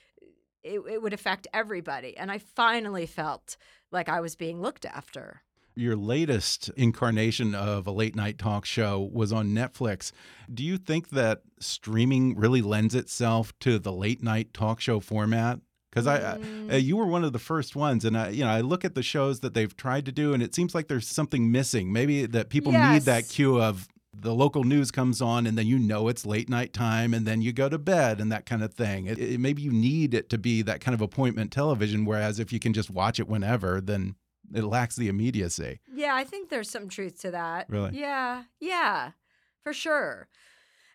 it, 0.62 0.80
it 0.88 1.02
would 1.02 1.12
affect 1.12 1.46
everybody. 1.52 2.16
And 2.16 2.30
I 2.30 2.38
finally 2.38 3.06
felt 3.06 3.56
like 3.90 4.08
I 4.08 4.20
was 4.20 4.36
being 4.36 4.60
looked 4.60 4.84
after. 4.84 5.42
Your 5.74 5.96
latest 5.96 6.70
incarnation 6.76 7.54
of 7.54 7.86
a 7.86 7.90
late 7.92 8.14
night 8.14 8.36
talk 8.38 8.64
show 8.66 9.08
was 9.12 9.32
on 9.32 9.48
Netflix. 9.50 10.12
Do 10.52 10.62
you 10.62 10.76
think 10.76 11.08
that 11.10 11.42
streaming 11.60 12.36
really 12.36 12.60
lends 12.60 12.94
itself 12.94 13.52
to 13.60 13.78
the 13.78 13.92
late 13.92 14.22
night 14.22 14.52
talk 14.52 14.80
show 14.80 15.00
format? 15.00 15.60
Because 15.90 16.06
I, 16.06 16.34
I- 16.34 16.38
Mm. 16.38 16.82
you 16.82 16.96
were 16.96 17.06
one 17.06 17.24
of 17.24 17.32
the 17.32 17.38
first 17.38 17.74
ones, 17.76 18.04
and 18.04 18.16
I, 18.16 18.28
you 18.30 18.44
know, 18.44 18.50
I 18.50 18.60
look 18.60 18.84
at 18.84 18.94
the 18.94 19.02
shows 19.02 19.40
that 19.40 19.54
they've 19.54 19.74
tried 19.76 20.06
to 20.06 20.12
do, 20.12 20.32
and 20.34 20.42
it 20.42 20.54
seems 20.54 20.74
like 20.74 20.88
there's 20.88 21.06
something 21.06 21.50
missing. 21.52 21.92
Maybe 21.92 22.26
that 22.26 22.48
people 22.50 22.72
need 22.72 23.02
that 23.02 23.28
cue 23.28 23.60
of 23.60 23.88
the 24.14 24.34
local 24.34 24.64
news 24.64 24.90
comes 24.90 25.20
on, 25.22 25.46
and 25.46 25.56
then 25.56 25.66
you 25.66 25.78
know 25.78 26.08
it's 26.08 26.24
late 26.26 26.48
night 26.50 26.72
time, 26.74 27.12
and 27.14 27.26
then 27.26 27.40
you 27.42 27.52
go 27.52 27.68
to 27.70 27.78
bed, 27.78 28.20
and 28.20 28.30
that 28.32 28.44
kind 28.46 28.62
of 28.62 28.72
thing. 28.74 29.06
It, 29.06 29.18
it- 29.18 29.40
maybe 29.40 29.62
you 29.62 29.70
need 29.72 30.12
it 30.14 30.28
to 30.30 30.38
be 30.38 30.60
that 30.62 30.80
kind 30.80 30.94
of 30.94 31.00
appointment 31.00 31.50
television. 31.50 32.04
Whereas 32.04 32.38
if 32.38 32.52
you 32.52 32.58
can 32.58 32.72
just 32.74 32.90
watch 32.90 33.18
it 33.20 33.28
whenever, 33.28 33.80
then 33.80 34.16
it 34.54 34.64
lacks 34.64 34.96
the 34.96 35.08
immediacy. 35.08 35.80
Yeah, 35.92 36.14
I 36.14 36.24
think 36.24 36.48
there's 36.48 36.70
some 36.70 36.88
truth 36.88 37.20
to 37.22 37.30
that. 37.32 37.68
Really? 37.68 37.98
Yeah, 37.98 38.44
yeah, 38.60 39.12
for 39.62 39.72
sure. 39.72 40.28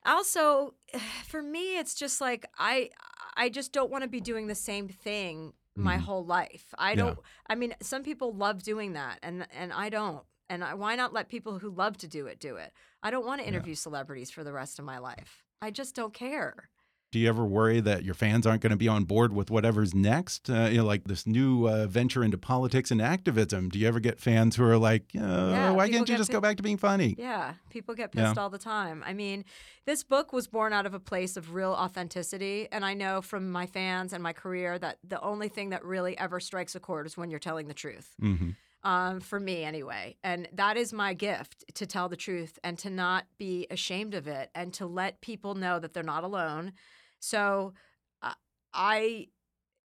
Also, 0.05 0.73
for 1.27 1.41
me, 1.41 1.77
it's 1.77 1.95
just 1.95 2.21
like 2.21 2.45
I, 2.57 2.89
I 3.35 3.49
just 3.49 3.71
don't 3.73 3.91
want 3.91 4.03
to 4.03 4.09
be 4.09 4.21
doing 4.21 4.47
the 4.47 4.55
same 4.55 4.87
thing 4.87 5.53
my 5.75 5.97
Mhm. 5.97 6.01
whole 6.01 6.25
life. 6.25 6.73
I 6.77 6.95
don't. 6.95 7.19
I 7.47 7.55
mean, 7.55 7.75
some 7.81 8.03
people 8.03 8.33
love 8.33 8.63
doing 8.63 8.93
that, 8.93 9.19
and 9.21 9.47
and 9.51 9.71
I 9.73 9.89
don't. 9.89 10.23
And 10.49 10.63
I, 10.63 10.73
why 10.75 10.95
not 10.95 11.13
let 11.13 11.27
people 11.29 11.59
who 11.59 11.69
love 11.69 11.97
to 11.97 12.07
do 12.07 12.25
it 12.25 12.39
do 12.39 12.55
it? 12.55 12.71
I 13.03 13.11
don't 13.11 13.25
want 13.25 13.39
to 13.41 13.43
Yeah. 13.43 13.49
interview 13.49 13.75
celebrities 13.75 14.31
for 14.31 14.43
the 14.43 14.53
rest 14.53 14.79
of 14.79 14.85
my 14.85 14.97
life. 14.97 15.43
I 15.61 15.71
just 15.71 15.93
don't 15.93 16.13
care. 16.13 16.69
Do 17.11 17.19
you 17.19 17.29
ever 17.29 17.45
worry 17.45 17.79
that 17.79 18.03
your 18.03 18.13
fans 18.13 18.45
aren't 18.45 18.61
going 18.61 18.71
to 18.71 18.77
be 18.77 18.89
on 18.89 19.05
board 19.05 19.31
with 19.31 19.49
whatever's 19.49 19.95
next? 19.95 20.49
Uh, 20.49 20.67
you 20.69 20.77
know, 20.79 20.85
like 20.85 21.05
this 21.05 21.25
new 21.25 21.67
uh, 21.69 21.87
venture 21.87 22.21
into 22.21 22.37
politics 22.37 22.91
and 22.91 23.01
activism. 23.01 23.69
Do 23.69 23.79
you 23.79 23.87
ever 23.87 24.01
get 24.01 24.19
fans 24.19 24.57
who 24.57 24.65
are 24.65 24.77
like, 24.77 25.03
uh, 25.17 25.21
Yeah, 25.51 25.71
"Why 25.71 25.87
can't 25.87 26.07
you 26.09 26.17
just 26.17 26.31
go 26.31 26.41
back 26.41 26.57
to 26.57 26.63
being 26.63 26.75
funny?" 26.77 27.15
Yeah, 27.17 27.53
people 27.69 27.95
get 27.95 28.11
Yeah. 28.13 28.23
pissed 28.25 28.37
all 28.37 28.49
the 28.49 28.57
time. 28.57 29.03
I 29.05 29.13
mean, 29.13 29.45
this 29.85 30.03
book 30.03 30.33
was 30.33 30.47
born 30.47 30.73
out 30.73 30.85
of 30.85 30.93
a 30.93 30.99
place 30.99 31.37
of 31.37 31.53
real 31.53 31.71
authenticity. 31.71 32.67
And 32.73 32.83
I 32.83 32.93
know 32.93 33.21
from 33.21 33.51
my 33.51 33.67
fans 33.67 34.11
and 34.11 34.21
my 34.21 34.33
career 34.33 34.77
that 34.77 34.97
the 35.01 35.21
only 35.21 35.47
thing 35.47 35.69
that 35.69 35.85
really 35.85 36.17
ever 36.17 36.41
strikes 36.41 36.75
a 36.75 36.79
chord 36.81 37.05
is 37.07 37.15
when 37.15 37.29
you're 37.29 37.39
telling 37.39 37.67
the 37.69 37.73
truth. 37.73 38.15
hmm 38.19 38.49
um, 38.83 39.19
for 39.19 39.39
me 39.39 39.63
anyway. 39.63 40.15
And 40.23 40.47
that 40.53 40.77
is 40.77 40.93
my 40.93 41.13
gift 41.13 41.65
to 41.75 41.85
tell 41.85 42.07
the 42.07 42.15
truth 42.15 42.57
and 42.63 42.77
to 42.79 42.89
not 42.89 43.25
be 43.37 43.67
ashamed 43.69 44.13
of 44.13 44.27
it 44.27 44.49
and 44.55 44.71
to 44.75 44.85
let 44.85 45.19
people 45.19 45.55
know 45.55 45.79
that 45.79 45.93
they're 45.93 46.03
not 46.03 46.23
alone. 46.23 46.73
So 47.20 47.74
uh, 48.22 48.34
I, 48.74 49.28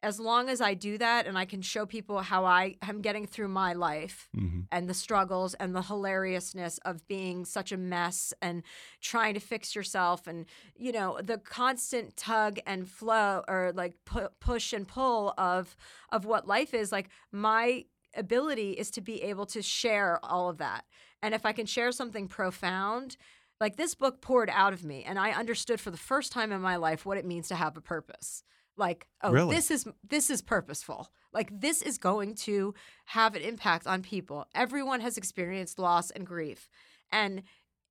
as 0.03 0.21
long 0.21 0.49
as 0.49 0.61
I 0.61 0.75
do 0.75 0.99
that 0.99 1.27
and 1.27 1.39
I 1.39 1.45
can 1.45 1.63
show 1.63 1.87
people 1.87 2.21
how 2.21 2.45
I 2.45 2.77
am 2.83 3.01
getting 3.01 3.27
through 3.27 3.49
my 3.49 3.73
life 3.73 4.29
hmm 4.35 4.55
and 4.73 4.89
the 4.89 4.95
struggles 4.95 5.55
and 5.55 5.73
the 5.73 5.83
hilariousness 5.83 6.79
of 6.85 7.07
being 7.07 7.45
such 7.45 7.71
a 7.71 7.77
mess 7.77 8.35
and 8.43 8.65
trying 9.01 9.35
to 9.35 9.39
fix 9.39 9.77
yourself 9.77 10.27
and 10.27 10.47
you 10.75 10.91
know 10.91 11.19
the 11.23 11.39
constant 11.39 12.17
tug 12.17 12.59
and 12.67 12.89
flow 12.89 13.45
or 13.47 13.73
like 13.75 13.95
pu- 14.05 14.29
push 14.41 14.73
and 14.73 14.89
pull 14.89 15.33
of 15.39 15.77
of 16.11 16.25
what 16.25 16.49
life 16.49 16.75
is 16.75 16.91
like 16.91 17.09
my 17.31 17.85
ability 18.17 18.73
is 18.73 18.91
to 18.91 19.01
be 19.01 19.23
able 19.23 19.47
to 19.47 19.63
share 19.63 20.19
all 20.25 20.49
of 20.49 20.59
that. 20.59 20.85
And 21.23 21.35
if 21.35 21.47
i 21.47 21.53
can 21.53 21.67
share 21.67 21.93
something 21.93 22.29
profound 22.29 23.17
like 23.65 23.77
this 23.77 23.95
book 23.95 24.21
poured 24.21 24.51
out 24.51 24.75
of 24.75 24.85
me 24.85 25.05
and 25.05 25.19
i 25.19 25.31
understood 25.31 25.81
for 25.81 25.91
the 25.91 25.97
first 25.97 26.33
time 26.33 26.53
in 26.53 26.61
my 26.61 26.77
life 26.77 27.07
what 27.07 27.17
it 27.17 27.25
means 27.25 27.49
to 27.49 27.55
have 27.55 27.79
a 27.79 27.81
purpose. 27.81 28.43
Like 28.77 29.07
oh 29.23 29.33
Really? 29.33 29.55
this 29.57 29.71
is 29.71 29.87
this 30.07 30.29
is 30.29 30.43
purposeful. 30.43 31.09
Like 31.33 31.49
this 31.51 31.81
is 31.81 31.97
going 31.97 32.35
to 32.49 32.75
have 33.07 33.35
an 33.35 33.41
impact 33.41 33.87
on 33.87 34.03
people. 34.03 34.47
Everyone 34.55 35.01
has 35.01 35.17
experienced 35.17 35.79
loss 35.79 36.11
and 36.11 36.27
grief 36.27 36.69
and 37.11 37.43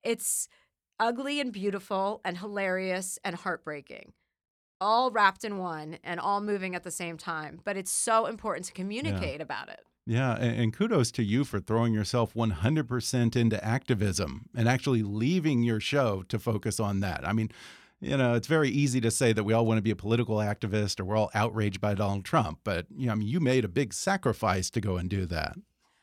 it's 0.04 0.48
ugly 1.00 1.40
and 1.40 1.52
beautiful 1.52 2.22
and 2.24 2.38
hilarious 2.38 3.18
and 3.26 3.36
heartbreaking 3.36 4.14
all 4.88 5.10
wrapped 5.18 5.44
in 5.48 5.54
one 5.58 5.90
and 6.04 6.20
all 6.20 6.42
moving 6.42 6.76
at 6.76 6.84
the 6.84 6.92
same 7.02 7.18
time 7.18 7.54
but 7.64 7.76
it's 7.78 7.92
so 8.10 8.18
important 8.34 8.66
to 8.68 8.74
communicate 8.82 9.42
about 9.42 9.68
it 9.76 9.82
Yeah, 10.06 10.34
and, 10.36 10.54
and 10.62 10.70
kudos 10.78 11.10
to 11.18 11.24
you 11.24 11.46
for 11.46 11.60
throwing 11.62 11.94
yourself 11.94 12.34
100% 12.34 13.36
into 13.36 13.58
activism 13.64 14.32
and 14.56 14.68
actually 14.68 15.04
leaving 15.04 15.64
your 15.64 15.80
show 15.80 16.24
to 16.32 16.38
focus 16.40 16.80
on 16.80 17.00
that. 17.00 17.22
I 17.30 17.32
mean, 17.38 17.50
you 18.02 18.18
know, 18.18 18.34
it's 18.34 18.48
very 18.58 18.70
easy 18.70 19.00
to 19.02 19.10
say 19.20 19.32
that 19.34 19.46
we 19.46 19.54
all 19.54 19.66
want 19.66 19.78
to 19.78 19.82
be 19.90 19.92
a 19.92 19.96
political 19.96 20.38
activist 20.38 21.00
or 21.00 21.06
we're 21.06 21.16
all 21.16 21.32
outraged 21.34 21.80
by 21.80 21.94
Donald 21.94 22.26
Trump, 22.26 22.60
but 22.66 22.86
you 22.94 23.06
know, 23.08 23.14
I 23.14 23.16
mean, 23.16 23.30
you 23.30 23.40
made 23.40 23.64
a 23.64 23.70
big 23.70 23.94
sacrifice 23.94 24.70
to 24.72 24.82
go 24.82 24.98
and 24.98 25.10
do 25.10 25.26
that. 25.28 25.56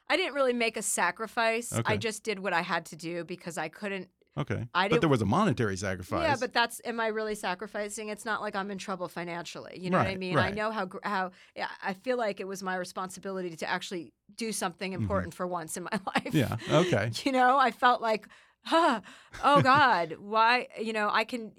i 0.09 0.17
didn't 0.17 0.35
really 0.39 0.55
make 0.67 0.77
a 0.79 0.83
sacrifice 0.83 1.69
Okay. 1.73 1.93
i 1.93 1.97
just 2.09 2.21
did 2.29 2.39
what 2.45 2.55
i 2.61 2.63
had 2.63 2.83
to 2.93 2.97
do 2.97 3.15
because 3.35 3.57
i 3.59 3.69
couldn't 3.69 4.09
Okay. 4.41 4.67
I 4.75 4.89
but 4.89 5.01
there 5.01 5.09
was 5.09 5.23
a 5.23 5.27
monetary 5.27 5.77
sacrifice. 5.77 6.23
Yeah, 6.23 6.37
but 6.39 6.53
that's 6.53 6.81
am 6.85 7.01
I 7.01 7.09
really 7.09 7.35
sacrificing? 7.35 8.09
It's 8.09 8.25
not 8.25 8.41
like 8.41 8.55
I'm 8.57 8.71
in 8.71 8.79
trouble 8.79 9.09
financially. 9.09 9.79
You 9.79 9.91
know 9.91 9.99
what 9.99 10.07
I 10.07 10.11
Right, 10.11 10.19
mean? 10.19 10.39
I 10.39 10.51
know 10.51 10.71
how 10.71 10.89
how 11.03 11.31
yeah, 11.57 11.69
I 11.83 11.95
feel 11.95 12.17
like 12.17 12.41
it 12.41 12.47
was 12.47 12.63
my 12.63 12.77
responsibility 12.77 13.55
to 13.57 13.69
actually 13.69 14.13
do 14.37 14.53
something 14.53 14.93
important 14.93 15.35
for 15.35 15.47
once 15.47 15.77
in 15.77 15.85
my 15.85 15.91
life. 16.07 16.33
Mm-hmm. 16.33 16.37
yeah, 16.37 16.57
okay. 16.71 17.11
You 17.25 17.33
know, 17.33 17.59
I 17.59 17.71
felt 17.71 18.01
like, 18.01 18.27
huh, 18.65 19.01
oh 19.45 19.61
God, 19.63 20.17
why? 20.19 20.69
You 20.81 20.93
know, 20.93 21.09
I 21.13 21.25
can 21.25 21.53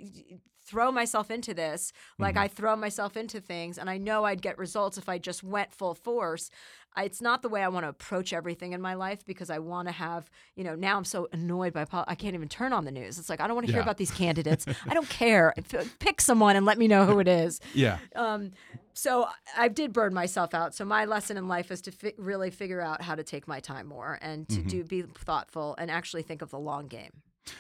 throw 0.65 0.91
myself 0.91 1.29
into 1.29 1.53
this 1.53 1.91
like 2.17 2.35
Mm-hmm. 2.35 2.43
I 2.43 2.47
throw 2.47 2.75
myself 2.75 3.17
into 3.17 3.41
things, 3.41 3.77
and 3.77 3.89
I 3.89 3.97
know 3.97 4.23
I'd 4.25 4.41
get 4.41 4.57
results 4.57 4.97
if 4.97 5.09
I 5.09 5.17
just 5.17 5.43
went 5.43 5.73
full 5.73 5.95
force. 5.95 6.49
I, 6.95 7.03
it's 7.05 7.21
not 7.21 7.41
the 7.41 7.49
way 7.49 7.63
I 7.63 7.67
want 7.69 7.85
to 7.85 7.89
approach 7.89 8.33
everything 8.33 8.73
in 8.73 8.81
my 8.81 8.95
life 8.95 9.25
because 9.25 9.49
I 9.49 9.59
want 9.59 9.87
to 9.87 9.91
have, 9.93 10.29
you 10.55 10.63
know, 10.63 10.75
now 10.75 10.97
I'm 10.97 11.05
so 11.05 11.29
annoyed 11.31 11.73
by, 11.73 11.85
pol- 11.85 12.05
I 12.07 12.15
can't 12.15 12.35
even 12.35 12.49
turn 12.49 12.73
on 12.73 12.85
the 12.85 12.91
news. 12.91 13.17
It's 13.17 13.29
like, 13.29 13.39
I 13.39 13.47
don't 13.47 13.55
want 13.55 13.67
to 13.67 13.73
hear 13.73 13.81
about 13.81 13.97
these 13.97 14.11
candidates. 14.23 14.65
I 14.87 14.93
don't 14.93 15.09
care. 15.09 15.53
Pick 15.99 16.21
someone 16.21 16.55
and 16.55 16.65
let 16.65 16.77
me 16.77 16.87
know 16.87 17.05
who 17.05 17.19
it 17.19 17.27
is. 17.27 17.59
Yeah. 17.73 17.99
Um, 18.15 18.51
so 18.93 19.27
I 19.57 19.69
did 19.69 19.93
burn 19.93 20.13
myself 20.13 20.53
out. 20.53 20.75
So 20.75 20.83
my 20.83 21.05
lesson 21.05 21.37
in 21.37 21.47
life 21.47 21.71
is 21.71 21.81
to 21.83 21.91
fi- 21.91 22.13
really 22.17 22.49
figure 22.51 22.81
out 22.81 23.01
how 23.01 23.15
to 23.15 23.23
take 23.23 23.47
my 23.47 23.59
time 23.59 23.87
more 23.87 24.19
and 24.21 24.47
to 24.49 24.61
do 24.61 24.83
be 24.83 25.01
thoughtful 25.01 25.75
and 25.77 25.89
actually 25.89 26.23
think 26.23 26.41
of 26.41 26.51
the 26.51 26.59
long 26.59 26.87
game. 26.87 27.11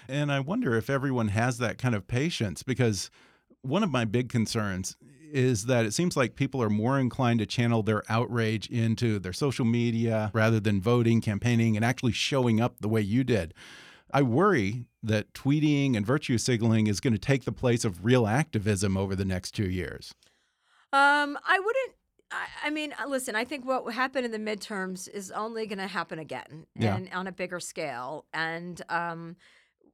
And 0.07 0.31
I 0.31 0.41
wonder 0.41 0.75
if 0.75 0.89
everyone 0.89 1.29
has 1.29 1.57
that 1.59 1.77
kind 1.77 1.95
of 1.95 2.07
patience 2.07 2.63
because 2.63 3.09
one 3.61 3.83
of 3.83 3.89
my 3.91 4.05
big 4.05 4.29
concerns 4.29 4.97
is 5.31 5.65
that 5.65 5.85
it 5.85 5.93
seems 5.93 6.15
like 6.17 6.35
people 6.35 6.61
are 6.61 6.69
more 6.69 6.99
inclined 6.99 7.39
to 7.39 7.45
channel 7.45 7.83
their 7.83 8.03
outrage 8.09 8.67
into 8.69 9.19
their 9.19 9.33
social 9.33 9.65
media 9.65 10.31
rather 10.33 10.59
than 10.59 10.81
voting, 10.81 11.21
campaigning, 11.21 11.75
and 11.75 11.85
actually 11.85 12.11
showing 12.11 12.59
up 12.61 12.75
the 12.79 12.89
way 12.89 13.01
you 13.01 13.23
did. 13.23 13.53
I 14.13 14.21
worry 14.21 14.85
that 15.03 15.33
tweeting 15.33 15.95
and 15.95 16.05
virtue 16.05 16.37
signaling 16.37 16.87
is 16.87 16.99
going 16.99 17.13
to 17.13 17.19
take 17.19 17.45
the 17.45 17.51
place 17.51 17.85
of 17.85 18.03
real 18.03 18.27
activism 18.27 18.97
over 18.97 19.15
the 19.15 19.25
next 19.25 19.51
two 19.51 19.69
years. 19.69 20.13
Um, 20.93 21.37
I 21.45 21.59
wouldn't. 21.59 21.93
I, 22.63 22.69
mean, 22.69 22.93
uh, 23.01 23.07
listen. 23.07 23.35
I 23.35 23.43
think 23.43 23.65
what 23.65 23.93
happened 23.93 24.25
in 24.25 24.31
the 24.31 24.37
midterms 24.39 25.09
is 25.09 25.31
only 25.31 25.67
going 25.67 25.79
to 25.79 25.87
happen 25.87 26.17
again, 26.19 26.65
Yeah. 26.75 26.95
and 26.95 27.09
on 27.13 27.27
a 27.27 27.31
bigger 27.31 27.59
scale. 27.59 28.25
And 28.33 28.81
um, 28.89 29.35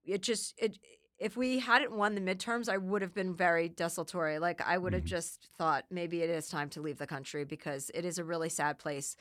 it 0.05 0.21
just 0.21 0.53
it. 0.57 0.77
If 1.19 1.35
we 1.35 1.59
hadn't 1.59 1.91
won 1.91 2.13
the 2.15 2.21
midterms, 2.21 2.69
I 2.69 2.77
would 2.77 3.01
have 3.01 3.13
been 3.13 3.33
very 3.33 3.69
desultory. 3.69 4.37
Like 4.39 4.61
I 4.61 4.77
would 4.77 4.93
have 4.93 5.03
Mhm. 5.03 5.07
just 5.07 5.49
thought 5.57 5.85
maybe 5.89 6.21
it 6.21 6.29
is 6.29 6.47
time 6.47 6.69
to 6.71 6.81
leave 6.81 6.97
the 6.99 7.07
country 7.07 7.43
because 7.43 7.89
it 7.95 8.05
is 8.05 8.19
a 8.19 8.23
really 8.23 8.49
sad 8.49 8.77
place. 8.77 9.15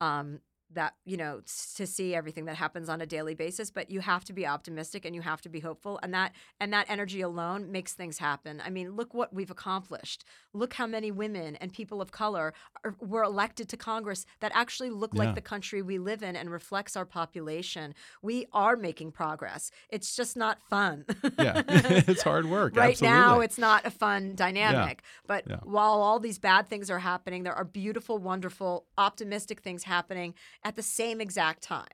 Um, 0.00 0.40
that 0.72 0.94
you 1.04 1.16
know 1.16 1.40
to 1.76 1.86
see 1.86 2.14
everything 2.14 2.46
that 2.46 2.56
happens 2.56 2.88
on 2.88 3.00
a 3.00 3.06
daily 3.06 3.34
basis 3.34 3.70
but 3.70 3.90
you 3.90 4.00
have 4.00 4.24
to 4.24 4.32
be 4.32 4.46
optimistic 4.46 5.04
and 5.04 5.14
you 5.14 5.20
have 5.22 5.40
to 5.40 5.48
be 5.48 5.60
hopeful 5.60 6.00
and 6.02 6.12
that 6.14 6.32
and 6.58 6.72
that 6.72 6.86
energy 6.88 7.20
alone 7.20 7.70
makes 7.70 7.92
things 7.92 8.18
happen. 8.18 8.62
I 8.64 8.70
mean 8.70 8.92
look 8.96 9.14
what 9.14 9.32
we've 9.32 9.50
accomplished. 9.50 10.24
Look 10.52 10.74
how 10.74 10.86
many 10.86 11.10
women 11.10 11.56
and 11.56 11.72
people 11.72 12.00
of 12.00 12.10
color 12.12 12.54
are, 12.84 12.94
were 13.00 13.22
elected 13.22 13.68
to 13.68 13.76
congress 13.76 14.26
that 14.40 14.52
actually 14.54 14.90
look 14.90 15.12
Yeah. 15.14 15.24
like 15.24 15.34
the 15.34 15.40
country 15.40 15.82
we 15.82 15.98
live 15.98 16.22
in 16.22 16.34
and 16.34 16.50
reflects 16.50 16.96
our 16.96 17.04
population. 17.04 17.94
We 18.22 18.46
are 18.52 18.76
making 18.76 19.12
progress. 19.12 19.70
It's 19.90 20.16
just 20.16 20.36
not 20.36 20.60
fun. 20.62 21.04
Yeah, 21.38 21.62
it's 21.68 22.22
hard 22.22 22.46
work. 22.46 22.76
right 22.76 23.00
now 23.00 23.40
it's 23.40 23.58
not 23.58 23.84
a 23.86 23.90
fun 23.90 24.34
dynamic. 24.34 25.02
But 25.26 25.44
Yeah. 25.48 25.56
while 25.62 26.00
all 26.02 26.18
these 26.20 26.38
bad 26.38 26.68
things 26.68 26.90
are 26.90 26.98
happening 27.00 27.42
there 27.44 27.54
are 27.54 27.64
beautiful 27.64 28.18
wonderful 28.18 28.86
optimistic 28.98 29.60
things 29.60 29.84
happening 29.84 30.34
at 30.64 30.76
the 30.76 30.82
same 30.82 31.20
exact 31.20 31.62
time 31.62 31.86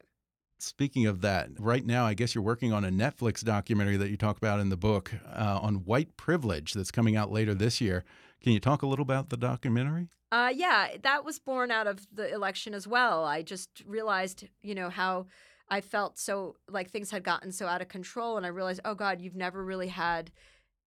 Speaking 0.62 1.06
of 1.06 1.22
that, 1.22 1.48
right 1.58 1.84
now, 1.84 2.04
I 2.04 2.12
guess 2.14 2.34
you're 2.34 2.44
working 2.44 2.72
on 2.72 2.84
a 2.84 2.90
Netflix 2.90 3.42
documentary 3.42 3.96
that 3.96 4.10
you 4.10 4.16
talk 4.18 4.36
about 4.36 4.60
in 4.60 4.68
the 4.68 4.76
book 4.76 5.12
uh, 5.26 5.58
on 5.62 5.86
white 5.86 6.16
privilege 6.18 6.74
that's 6.74 6.90
coming 6.90 7.16
out 7.16 7.32
later 7.32 7.54
this 7.54 7.80
year. 7.80 8.04
Can 8.42 8.52
you 8.52 8.60
talk 8.60 8.82
a 8.82 8.86
little 8.86 9.02
about 9.02 9.30
the 9.30 9.38
documentary? 9.38 10.08
Uh, 10.32 10.52
yeah, 10.54 10.88
that 11.02 11.24
was 11.24 11.38
born 11.38 11.70
out 11.70 11.86
of 11.86 12.06
the 12.12 12.32
election 12.32 12.74
as 12.74 12.86
well. 12.86 13.24
I 13.24 13.42
just 13.42 13.82
realized, 13.86 14.48
you 14.62 14.74
know, 14.74 14.90
how 14.90 15.26
I 15.68 15.80
felt 15.80 16.18
so 16.18 16.56
like 16.68 16.90
things 16.90 17.10
had 17.10 17.24
gotten 17.24 17.52
so 17.52 17.66
out 17.66 17.80
of 17.80 17.88
control. 17.88 18.36
And 18.36 18.44
I 18.44 18.50
realized, 18.50 18.80
oh 18.84 18.94
God, 18.94 19.20
you've 19.20 19.36
never 19.36 19.64
really 19.64 19.88
had 19.88 20.30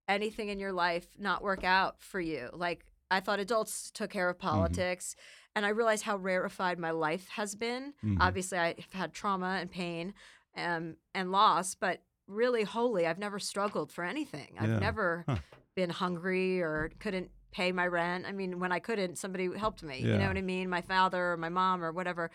anything 0.08 0.50
in 0.50 0.60
your 0.60 0.72
life 0.72 1.08
not 1.18 1.42
work 1.42 1.64
out 1.64 1.96
for 2.00 2.20
you. 2.20 2.50
Like, 2.54 2.86
I 3.10 3.20
thought 3.20 3.40
adults 3.40 3.92
took 3.92 4.12
care 4.12 4.30
of 4.30 4.40
politics. 4.40 5.16
And 5.56 5.66
I 5.66 5.70
realized 5.70 6.04
how 6.04 6.18
rarefied 6.18 6.80
my 6.80 6.92
life 6.92 7.28
has 7.30 7.56
been. 7.56 7.94
Mhm. 8.04 8.18
Obviously, 8.20 8.58
I've 8.58 8.92
had 8.94 9.14
trauma 9.14 9.58
and 9.62 9.70
pain 9.70 10.14
um, 10.56 10.98
and 11.14 11.32
loss, 11.32 11.76
but 11.76 12.02
really, 12.28 12.64
wholly, 12.64 13.06
I've 13.08 13.20
never 13.20 13.40
struggled 13.40 13.92
for 13.92 14.04
anything. 14.04 14.56
I've 14.60 14.70
Yeah. 14.70 14.80
never 14.80 15.26
Huh. 15.28 15.38
been 15.76 15.90
hungry 15.90 16.62
or 16.62 16.92
couldn't 17.00 17.32
pay 17.52 17.72
my 17.72 17.86
rent. 17.88 18.26
I 18.26 18.32
mean, 18.32 18.60
when 18.60 18.72
I 18.72 18.80
couldn't, 18.80 19.18
somebody 19.18 19.56
helped 19.58 19.84
me. 19.84 20.00
You 20.00 20.18
know 20.20 20.28
what 20.28 20.38
I 20.38 20.42
mean? 20.42 20.70
My 20.70 20.82
father 20.82 21.34
or 21.34 21.38
my 21.38 21.50
mom 21.50 21.84
or 21.84 21.92
whatever. 21.92 22.32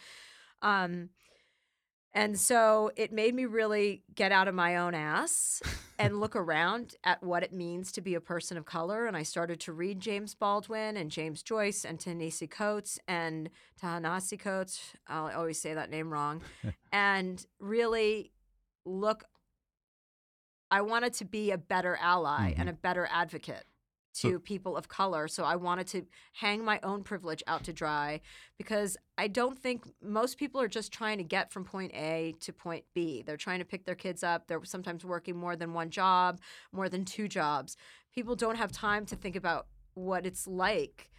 Um, 0.63 1.11
and 2.13 2.39
so 2.39 2.91
it 2.97 3.13
made 3.13 3.35
me 3.35 3.45
really 3.45 4.03
get 4.15 4.33
out 4.33 4.49
of 4.49 4.55
my 4.55 4.77
own 4.77 4.95
ass 4.95 5.63
and 5.99 6.21
look 6.21 6.37
around 6.37 6.95
at 7.05 7.23
what 7.23 7.43
it 7.43 7.53
means 7.53 7.91
to 7.93 8.01
be 8.01 8.15
a 8.15 8.21
person 8.21 8.57
of 8.57 8.65
color. 8.65 9.07
And 9.07 9.17
I 9.17 9.23
started 9.23 9.61
to 9.61 9.73
read 9.73 10.01
James 10.01 10.35
Baldwin 10.35 10.97
and 10.97 11.11
James 11.11 11.43
Joyce 11.43 11.85
and 11.85 11.99
Ta-Nehisi 11.99 12.49
Coates 12.49 12.99
and 13.09 13.51
Ta-Nehisi 13.81 14.39
Coates. 14.39 14.81
I'll 15.09 15.31
always 15.31 15.61
say 15.61 15.75
that 15.75 15.91
name 15.91 16.13
wrong. 16.13 16.43
and 16.93 17.45
really 17.59 18.33
look. 18.85 19.25
I 20.71 20.83
wanted 20.83 21.15
to 21.15 21.25
be 21.25 21.51
a 21.51 21.59
better 21.59 21.99
ally 22.01 22.49
and 22.49 22.59
mm-hmm. 22.59 22.69
a 22.69 22.73
better 22.75 23.09
advocate 23.11 23.65
So- 24.21 24.31
to 24.33 24.41
people 24.41 24.77
of 24.77 24.89
color. 24.89 25.29
So 25.29 25.45
I 25.45 25.57
wanted 25.57 25.87
to 25.89 26.07
hang 26.35 26.65
my 26.65 26.81
own 26.83 27.03
privilege 27.05 27.43
out 27.47 27.65
to 27.65 27.73
dry 27.73 28.21
because 28.57 28.97
I 29.17 29.29
don't 29.29 29.59
think 29.59 29.85
most 30.03 30.39
people 30.39 30.61
are 30.61 30.69
just 30.69 30.93
trying 30.93 31.19
to 31.19 31.25
get 31.25 31.53
from 31.53 31.65
point 31.65 31.93
A 31.95 32.35
to 32.41 32.53
point 32.53 32.85
B. 32.95 33.23
They're 33.23 33.37
trying 33.37 33.59
to 33.61 33.65
pick 33.65 33.85
their 33.85 33.95
kids 33.95 34.23
up. 34.23 34.47
They're 34.47 34.65
sometimes 34.65 35.05
working 35.05 35.37
more 35.37 35.57
than 35.57 35.73
one 35.73 35.91
job, 35.91 36.41
more 36.73 36.89
than 36.89 37.05
two 37.05 37.29
jobs. 37.29 37.77
People 38.15 38.35
don't 38.37 38.57
have 38.57 38.73
time 38.73 39.07
to 39.07 39.17
think 39.17 39.37
about 39.37 39.67
what 39.95 40.27
it's 40.27 40.47
like 40.47 41.11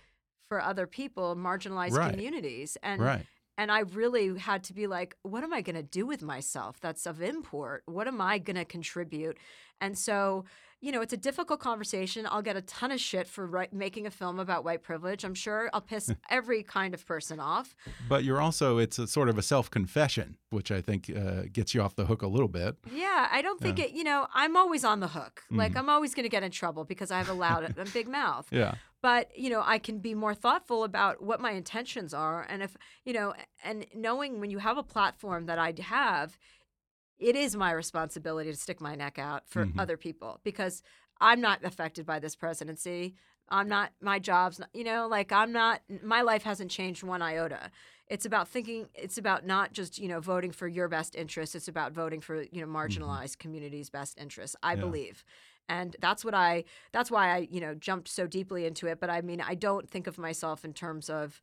for 0.47 0.61
other 0.61 0.87
people, 0.87 1.35
marginalized 1.35 1.91
Right. 1.97 2.11
communities. 2.11 2.77
And 2.81 3.01
right. 3.01 3.25
And 3.59 3.73
I 3.73 3.79
really 3.79 4.37
had 4.37 4.63
to 4.63 4.73
be 4.73 4.87
like, 4.87 5.17
what 5.21 5.43
am 5.43 5.51
I 5.53 5.59
going 5.59 5.75
to 5.75 5.83
do 5.83 6.05
with 6.05 6.23
myself 6.23 6.79
that's 6.79 7.05
of 7.05 7.21
import? 7.21 7.83
What 7.87 8.07
am 8.07 8.21
I 8.21 8.37
going 8.37 8.55
to 8.55 8.63
contribute? 8.63 9.37
And 9.81 9.97
so, 9.97 10.45
you 10.79 10.93
know, 10.93 11.01
it's 11.01 11.11
a 11.11 11.17
difficult 11.17 11.59
conversation. 11.59 12.25
I'll 12.31 12.41
get 12.41 12.55
a 12.55 12.61
ton 12.61 12.89
of 12.93 13.01
shit 13.01 13.27
for 13.27 13.45
right, 13.45 13.71
making 13.73 14.07
a 14.07 14.11
film 14.11 14.39
about 14.39 14.63
white 14.63 14.81
privilege. 14.81 15.25
I'm 15.25 15.33
sure 15.33 15.69
I'll 15.73 15.81
piss 15.81 16.09
every 16.29 16.63
kind 16.63 16.93
of 16.93 17.05
person 17.05 17.41
off. 17.41 17.75
But 18.07 18.23
you're 18.23 18.39
also, 18.39 18.77
it's 18.77 18.97
a 18.97 19.07
sort 19.07 19.27
of 19.27 19.37
a 19.37 19.41
self 19.41 19.69
confession, 19.69 20.37
which 20.51 20.71
I 20.71 20.79
think 20.79 21.11
uh, 21.13 21.43
gets 21.51 21.75
you 21.75 21.81
off 21.81 21.97
the 21.97 22.05
hook 22.05 22.21
a 22.21 22.27
little 22.27 22.47
bit. 22.47 22.77
Yeah, 22.89 23.27
I 23.29 23.41
don't 23.41 23.59
think 23.59 23.77
yeah. 23.77 23.85
it, 23.85 23.91
you 23.91 24.05
know, 24.05 24.27
I'm 24.33 24.55
always 24.55 24.85
on 24.85 25.01
the 25.01 25.09
hook. 25.09 25.43
Mm 25.49 25.57
-hmm. 25.57 25.63
Like, 25.63 25.79
I'm 25.79 25.89
always 25.89 26.15
going 26.15 26.29
to 26.29 26.35
get 26.35 26.43
in 26.43 26.51
trouble 26.51 26.85
because 26.85 27.11
I 27.13 27.17
have 27.17 27.31
a 27.31 27.35
loud, 27.35 27.77
a 27.77 27.91
big 27.93 28.07
mouth. 28.07 28.47
Yeah 28.59 28.75
but 29.01 29.29
you 29.37 29.49
know 29.49 29.61
i 29.65 29.77
can 29.77 29.99
be 29.99 30.13
more 30.13 30.33
thoughtful 30.33 30.83
about 30.83 31.21
what 31.21 31.39
my 31.39 31.51
intentions 31.51 32.13
are 32.13 32.45
and 32.49 32.61
if 32.61 32.75
you 33.05 33.13
know 33.13 33.33
and 33.63 33.85
knowing 33.93 34.39
when 34.39 34.49
you 34.49 34.59
have 34.59 34.77
a 34.77 34.83
platform 34.83 35.45
that 35.45 35.59
i 35.59 35.73
have 35.79 36.37
it 37.19 37.35
is 37.35 37.55
my 37.55 37.71
responsibility 37.71 38.51
to 38.51 38.57
stick 38.57 38.79
my 38.79 38.95
neck 38.95 39.19
out 39.19 39.43
for 39.47 39.65
mm-hmm. 39.65 39.79
other 39.79 39.97
people 39.97 40.39
because 40.43 40.81
I'm 41.19 41.41
not 41.41 41.63
affected 41.63 42.05
by 42.05 42.19
this 42.19 42.35
presidency. 42.35 43.15
I'm 43.49 43.67
not, 43.67 43.91
my 44.01 44.19
job's 44.19 44.59
not, 44.59 44.69
you 44.73 44.83
know, 44.83 45.07
like 45.07 45.31
I'm 45.31 45.51
not, 45.51 45.81
my 46.03 46.21
life 46.21 46.43
hasn't 46.43 46.71
changed 46.71 47.03
one 47.03 47.21
iota. 47.21 47.71
It's 48.07 48.25
about 48.25 48.47
thinking, 48.47 48.87
it's 48.95 49.17
about 49.17 49.45
not 49.45 49.73
just, 49.73 49.99
you 49.99 50.07
know, 50.07 50.19
voting 50.19 50.51
for 50.51 50.67
your 50.67 50.87
best 50.87 51.15
interests. 51.15 51.55
It's 51.55 51.67
about 51.67 51.91
voting 51.91 52.21
for, 52.21 52.41
you 52.43 52.61
know, 52.61 52.67
mm-hmm. 52.67 52.75
marginalized 52.75 53.23
mm-hmm. 53.23 53.41
communities' 53.41 53.89
best 53.89 54.19
interests, 54.19 54.55
I 54.63 54.73
yeah. 54.73 54.79
believe. 54.79 55.23
And 55.69 55.95
that's 56.01 56.25
what 56.25 56.33
I, 56.33 56.65
that's 56.91 57.09
why 57.09 57.29
I, 57.29 57.47
you 57.49 57.61
know, 57.61 57.75
jumped 57.75 58.09
so 58.09 58.27
deeply 58.27 58.65
into 58.65 58.87
it. 58.87 58.99
But 58.99 59.09
I 59.09 59.21
mean, 59.21 59.39
I 59.39 59.55
don't 59.55 59.89
think 59.89 60.07
of 60.07 60.17
myself 60.17 60.65
in 60.65 60.73
terms 60.73 61.09
of, 61.09 61.39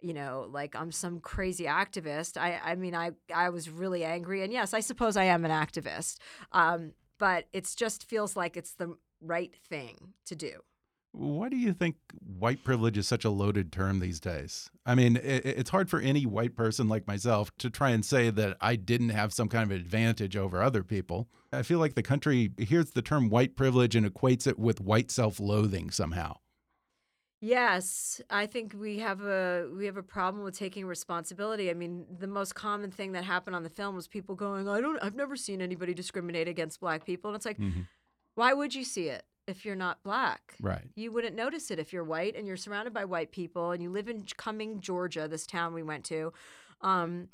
you 0.00 0.14
know, 0.14 0.48
like 0.50 0.76
I'm 0.76 0.92
some 0.92 1.20
crazy 1.20 1.64
activist. 1.64 2.36
I, 2.40 2.60
I 2.64 2.74
mean, 2.76 2.94
I, 2.94 3.12
I 3.34 3.50
was 3.50 3.68
really 3.68 4.04
angry, 4.04 4.42
and 4.42 4.52
yes, 4.52 4.72
I 4.74 4.80
suppose 4.80 5.16
I 5.16 5.24
am 5.24 5.44
an 5.44 5.50
activist. 5.50 6.18
Um, 6.52 6.92
but 7.18 7.46
it 7.52 7.72
just 7.76 8.04
feels 8.04 8.36
like 8.36 8.56
it's 8.56 8.74
the 8.74 8.96
right 9.20 9.54
thing 9.68 10.14
to 10.26 10.36
do. 10.36 10.60
Why 11.16 11.48
do 11.48 11.56
you 11.56 11.72
think 11.72 11.94
white 12.38 12.64
privilege 12.64 12.98
is 12.98 13.06
such 13.06 13.24
a 13.24 13.30
loaded 13.30 13.70
term 13.70 14.00
these 14.00 14.18
days? 14.18 14.68
I 14.84 14.96
mean, 14.96 15.16
it, 15.16 15.46
it's 15.46 15.70
hard 15.70 15.88
for 15.88 16.00
any 16.00 16.26
white 16.26 16.56
person 16.56 16.88
like 16.88 17.06
myself 17.06 17.56
to 17.58 17.70
try 17.70 17.90
and 17.90 18.04
say 18.04 18.30
that 18.30 18.56
I 18.60 18.74
didn't 18.74 19.10
have 19.10 19.32
some 19.32 19.48
kind 19.48 19.70
of 19.70 19.76
advantage 19.76 20.36
over 20.36 20.60
other 20.60 20.82
people. 20.82 21.28
I 21.52 21.62
feel 21.62 21.78
like 21.78 21.94
the 21.94 22.02
country 22.02 22.50
hears 22.58 22.90
the 22.90 23.02
term 23.02 23.28
white 23.28 23.54
privilege 23.54 23.94
and 23.94 24.04
equates 24.04 24.48
it 24.48 24.58
with 24.58 24.80
white 24.80 25.12
self 25.12 25.38
loathing 25.38 25.92
somehow. 25.92 26.38
Yes, 27.40 28.20
I 28.28 28.46
think 28.46 28.74
we 28.76 28.98
have 28.98 29.20
a 29.20 29.68
we 29.72 29.86
have 29.86 29.96
a 29.96 30.02
problem 30.02 30.42
with 30.42 30.58
taking 30.58 30.84
responsibility. 30.84 31.70
I 31.70 31.74
mean, 31.74 32.06
the 32.18 32.26
most 32.26 32.56
common 32.56 32.90
thing 32.90 33.12
that 33.12 33.22
happened 33.22 33.54
on 33.54 33.62
the 33.62 33.70
film 33.70 33.94
was 33.94 34.08
people 34.08 34.34
going, 34.34 34.68
"I 34.68 34.80
don't 34.80 34.98
I've 35.00 35.14
never 35.14 35.36
seen 35.36 35.60
anybody 35.60 35.94
discriminate 35.94 36.48
against 36.48 36.80
black 36.80 37.04
people." 37.06 37.30
And 37.30 37.36
it's 37.36 37.46
like, 37.46 37.58
mm-hmm. 37.58 37.82
why 38.34 38.52
would 38.52 38.74
you 38.74 38.82
see 38.82 39.08
it 39.08 39.24
if 39.46 39.64
you're 39.64 39.76
not 39.76 40.02
black? 40.02 40.54
Right. 40.60 40.84
You 40.94 41.12
wouldn't 41.12 41.36
notice 41.36 41.70
it 41.70 41.78
if 41.78 41.92
you're 41.92 42.04
white 42.04 42.36
and 42.36 42.46
you're 42.46 42.56
surrounded 42.56 42.92
by 42.92 43.04
white 43.04 43.32
people 43.32 43.70
and 43.70 43.82
you 43.82 43.90
live 43.90 44.08
in 44.08 44.24
Cumming, 44.36 44.80
Georgia, 44.80 45.28
this 45.28 45.46
town 45.46 45.74
we 45.74 45.82
went 45.82 46.04
to. 46.04 46.32
Um, 46.80 47.28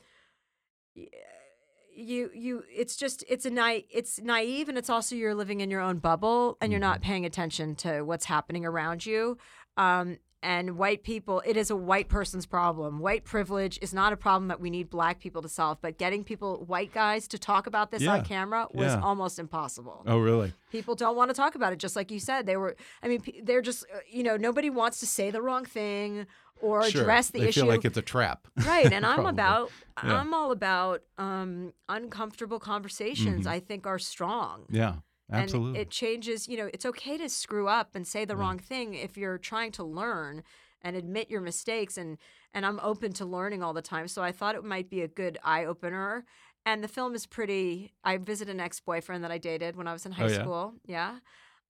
you 1.94 2.30
you 2.34 2.62
it's 2.70 2.96
just 2.96 3.24
it's 3.28 3.44
a 3.44 3.50
night 3.50 3.86
it's 3.90 4.20
naive 4.20 4.68
and 4.68 4.78
it's 4.78 4.88
also 4.88 5.14
you're 5.14 5.34
living 5.34 5.60
in 5.60 5.70
your 5.70 5.80
own 5.80 5.98
bubble 5.98 6.56
and 6.60 6.72
you're 6.72 6.80
not 6.80 7.00
mm-hmm. 7.00 7.10
paying 7.10 7.26
attention 7.26 7.74
to 7.74 8.02
what's 8.02 8.24
happening 8.24 8.64
around 8.64 9.04
you 9.04 9.36
um, 9.76 10.18
and 10.42 10.78
white 10.78 11.02
people, 11.02 11.42
it 11.44 11.56
is 11.56 11.70
a 11.70 11.76
white 11.76 12.08
person's 12.08 12.46
problem. 12.46 12.98
White 12.98 13.24
privilege 13.24 13.78
is 13.82 13.92
not 13.92 14.12
a 14.12 14.16
problem 14.16 14.48
that 14.48 14.60
we 14.60 14.70
need 14.70 14.88
black 14.88 15.20
people 15.20 15.42
to 15.42 15.48
solve, 15.48 15.78
but 15.82 15.98
getting 15.98 16.24
people, 16.24 16.64
white 16.66 16.92
guys, 16.92 17.28
to 17.28 17.38
talk 17.38 17.66
about 17.66 17.90
this 17.90 18.02
yeah. 18.02 18.14
on 18.14 18.24
camera 18.24 18.66
was 18.72 18.92
yeah. 18.92 19.00
almost 19.02 19.38
impossible. 19.38 20.02
Oh, 20.06 20.18
really? 20.18 20.54
People 20.70 20.94
don't 20.94 21.16
want 21.16 21.30
to 21.30 21.34
talk 21.34 21.54
about 21.56 21.72
it, 21.72 21.78
just 21.78 21.94
like 21.94 22.10
you 22.10 22.18
said. 22.18 22.46
They 22.46 22.56
were, 22.56 22.74
I 23.02 23.08
mean, 23.08 23.22
they're 23.42 23.60
just, 23.60 23.84
uh, 23.94 23.98
you 24.10 24.22
know, 24.22 24.36
nobody 24.36 24.70
wants 24.70 25.00
to 25.00 25.06
say 25.06 25.30
the 25.30 25.42
wrong 25.42 25.66
thing 25.66 26.26
or 26.62 26.88
sure. 26.88 27.02
address 27.02 27.30
the 27.30 27.40
they 27.40 27.48
issue. 27.48 27.60
feel 27.60 27.68
like 27.68 27.84
it's 27.84 27.98
a 27.98 28.02
trap. 28.02 28.48
Right. 28.64 28.90
And 28.90 29.04
I'm 29.06 29.26
about, 29.26 29.70
yeah. 30.02 30.20
I'm 30.20 30.32
all 30.32 30.52
about 30.52 31.02
um, 31.18 31.74
uncomfortable 31.88 32.58
conversations, 32.58 33.40
mm-hmm. 33.40 33.54
I 33.54 33.60
think 33.60 33.86
are 33.86 33.98
strong. 33.98 34.64
Yeah. 34.70 34.96
Absolutely. 35.32 35.68
And 35.68 35.76
it 35.76 35.90
changes, 35.90 36.48
you 36.48 36.56
know, 36.56 36.70
it's 36.72 36.86
okay 36.86 37.16
to 37.18 37.28
screw 37.28 37.68
up 37.68 37.94
and 37.94 38.06
say 38.06 38.24
the 38.24 38.36
wrong 38.36 38.58
thing 38.58 38.94
if 38.94 39.16
you're 39.16 39.38
trying 39.38 39.72
to 39.72 39.84
learn 39.84 40.42
and 40.82 40.96
admit 40.96 41.30
your 41.30 41.40
mistakes 41.40 41.96
and 41.98 42.18
and 42.52 42.66
I'm 42.66 42.80
open 42.82 43.12
to 43.14 43.24
learning 43.24 43.62
all 43.62 43.72
the 43.72 43.82
time. 43.82 44.08
So 44.08 44.22
I 44.22 44.32
thought 44.32 44.56
it 44.56 44.64
might 44.64 44.90
be 44.90 45.02
a 45.02 45.08
good 45.08 45.38
eye 45.44 45.64
opener. 45.64 46.24
And 46.66 46.82
the 46.82 46.88
film 46.88 47.14
is 47.14 47.26
pretty 47.26 47.92
I 48.02 48.16
visited 48.16 48.54
an 48.54 48.60
ex-boyfriend 48.60 49.22
that 49.24 49.30
I 49.30 49.38
dated 49.38 49.76
when 49.76 49.86
I 49.86 49.92
was 49.92 50.04
in 50.04 50.12
high 50.12 50.24
oh, 50.24 50.28
yeah? 50.28 50.40
school. 50.40 50.74
Yeah. 50.84 51.18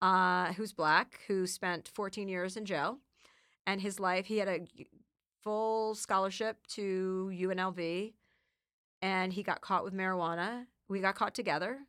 Uh, 0.00 0.52
who's 0.54 0.72
black, 0.72 1.20
who 1.28 1.46
spent 1.46 1.90
14 1.92 2.28
years 2.28 2.56
in 2.56 2.64
jail. 2.64 2.98
And 3.66 3.80
his 3.80 4.00
life, 4.00 4.26
he 4.26 4.38
had 4.38 4.48
a 4.48 4.60
full 5.42 5.94
scholarship 5.94 6.66
to 6.68 7.30
UNLV 7.34 8.14
and 9.02 9.32
he 9.32 9.42
got 9.42 9.60
caught 9.60 9.84
with 9.84 9.94
marijuana. 9.94 10.66
We 10.88 11.00
got 11.00 11.14
caught 11.14 11.34
together 11.34 11.80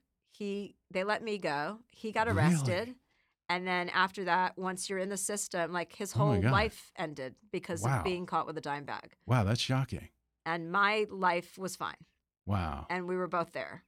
he 0.42 0.74
they 0.90 1.04
let 1.04 1.24
me 1.24 1.38
go. 1.38 1.78
He 1.92 2.12
got 2.12 2.28
arrested. 2.28 2.88
Really? 2.88 2.96
And 3.48 3.68
then 3.68 3.90
after 3.90 4.24
that, 4.24 4.58
once 4.58 4.90
you're 4.90 4.98
in 4.98 5.10
the 5.10 5.18
system, 5.18 5.72
like 5.72 5.94
his 5.96 6.14
oh 6.16 6.20
whole 6.20 6.42
oh 6.44 6.50
life 6.50 6.92
ended 6.98 7.36
because 7.52 7.84
wow. 7.84 8.00
of 8.00 8.04
being 8.04 8.26
caught 8.26 8.48
with 8.48 8.58
a 8.58 8.62
dime 8.62 8.86
bag. 8.86 9.12
Wow, 9.28 9.44
that's 9.44 9.62
shocking. 9.62 10.10
And 10.46 10.72
my 10.72 11.06
life 11.12 11.60
was 11.60 11.76
fine. 11.76 12.02
Wow. 12.48 12.88
And 12.90 13.08
we 13.08 13.16
were 13.16 13.28
both 13.28 13.52
there, 13.52 13.84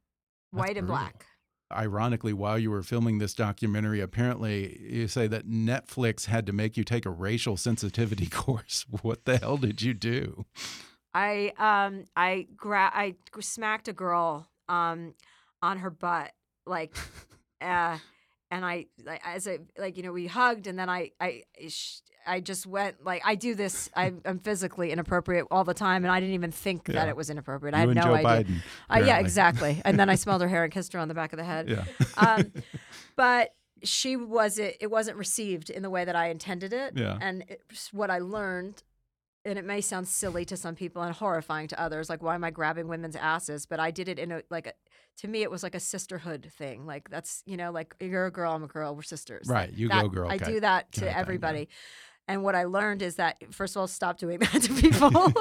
that's 0.52 0.60
white 0.68 0.78
and 0.78 0.86
black. 0.86 1.26
Ironically, 1.72 2.34
while 2.34 2.60
you 2.60 2.70
were 2.70 2.84
filming 2.84 3.18
this 3.18 3.34
documentary, 3.34 4.00
apparently 4.00 4.80
you 4.80 5.08
say 5.08 5.26
that 5.26 5.48
Netflix 5.48 6.26
had 6.26 6.46
to 6.46 6.54
make 6.54 6.78
you 6.78 6.84
take 6.84 7.08
a 7.08 7.10
racial 7.10 7.58
sensitivity 7.58 8.26
course. 8.32 8.86
What 9.02 9.26
the 9.26 9.38
hell 9.38 9.58
did 9.58 9.82
you 9.82 9.96
do? 9.96 10.46
I 11.16 11.54
um 11.58 12.06
I 12.16 12.46
gra- 12.56 12.92
I 12.94 13.16
smacked 13.40 13.88
a 13.88 13.94
girl 13.94 14.50
um 14.70 15.16
on 15.64 15.80
her 15.80 15.90
butt 15.90 16.34
like 16.66 16.96
uh 17.62 17.98
and 18.52 18.64
I 18.66 18.86
like 19.04 19.22
as 19.26 19.48
I 19.48 19.60
like 19.78 19.98
you 19.98 20.04
know 20.04 20.12
we 20.12 20.28
hugged 20.28 20.68
and 20.68 20.78
then 20.78 20.90
I 20.90 21.12
I 21.20 21.44
I 22.26 22.40
just 22.40 22.66
went 22.66 23.04
like 23.04 23.22
I 23.26 23.36
do 23.36 23.56
this 23.56 23.90
I, 23.96 24.14
am 24.26 24.40
physically 24.40 24.92
inappropriate 24.92 25.48
all 25.50 25.64
the 25.64 25.74
time 25.74 26.06
and 26.06 26.12
I 26.12 26.20
didn't 26.20 26.36
even 26.36 26.52
think 26.52 26.88
yeah. 26.88 26.96
that 26.96 27.10
it 27.10 27.16
was 27.16 27.30
inappropriate. 27.30 27.76
You 27.76 27.82
I 27.82 27.88
had 27.88 27.96
no 27.96 28.02
Joe 28.04 28.14
idea. 28.14 28.26
Biden, 28.44 28.62
uh, 28.90 29.06
yeah, 29.06 29.20
exactly. 29.20 29.82
and 29.84 30.00
then 30.00 30.10
I 30.10 30.16
smelled 30.24 30.42
her 30.42 30.48
hair 30.48 30.64
and 30.64 30.72
kissed 30.72 30.94
her 30.94 31.00
on 31.00 31.08
the 31.08 31.14
back 31.14 31.34
of 31.34 31.38
the 31.38 31.44
head. 31.44 31.70
Yeah. 31.70 31.86
Um, 32.18 32.52
but 33.16 33.56
she 33.84 34.16
was 34.16 34.60
it. 34.60 34.78
It 34.80 34.90
wasn't 34.90 35.18
received 35.18 35.70
in 35.70 35.82
the 35.82 35.90
way 35.90 36.06
that 36.06 36.16
I 36.16 36.30
intended 36.30 36.74
it. 36.74 36.94
Yeah. 36.96 37.18
And 37.20 37.44
it, 37.48 37.62
what 37.92 38.10
I 38.10 38.20
learned 38.20 38.84
and 39.46 39.60
it 39.60 39.66
may 39.66 39.82
sound 39.82 40.08
silly 40.08 40.46
to 40.46 40.56
some 40.56 40.76
people 40.76 41.02
and 41.02 41.16
horrifying 41.16 41.68
to 41.68 41.80
others 41.82 42.10
like 42.10 42.24
why 42.24 42.36
am 42.36 42.44
i 42.44 42.50
grabbing 42.50 42.88
women's 42.88 43.16
asses 43.16 43.66
but 43.66 43.80
i 43.80 43.92
did 43.92 44.08
it 44.08 44.20
in 44.20 44.32
a 44.32 44.42
like 44.50 44.68
a, 44.68 44.74
to 45.18 45.28
me 45.28 45.42
it 45.42 45.52
was 45.52 45.64
like 45.64 45.76
a 45.76 45.80
sisterhood 45.80 46.50
thing 46.58 46.86
like 46.86 47.10
that's 47.10 47.44
you 47.46 47.58
know 47.58 47.72
like 47.72 47.96
you're 48.00 48.26
a 48.26 48.32
girl 48.32 48.54
i'm 48.54 48.64
a 48.64 48.68
girl 48.68 48.96
we're 48.96 49.02
sisters 49.02 49.48
right 49.48 49.74
you 49.74 49.88
that, 49.88 50.02
go 50.02 50.10
girl 50.10 50.32
i 50.32 50.38
do 50.38 50.60
that 50.60 50.92
to 50.92 51.18
everybody 51.18 51.68
and 52.26 52.42
what 52.42 52.56
I 52.56 52.64
learned 52.64 53.02
is 53.02 53.16
that 53.16 53.54
first 53.54 53.76
of 53.76 53.82
all, 53.82 53.88
stop 53.88 54.18
doing 54.18 54.40
that 54.54 54.62
to 54.62 54.74
people. 54.74 55.34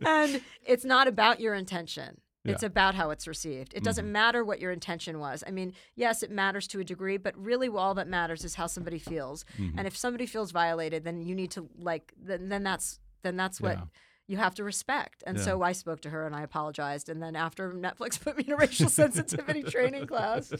and 0.06 0.40
it's 0.64 0.84
not 0.84 1.08
about 1.08 1.40
your 1.40 1.54
intention. 1.54 2.20
It's 2.44 2.62
about 2.64 2.96
how 2.96 3.10
it's 3.10 3.28
received. 3.28 3.72
It 3.72 3.84
doesn't 3.84 4.04
mm-hmm. 4.04 4.12
matter 4.12 4.44
what 4.44 4.60
your 4.60 4.72
intention 4.72 5.20
was. 5.20 5.44
I 5.46 5.52
mean, 5.52 5.74
yes, 5.94 6.24
it 6.24 6.30
matters 6.30 6.66
to 6.68 6.80
a 6.80 6.84
degree, 6.84 7.16
but 7.16 7.36
really 7.36 7.68
all 7.68 7.94
that 7.94 8.08
matters 8.08 8.44
is 8.44 8.56
how 8.56 8.66
somebody 8.66 8.98
feels. 8.98 9.44
Mm-hmm. 9.56 9.78
And 9.78 9.86
if 9.86 9.96
somebody 9.96 10.26
feels 10.26 10.50
violated, 10.50 11.04
then 11.04 11.22
you 11.22 11.36
need 11.36 11.52
to 11.52 11.68
like 11.78 12.12
then, 12.20 12.48
then 12.48 12.64
that's 12.64 12.98
then 13.22 13.36
that's 13.36 13.60
what 13.60 13.78
yeah. 13.78 13.84
you 14.26 14.36
have 14.36 14.54
to 14.56 14.64
respect. 14.64 15.22
And 15.26 15.36
yeah. 15.36 15.44
so 15.44 15.62
I 15.62 15.72
spoke 15.72 16.00
to 16.02 16.10
her 16.10 16.26
and 16.26 16.34
I 16.34 16.42
apologized. 16.42 17.08
And 17.08 17.22
then 17.22 17.36
after 17.36 17.72
Netflix 17.72 18.20
put 18.22 18.36
me 18.36 18.44
in 18.46 18.52
a 18.52 18.56
racial 18.56 18.88
sensitivity 18.90 19.62
training 19.62 20.06
class. 20.06 20.52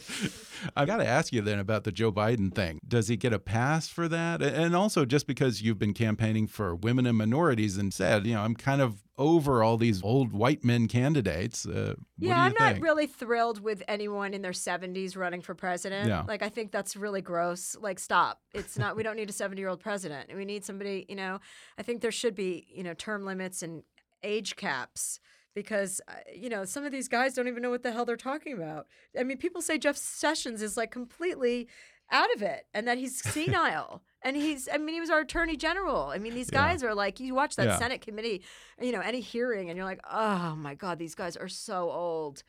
I've 0.75 0.87
got 0.87 0.97
to 0.97 1.07
ask 1.07 1.33
you 1.33 1.41
then 1.41 1.59
about 1.59 1.83
the 1.83 1.91
Joe 1.91 2.11
Biden 2.11 2.53
thing. 2.53 2.79
Does 2.87 3.07
he 3.07 3.17
get 3.17 3.33
a 3.33 3.39
pass 3.39 3.87
for 3.87 4.07
that? 4.07 4.41
And 4.41 4.75
also, 4.75 5.05
just 5.05 5.27
because 5.27 5.61
you've 5.61 5.79
been 5.79 5.93
campaigning 5.93 6.47
for 6.47 6.75
women 6.75 7.05
and 7.05 7.17
minorities 7.17 7.77
and 7.77 7.93
said, 7.93 8.25
you 8.25 8.33
know, 8.33 8.41
I'm 8.41 8.55
kind 8.55 8.81
of 8.81 9.03
over 9.17 9.63
all 9.63 9.77
these 9.77 10.03
old 10.03 10.33
white 10.33 10.63
men 10.63 10.87
candidates. 10.87 11.65
Uh, 11.65 11.95
yeah, 12.17 12.41
I'm 12.41 12.53
think? 12.53 12.59
not 12.59 12.81
really 12.81 13.05
thrilled 13.05 13.61
with 13.61 13.83
anyone 13.87 14.33
in 14.33 14.41
their 14.41 14.51
70s 14.51 15.15
running 15.15 15.41
for 15.41 15.53
president. 15.53 16.07
Yeah. 16.07 16.23
Like, 16.27 16.41
I 16.41 16.49
think 16.49 16.71
that's 16.71 16.95
really 16.95 17.21
gross. 17.21 17.75
Like, 17.79 17.99
stop. 17.99 18.41
It's 18.53 18.77
not, 18.77 18.95
we 18.95 19.03
don't 19.03 19.15
need 19.15 19.29
a 19.29 19.33
70 19.33 19.61
year 19.61 19.69
old 19.69 19.79
president. 19.79 20.35
We 20.35 20.45
need 20.45 20.65
somebody, 20.65 21.05
you 21.07 21.15
know, 21.15 21.39
I 21.77 21.83
think 21.83 22.01
there 22.01 22.11
should 22.11 22.35
be, 22.35 22.65
you 22.73 22.83
know, 22.83 22.93
term 22.93 23.25
limits 23.25 23.61
and 23.61 23.83
age 24.23 24.55
caps 24.55 25.19
because 25.55 26.01
uh, 26.07 26.13
you 26.33 26.49
know 26.49 26.65
some 26.65 26.83
of 26.83 26.91
these 26.91 27.07
guys 27.07 27.33
don't 27.33 27.47
even 27.47 27.61
know 27.61 27.69
what 27.69 27.83
the 27.83 27.91
hell 27.91 28.05
they're 28.05 28.15
talking 28.15 28.53
about. 28.53 28.87
I 29.17 29.23
mean, 29.23 29.37
people 29.37 29.61
say 29.61 29.77
Jeff 29.77 29.97
Sessions 29.97 30.61
is 30.61 30.77
like 30.77 30.91
completely 30.91 31.67
out 32.11 32.33
of 32.35 32.41
it 32.41 32.65
and 32.73 32.87
that 32.87 32.97
he's 32.97 33.21
senile. 33.33 34.01
and 34.21 34.37
he's, 34.37 34.69
I 34.71 34.77
mean, 34.77 34.93
he 34.95 35.01
was 35.01 35.09
our 35.09 35.19
attorney 35.19 35.57
general. 35.57 36.07
I 36.07 36.17
mean, 36.17 36.33
these 36.33 36.49
Yeah. 36.51 36.59
guys 36.67 36.83
are 36.83 36.95
like, 36.95 37.19
you 37.19 37.33
watch 37.35 37.55
that 37.57 37.65
Yeah. 37.67 37.77
Senate 37.77 38.01
committee, 38.01 38.43
you 38.81 38.91
know, 38.91 39.01
any 39.01 39.19
hearing, 39.19 39.69
and 39.69 39.75
you're 39.77 39.85
like, 39.85 39.99
oh 40.09 40.55
my 40.55 40.75
God, 40.75 40.97
these 40.99 41.15
guys 41.15 41.35
are 41.35 41.49
so 41.49 41.89
old. 41.91 42.43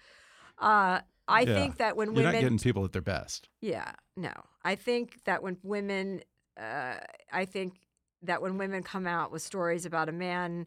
Uh, 0.59 1.01
I 1.27 1.43
Yeah. 1.43 1.55
think 1.55 1.79
that 1.79 1.97
when 1.97 2.09
You're 2.09 2.17
women 2.17 2.33
not 2.35 2.41
getting 2.41 2.59
people 2.59 2.85
at 2.85 2.93
their 2.93 3.03
best. 3.03 3.49
yeah, 3.61 3.93
no. 4.17 4.33
I 4.63 4.75
think 4.77 5.25
that 5.25 5.43
when 5.43 5.57
women, 5.63 6.23
uh, 6.61 6.97
I 7.33 7.45
think 7.45 7.75
that 8.23 8.41
when 8.41 8.57
women 8.59 8.83
come 8.83 9.07
out 9.07 9.33
with 9.33 9.43
stories 9.43 9.85
about 9.85 10.09
a 10.09 10.13
man 10.13 10.67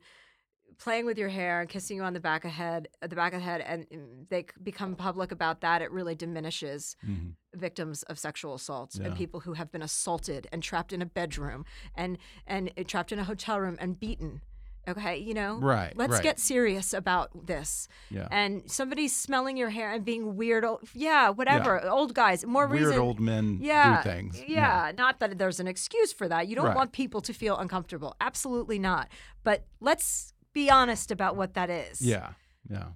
playing 0.78 1.05
with 1.05 1.18
your 1.18 1.30
hair 1.30 1.61
and 1.61 1.70
kissing 1.70 1.97
you 1.97 2.03
on 2.03 2.13
the 2.13 2.20
back 2.20 2.45
of 2.45 2.51
head, 2.51 2.88
uh, 3.01 3.07
the 3.07 3.15
back 3.15 3.34
of 3.34 3.39
the 3.39 3.45
head, 3.45 3.61
and 3.61 3.89
mm, 3.89 4.30
they 4.30 4.45
become 4.61 4.95
public 4.95 5.32
about 5.32 5.61
that, 5.61 5.82
it 5.82 5.91
really 5.91 6.13
diminishes 6.15 6.95
Mhm. 7.07 7.34
victims 7.55 8.03
of 8.03 8.20
sexual 8.20 8.53
assaults 8.53 8.97
Yeah. 8.97 9.07
and 9.07 9.15
people 9.15 9.39
who 9.41 9.53
have 9.53 9.72
been 9.72 9.82
assaulted 9.82 10.47
and 10.51 10.61
trapped 10.61 10.93
in 10.93 11.01
a 11.01 11.05
bedroom 11.05 11.65
and 11.95 12.18
and 12.45 12.72
uh, 12.78 12.84
trapped 12.86 13.11
in 13.11 13.20
a 13.20 13.24
hotel 13.24 13.59
room 13.59 13.78
and 13.80 13.99
beaten. 13.99 14.41
Okay, 14.89 15.18
you 15.18 15.34
know, 15.34 15.57
Right. 15.59 15.91
Let's 15.97 16.13
right. 16.13 16.24
get 16.24 16.39
serious 16.39 16.93
about 16.93 17.45
this. 17.45 17.89
yeah. 18.09 18.30
And 18.32 18.72
somebody 18.72 19.09
smelling 19.09 19.57
your 19.57 19.70
hair 19.70 19.91
and 19.91 20.05
being 20.05 20.38
weird, 20.38 20.63
old, 20.63 20.88
yeah, 20.93 21.28
whatever. 21.30 21.86
Old 21.89 22.13
guys, 22.13 22.45
more 22.45 22.68
Weird 22.68 22.86
reason. 22.86 22.99
old 23.01 23.20
men 23.20 23.57
yeah, 23.59 24.01
do 24.01 24.09
things. 24.09 24.41
Yeah, 24.47 24.93
not 24.97 25.20
that 25.20 25.38
there's 25.38 25.59
an 25.59 25.68
excuse 25.68 26.13
for 26.13 26.30
that. 26.30 26.47
You 26.47 26.55
don't 26.55 26.68
Right. 26.68 26.76
want 26.76 26.93
people 26.93 27.20
to 27.20 27.34
feel 27.34 27.57
uncomfortable. 27.57 28.15
Absolutely 28.22 28.80
not. 28.80 29.09
But 29.43 29.65
let's 29.82 30.34
be 30.58 30.72
honest 30.72 31.12
about 31.12 31.36
what 31.36 31.53
that 31.53 31.70
is. 31.70 32.01
Yeah. 32.01 32.30
Yeah. 32.70 32.88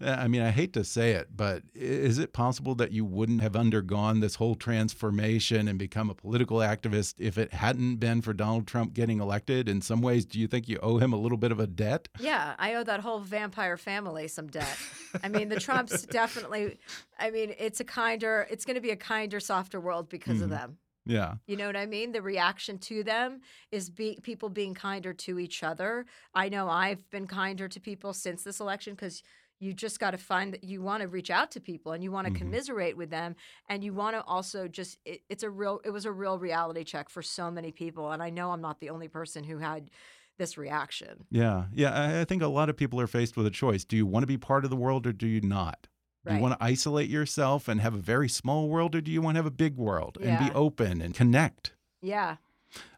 Uh, 0.00 0.10
I 0.24 0.28
mean, 0.28 0.40
I 0.42 0.50
hate 0.50 0.72
to 0.74 0.84
say 0.84 1.12
it, 1.12 1.28
but 1.34 1.62
is 1.74 2.18
it 2.18 2.32
possible 2.32 2.74
that 2.76 2.92
you 2.92 3.04
wouldn't 3.04 3.40
have 3.42 3.56
undergone 3.56 4.20
this 4.20 4.36
whole 4.36 4.54
transformation 4.54 5.66
and 5.68 5.78
become 5.78 6.08
a 6.10 6.14
political 6.14 6.58
activist 6.58 7.14
if 7.18 7.36
it 7.38 7.52
hadn't 7.52 7.96
been 7.96 8.22
for 8.22 8.32
Donald 8.32 8.66
Trump 8.68 8.94
getting 8.94 9.20
elected? 9.20 9.68
In 9.68 9.80
some 9.82 10.00
ways, 10.00 10.24
do 10.24 10.38
you 10.38 10.46
think 10.46 10.68
you 10.68 10.78
owe 10.82 10.98
him 10.98 11.12
a 11.12 11.16
little 11.16 11.38
bit 11.38 11.50
of 11.52 11.58
a 11.58 11.66
debt? 11.66 12.08
Yeah, 12.20 12.54
I 12.58 12.74
owe 12.74 12.84
that 12.84 13.00
whole 13.00 13.18
vampire 13.20 13.76
family 13.76 14.28
some 14.28 14.46
debt. 14.46 14.78
I 15.24 15.28
mean, 15.28 15.48
the 15.48 15.58
Trumps 15.60 16.02
definitely. 16.20 16.78
I 17.18 17.30
mean, 17.30 17.54
it's 17.58 17.80
a 17.80 17.84
kinder. 17.84 18.46
It's 18.50 18.64
going 18.64 18.76
to 18.76 18.80
be 18.80 18.90
a 18.90 18.96
kinder, 18.96 19.40
softer 19.40 19.80
world 19.80 20.08
because 20.08 20.40
of 20.40 20.48
Mhm. 20.48 20.58
them. 20.58 20.78
Yeah. 21.06 21.34
You 21.46 21.56
know 21.56 21.66
what 21.66 21.76
I 21.76 21.86
mean? 21.86 22.12
The 22.12 22.22
reaction 22.22 22.78
to 22.78 23.02
them 23.04 23.40
is 23.70 23.90
be, 23.90 24.18
people 24.22 24.48
being 24.48 24.74
kinder 24.74 25.12
to 25.12 25.38
each 25.38 25.62
other. 25.62 26.06
I 26.34 26.48
know 26.48 26.68
I've 26.68 27.08
been 27.10 27.26
kinder 27.26 27.68
to 27.68 27.80
people 27.80 28.12
since 28.12 28.42
this 28.42 28.60
election 28.60 28.94
because 28.94 29.22
you 29.60 29.72
just 29.72 30.00
got 30.00 30.10
to 30.10 30.18
find 30.18 30.52
that 30.52 30.64
you 30.64 30.82
want 30.82 31.02
to 31.02 31.08
reach 31.08 31.30
out 31.30 31.50
to 31.52 31.60
people 31.60 31.92
and 31.92 32.02
you 32.02 32.10
want 32.10 32.26
to 32.26 32.32
Mhm. 32.32 32.36
commiserate 32.38 32.96
with 32.96 33.10
them 33.10 33.36
and 33.68 33.84
you 33.84 33.94
want 33.94 34.16
to 34.16 34.22
also 34.24 34.66
just 34.68 34.98
it, 35.04 35.22
it's 35.28 35.42
a 35.44 35.48
real 35.50 35.80
it 35.84 35.90
was 35.90 36.04
a 36.04 36.12
real 36.12 36.38
reality 36.38 36.84
check 36.84 37.08
for 37.08 37.22
so 37.22 37.50
many 37.50 37.70
people 37.70 38.10
and 38.10 38.22
I 38.22 38.30
know 38.30 38.50
I'm 38.50 38.60
not 38.60 38.80
the 38.80 38.90
only 38.90 39.08
person 39.08 39.44
who 39.44 39.58
had 39.58 39.90
this 40.38 40.58
reaction. 40.58 41.26
Yeah. 41.30 41.66
Yeah. 41.72 41.92
I, 41.92 42.20
I 42.22 42.24
think 42.24 42.42
a 42.42 42.48
lot 42.48 42.68
of 42.68 42.76
people 42.76 43.00
are 43.00 43.06
faced 43.06 43.36
with 43.36 43.46
a 43.46 43.50
choice. 43.50 43.84
Do 43.84 43.96
you 43.96 44.04
want 44.06 44.24
to 44.24 44.26
be 44.26 44.36
part 44.36 44.64
of 44.64 44.70
the 44.70 44.76
world 44.76 45.06
or 45.06 45.12
do 45.12 45.28
you 45.28 45.40
not? 45.40 45.86
Do 46.26 46.34
you 46.34 46.40
want 46.40 46.58
to 46.58 46.64
isolate 46.64 47.10
yourself 47.10 47.68
and 47.68 47.80
have 47.80 47.94
a 47.94 47.98
very 47.98 48.28
small 48.28 48.68
world 48.68 48.94
or 48.94 49.00
do 49.00 49.10
you 49.10 49.20
want 49.20 49.34
to 49.34 49.38
have 49.40 49.46
a 49.46 49.50
big 49.50 49.76
world 49.76 50.18
and 50.20 50.38
be 50.38 50.52
open 50.54 51.02
and 51.02 51.14
connect? 51.14 51.72
Yeah. 52.00 52.36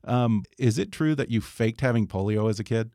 Um, 0.05 0.45
is 0.59 0.79
it 0.79 0.93
true 0.93 1.14
that 1.16 1.31
you 1.31 1.41
faked 1.41 1.81
having 1.81 2.07
polio 2.07 2.49
as 2.49 2.61
a 2.61 2.64
kid? 2.64 2.91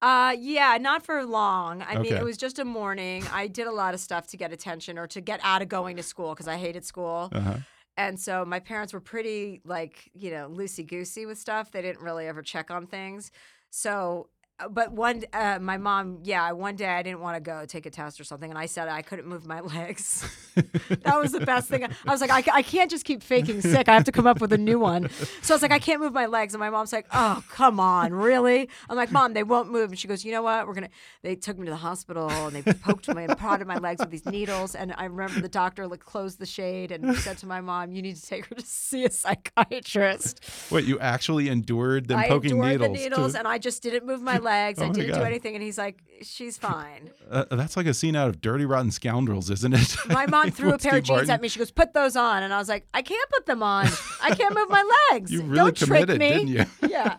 Uh 0.00 0.36
yeah, 0.38 0.78
not 0.80 1.04
for 1.04 1.24
long. 1.24 1.82
I 1.82 1.98
mean, 1.98 2.14
it 2.14 2.22
was 2.22 2.36
just 2.36 2.60
a 2.60 2.64
morning. 2.64 3.24
I 3.32 3.48
did 3.48 3.66
a 3.66 3.72
lot 3.72 3.94
of 3.94 4.00
stuff 4.00 4.28
to 4.28 4.36
get 4.36 4.52
attention 4.52 4.96
or 4.96 5.08
to 5.08 5.20
get 5.20 5.40
out 5.42 5.60
of 5.60 5.68
going 5.68 5.96
to 5.96 6.04
school 6.04 6.30
because 6.30 6.46
I 6.46 6.56
hated 6.56 6.84
school. 6.84 7.30
Uh 7.32 7.40
huh. 7.40 7.56
And 7.96 8.18
so 8.18 8.44
my 8.44 8.60
parents 8.60 8.92
were 8.92 9.00
pretty 9.00 9.60
like, 9.64 10.08
you 10.14 10.30
know, 10.30 10.48
loosey 10.48 10.86
goosey 10.86 11.26
with 11.26 11.36
stuff. 11.36 11.72
They 11.72 11.82
didn't 11.82 12.00
really 12.00 12.28
ever 12.28 12.42
check 12.42 12.70
on 12.70 12.86
things. 12.86 13.32
So, 13.70 14.28
but 14.70 14.92
one, 14.92 15.22
uh, 15.32 15.58
my 15.60 15.76
mom, 15.76 16.18
yeah, 16.24 16.50
one 16.50 16.74
day 16.74 16.86
I 16.88 17.02
didn't 17.02 17.20
want 17.20 17.36
to 17.36 17.40
go 17.40 17.64
take 17.64 17.86
a 17.86 17.90
test 17.90 18.20
or 18.20 18.24
something. 18.24 18.50
And 18.50 18.58
I 18.58 18.66
said 18.66 18.88
I 18.88 19.02
couldn't 19.02 19.26
move 19.26 19.46
my 19.46 19.60
legs. 19.76 20.26
that 20.54 21.20
was 21.20 21.30
the 21.32 21.40
best 21.46 21.68
thing. 21.68 21.84
I 21.84 22.10
was 22.10 22.20
like, 22.20 22.30
I, 22.30 22.42
I 22.56 22.62
can't 22.62 22.90
just 22.90 23.04
keep 23.04 23.22
faking 23.22 23.60
sick. 23.60 23.88
I 23.88 23.94
have 23.94 24.04
to 24.04 24.12
come 24.12 24.26
up 24.26 24.40
with 24.40 24.52
a 24.52 24.58
new 24.58 24.80
one. 24.80 25.08
So 25.42 25.54
I 25.54 25.56
was 25.56 25.62
like, 25.62 25.70
I 25.70 25.78
can't 25.78 26.00
move 26.00 26.12
my 26.12 26.26
legs. 26.26 26.54
And 26.54 26.60
my 26.60 26.70
mom's 26.70 26.92
like, 26.92 27.06
oh, 27.12 27.42
come 27.50 27.78
on, 27.78 28.12
really? 28.12 28.68
I'm 28.90 28.96
like, 28.96 29.12
mom, 29.12 29.34
they 29.34 29.44
won't 29.44 29.70
move. 29.70 29.90
And 29.90 29.98
she 29.98 30.08
goes, 30.08 30.24
you 30.24 30.32
know 30.32 30.42
what? 30.42 30.66
We're 30.66 30.74
going 30.74 30.86
to, 30.88 30.92
they 31.22 31.36
took 31.36 31.56
me 31.56 31.66
to 31.66 31.70
the 31.70 31.76
hospital 31.76 32.28
and 32.28 32.56
they 32.56 32.72
poked 32.72 33.08
me 33.08 33.24
and 33.24 33.38
prodded 33.38 33.68
my 33.68 33.78
legs 33.78 34.00
with 34.00 34.10
these 34.10 34.26
needles. 34.26 34.74
And 34.74 34.92
I 34.98 35.04
remember 35.04 35.40
the 35.40 35.48
doctor 35.48 35.86
like 35.86 36.00
closed 36.00 36.40
the 36.40 36.46
shade 36.46 36.90
and 36.90 37.16
said 37.18 37.38
to 37.38 37.46
my 37.46 37.60
mom, 37.60 37.92
you 37.92 38.02
need 38.02 38.16
to 38.16 38.26
take 38.26 38.46
her 38.46 38.56
to 38.56 38.66
see 38.66 39.04
a 39.04 39.10
psychiatrist. 39.10 40.40
Wait, 40.72 40.84
you 40.84 40.98
actually 40.98 41.48
endured 41.48 42.08
them 42.08 42.18
I 42.18 42.26
poking 42.28 42.50
endured 42.52 42.72
needles? 42.80 42.88
the 42.88 43.02
needles 43.04 43.32
to- 43.34 43.38
and 43.38 43.46
I 43.46 43.58
just 43.58 43.82
didn't 43.84 44.04
move 44.04 44.20
my 44.20 44.38
legs. 44.38 44.47
Oh 44.48 44.84
I 44.86 44.88
didn't 44.92 45.14
do 45.14 45.22
anything. 45.24 45.54
And 45.54 45.62
he's 45.62 45.78
like, 45.78 46.02
she's 46.22 46.56
fine. 46.68 47.10
uh, 47.30 47.44
that's 47.50 47.76
like 47.76 47.86
a 47.86 47.94
scene 47.94 48.16
out 48.16 48.28
of 48.28 48.40
Dirty 48.40 48.64
Rotten 48.64 48.90
Scoundrels, 48.90 49.50
isn't 49.50 49.74
it? 49.74 49.96
My 50.08 50.26
mom 50.26 50.50
threw 50.58 50.72
a 50.72 50.78
pair 50.78 50.96
of 50.98 51.04
jeans 51.04 51.08
Martin. 51.16 51.30
at 51.30 51.40
me. 51.40 51.48
She 51.48 51.58
goes, 51.58 51.70
"Put 51.70 51.94
those 51.94 52.16
on," 52.16 52.42
and 52.42 52.52
I 52.52 52.58
was 52.58 52.68
like, 52.68 52.86
"I 52.94 53.02
can't 53.02 53.30
put 53.30 53.46
them 53.46 53.62
on. 53.62 53.86
I 54.22 54.34
can't 54.34 54.54
move 54.54 54.68
my 54.70 54.84
legs. 55.12 55.30
You 55.32 55.42
really 55.42 55.56
Don't 55.56 55.76
trick 55.76 56.08
me." 56.08 56.18
didn't 56.18 56.48
you? 56.48 56.64
yeah, 56.88 57.16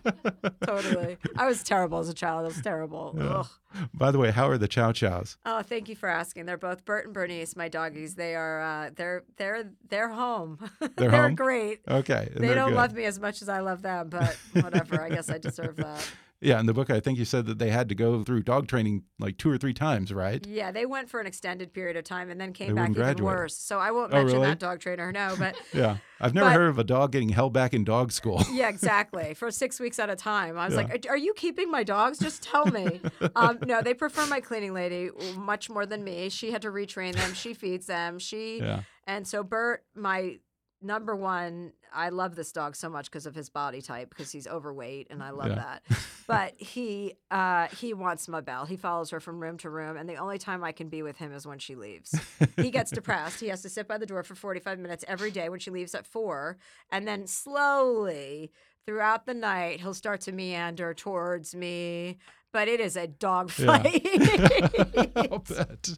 totally. 0.65 1.17
I 1.37 1.45
was 1.47 1.63
terrible 1.63 1.99
as 1.99 2.09
a 2.09 2.13
child. 2.13 2.41
I 2.41 2.47
was 2.47 2.61
terrible. 2.61 3.15
Ugh. 3.19 3.47
By 3.93 4.09
the 4.11 4.17
way, 4.17 4.31
how 4.31 4.49
are 4.49 4.57
the 4.57 4.67
Chow 4.67 4.91
Chows? 4.91 5.37
Oh, 5.45 5.61
thank 5.61 5.89
you 5.89 5.95
for 5.95 6.09
asking. 6.09 6.45
They're 6.47 6.57
both 6.57 6.85
Bert 6.85 7.05
and 7.05 7.13
Bernice, 7.13 7.55
my 7.55 7.69
doggies. 7.69 8.15
They 8.15 8.35
are 8.35 8.61
uh, 8.61 8.89
they're 8.95 9.23
they're 9.37 9.69
they're 9.89 10.09
home. 10.09 10.57
They're 10.97 11.11
home? 11.11 11.35
great. 11.35 11.81
Okay, 11.87 12.29
They 12.35 12.53
don't 12.55 12.69
good. 12.69 12.75
love 12.77 12.93
me 12.93 13.05
as 13.05 13.19
much 13.19 13.41
as 13.41 13.49
I 13.49 13.59
love 13.59 13.81
them, 13.81 14.09
but 14.09 14.37
whatever. 14.53 15.01
I 15.01 15.09
guess 15.09 15.29
I 15.29 15.37
deserve 15.37 15.75
that. 15.77 16.07
Yeah, 16.41 16.57
in 16.59 16.67
the 16.67 16.73
book, 16.73 16.89
I 16.89 17.01
think 17.01 17.19
you 17.19 17.25
said 17.25 17.47
that 17.47 17.59
they 17.59 17.69
had 17.69 17.89
to 17.89 17.95
go 17.95 18.23
through 18.23 18.43
dog 18.43 18.67
training 18.67 19.03
like 19.19 19.37
two 19.37 19.51
or 19.51 19.57
three 19.57 19.73
times, 19.73 20.13
right? 20.13 20.45
Yeah, 20.47 20.71
they 20.71 20.85
went 20.85 21.09
for 21.09 21.19
an 21.19 21.27
extended 21.27 21.73
period 21.73 21.97
of 21.97 22.05
time 22.05 22.29
and 22.29 22.39
then 22.39 22.53
came 22.53 22.69
They 22.69 22.73
back 22.75 22.91
even 22.91 22.93
graduate. 23.01 23.25
worse. 23.25 23.57
So 23.57 23.77
I 23.77 23.91
won't 23.91 24.13
Oh, 24.13 24.17
mention 24.19 24.35
really? 24.37 24.47
that 24.47 24.59
dog 24.59 24.79
trainer. 24.79 25.11
No, 25.11 25.35
but 25.37 25.55
Yeah, 25.73 25.97
I've 26.21 26.33
never 26.33 26.47
But- 26.47 26.53
heard 26.55 26.69
of 26.69 26.79
a 26.79 26.85
dog 26.85 27.11
getting 27.11 27.27
held 27.29 27.51
back 27.51 27.73
in 27.73 27.83
dog 27.83 28.13
school. 28.13 28.41
Yeah, 28.53 28.69
exactly. 28.69 29.33
For 29.37 29.51
six 29.51 29.79
weeks 29.81 29.99
at 29.99 30.09
a 30.09 30.15
time. 30.15 30.57
I 30.57 30.65
was 30.67 30.75
Yeah. 30.75 30.81
like, 30.83 31.05
"Are 31.07 31.11
are 31.11 31.17
you 31.17 31.33
keeping 31.35 31.69
my 31.69 31.83
dogs? 31.83 32.19
Just 32.19 32.41
tell 32.43 32.65
me. 32.67 33.01
um, 33.35 33.59
no, 33.65 33.81
they 33.81 33.93
prefer 33.93 34.25
my 34.27 34.39
cleaning 34.39 34.73
lady 34.73 35.09
much 35.35 35.69
more 35.69 35.85
than 35.85 36.03
me. 36.05 36.29
She 36.29 36.51
had 36.51 36.61
to 36.61 36.69
retrain 36.69 37.15
them. 37.15 37.33
She 37.33 37.53
feeds 37.53 37.85
them. 37.87 38.17
She 38.17 38.59
yeah, 38.59 38.83
and 39.05 39.27
so 39.27 39.43
Bert, 39.43 39.83
my 39.93 40.37
number 40.81 41.15
one, 41.15 41.73
I 41.93 42.09
love 42.09 42.35
this 42.35 42.51
dog 42.51 42.75
so 42.75 42.89
much 42.89 43.05
because 43.11 43.25
of 43.25 43.35
his 43.35 43.49
body 43.49 43.81
type 43.81 44.09
because 44.09 44.31
he's 44.31 44.47
overweight 44.47 45.07
and 45.09 45.21
I 45.23 45.31
love 45.31 45.49
Yeah. 45.49 45.55
that. 45.55 45.83
But 46.29 46.53
he 46.57 47.15
uh, 47.31 47.69
he 47.69 47.95
wants 47.95 48.27
my 48.27 48.39
bell. 48.39 48.65
He 48.67 48.77
follows 48.77 49.09
her 49.09 49.19
from 49.19 49.39
room 49.39 49.57
to 49.57 49.69
room, 49.71 49.97
and 49.97 50.07
the 50.07 50.17
only 50.17 50.37
time 50.37 50.63
I 50.63 50.71
can 50.71 50.87
be 50.87 51.01
with 51.01 51.17
him 51.17 51.33
is 51.33 51.47
when 51.47 51.57
she 51.57 51.73
leaves. 51.73 52.13
he 52.55 52.69
gets 52.69 52.91
depressed. 52.99 53.39
He 53.39 53.47
has 53.47 53.63
to 53.63 53.69
sit 53.69 53.87
by 53.87 53.97
the 53.97 54.05
door 54.05 54.21
for 54.21 54.35
45 54.35 54.77
minutes 54.77 55.03
every 55.07 55.31
day 55.31 55.49
when 55.49 55.59
she 55.59 55.71
leaves 55.71 55.95
at 55.95 56.05
four. 56.05 56.57
And 56.91 57.07
then 57.07 57.25
slowly 57.25 58.51
throughout 58.85 59.25
the 59.25 59.33
night, 59.33 59.79
he'll 59.79 59.93
start 59.95 60.21
to 60.21 60.31
meander 60.31 60.93
towards 60.93 61.55
me. 61.55 62.19
But 62.51 62.67
it 62.67 62.79
is 62.79 62.95
a 62.95 63.05
dog 63.05 63.51
Yeah. 63.59 63.77
I'll 65.15 65.39
bet. 65.39 65.89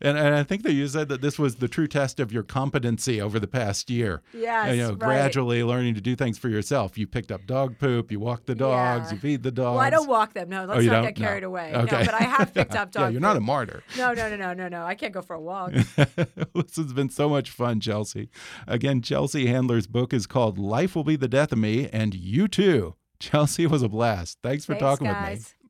And, 0.00 0.16
and 0.16 0.34
I 0.36 0.44
think 0.44 0.62
that 0.62 0.72
you 0.72 0.86
said 0.86 1.08
that 1.08 1.20
this 1.20 1.36
was 1.38 1.56
the 1.56 1.66
true 1.66 1.88
test 1.88 2.20
of 2.20 2.30
your 2.32 2.44
competency 2.44 3.20
over 3.20 3.40
the 3.40 3.48
past 3.48 3.90
year. 3.90 4.22
yes. 4.32 4.68
And, 4.68 4.76
you 4.76 4.82
know, 4.84 4.90
right. 4.90 4.98
gradually 5.00 5.64
learning 5.64 5.94
to 5.96 6.00
do 6.00 6.14
things 6.14 6.38
for 6.38 6.48
yourself. 6.48 6.96
You 6.96 7.08
picked 7.08 7.32
up 7.32 7.44
dog 7.46 7.78
poop, 7.80 8.12
you 8.12 8.20
walk 8.20 8.46
the 8.46 8.54
dogs, 8.54 9.06
Yeah. 9.08 9.14
you 9.14 9.18
feed 9.20 9.42
the 9.42 9.50
dogs. 9.50 9.76
Well, 9.76 9.84
I 9.84 9.90
don't 9.90 10.08
walk 10.08 10.32
them. 10.34 10.48
No, 10.48 10.64
let's 10.64 10.86
Oh, 10.86 10.90
not 10.92 11.02
get 11.02 11.16
carried 11.16 11.42
No. 11.42 11.48
away. 11.48 11.72
Okay. 11.74 11.98
No, 11.98 12.04
but 12.04 12.14
I 12.14 12.22
have 12.22 12.54
picked 12.54 12.74
up 12.76 12.92
dog. 12.92 13.02
yeah, 13.02 13.08
you're 13.10 13.20
not 13.20 13.36
a 13.36 13.40
martyr. 13.40 13.82
No, 13.98 14.12
no, 14.12 14.28
no, 14.28 14.36
no, 14.36 14.52
no, 14.54 14.68
no. 14.68 14.84
I 14.84 14.94
can't 14.94 15.12
go 15.12 15.22
for 15.22 15.34
a 15.34 15.40
walk. 15.40 15.72
this 15.72 16.76
has 16.76 16.92
been 16.92 17.08
so 17.10 17.28
much 17.28 17.50
fun, 17.50 17.80
Chelsea. 17.80 18.28
Again, 18.68 19.02
Chelsea 19.02 19.46
Handler's 19.46 19.86
book 19.88 20.12
is 20.14 20.26
called 20.26 20.56
Life 20.58 20.94
Will 20.94 21.04
Be 21.04 21.16
the 21.16 21.28
Death 21.28 21.50
of 21.52 21.58
Me, 21.58 21.88
and 21.92 22.14
you 22.14 22.46
too. 22.46 22.94
Chelsea 23.18 23.66
was 23.66 23.82
a 23.82 23.88
blast. 23.88 24.38
Thanks 24.42 24.64
for 24.64 24.74
Thanks, 24.74 24.82
talking 24.82 25.08
with 25.08 25.16
me. 25.40 25.65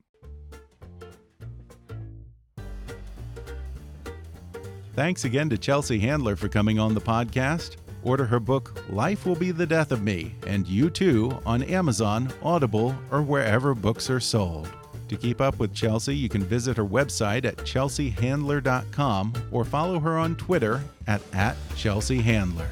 Thanks 4.97 5.27
again 5.27 5.51
to 5.51 5.59
Chelsea 5.59 5.99
Handler 5.99 6.37
for 6.37 6.49
coming 6.49 6.79
on 6.79 6.95
the 6.95 7.03
podcast. 7.03 7.77
Order 8.03 8.25
her 8.25 8.41
book, 8.41 8.83
Life 8.89 9.27
Will 9.27 9.35
Be 9.35 9.51
the 9.51 9.67
Death 9.67 9.93
of 9.93 10.03
Me, 10.03 10.35
and 10.47 10.67
You 10.67 10.89
Too 10.89 11.39
on 11.45 11.63
Amazon, 11.65 12.33
Audible, 12.43 12.97
or 13.11 13.21
wherever 13.21 13.75
books 13.75 14.09
are 14.09 14.21
sold. 14.21 14.71
To 15.09 15.17
keep 15.17 15.43
up 15.43 15.59
with 15.59 15.75
Chelsea, 15.75 16.17
you 16.17 16.31
can 16.31 16.43
visit 16.43 16.79
her 16.79 16.85
website 16.87 17.45
at 17.45 17.59
chelseahandler.com 17.59 19.35
or 19.53 19.67
follow 19.67 20.01
her 20.01 20.17
on 20.17 20.35
Twitter 20.35 20.81
at, 21.07 21.21
at 21.35 21.57
chelseahandler. 21.75 22.69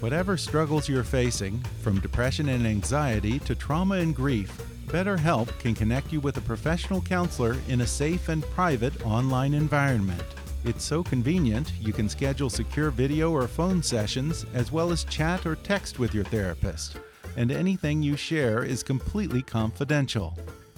Whatever 0.00 0.36
struggles 0.36 0.88
you're 0.88 1.04
facing, 1.04 1.60
from 1.82 2.00
depression 2.00 2.48
and 2.48 2.66
anxiety 2.66 3.38
to 3.40 3.54
trauma 3.54 3.94
and 3.94 4.12
grief, 4.12 4.60
BetterHelp 4.86 5.56
can 5.60 5.76
connect 5.76 6.12
you 6.12 6.18
with 6.18 6.36
a 6.36 6.40
professional 6.40 7.00
counselor 7.00 7.56
in 7.68 7.82
a 7.82 7.86
safe 7.86 8.28
and 8.28 8.42
private 8.42 9.06
online 9.06 9.54
environment. 9.54 10.24
It's 10.64 10.84
so 10.84 11.02
convenient, 11.02 11.72
you 11.80 11.92
can 11.92 12.08
schedule 12.08 12.48
secure 12.50 12.90
video 12.90 13.30
or 13.30 13.46
phone 13.46 13.82
sessions, 13.82 14.46
as 14.54 14.72
well 14.72 14.90
as 14.90 15.04
chat 15.04 15.46
or 15.46 15.56
text 15.56 15.98
with 15.98 16.14
your 16.14 16.24
therapist. 16.24 16.96
And 17.36 17.52
anything 17.52 18.02
you 18.02 18.16
share 18.16 18.64
is 18.64 18.82
completely 18.82 19.42
confidential. 19.42 20.36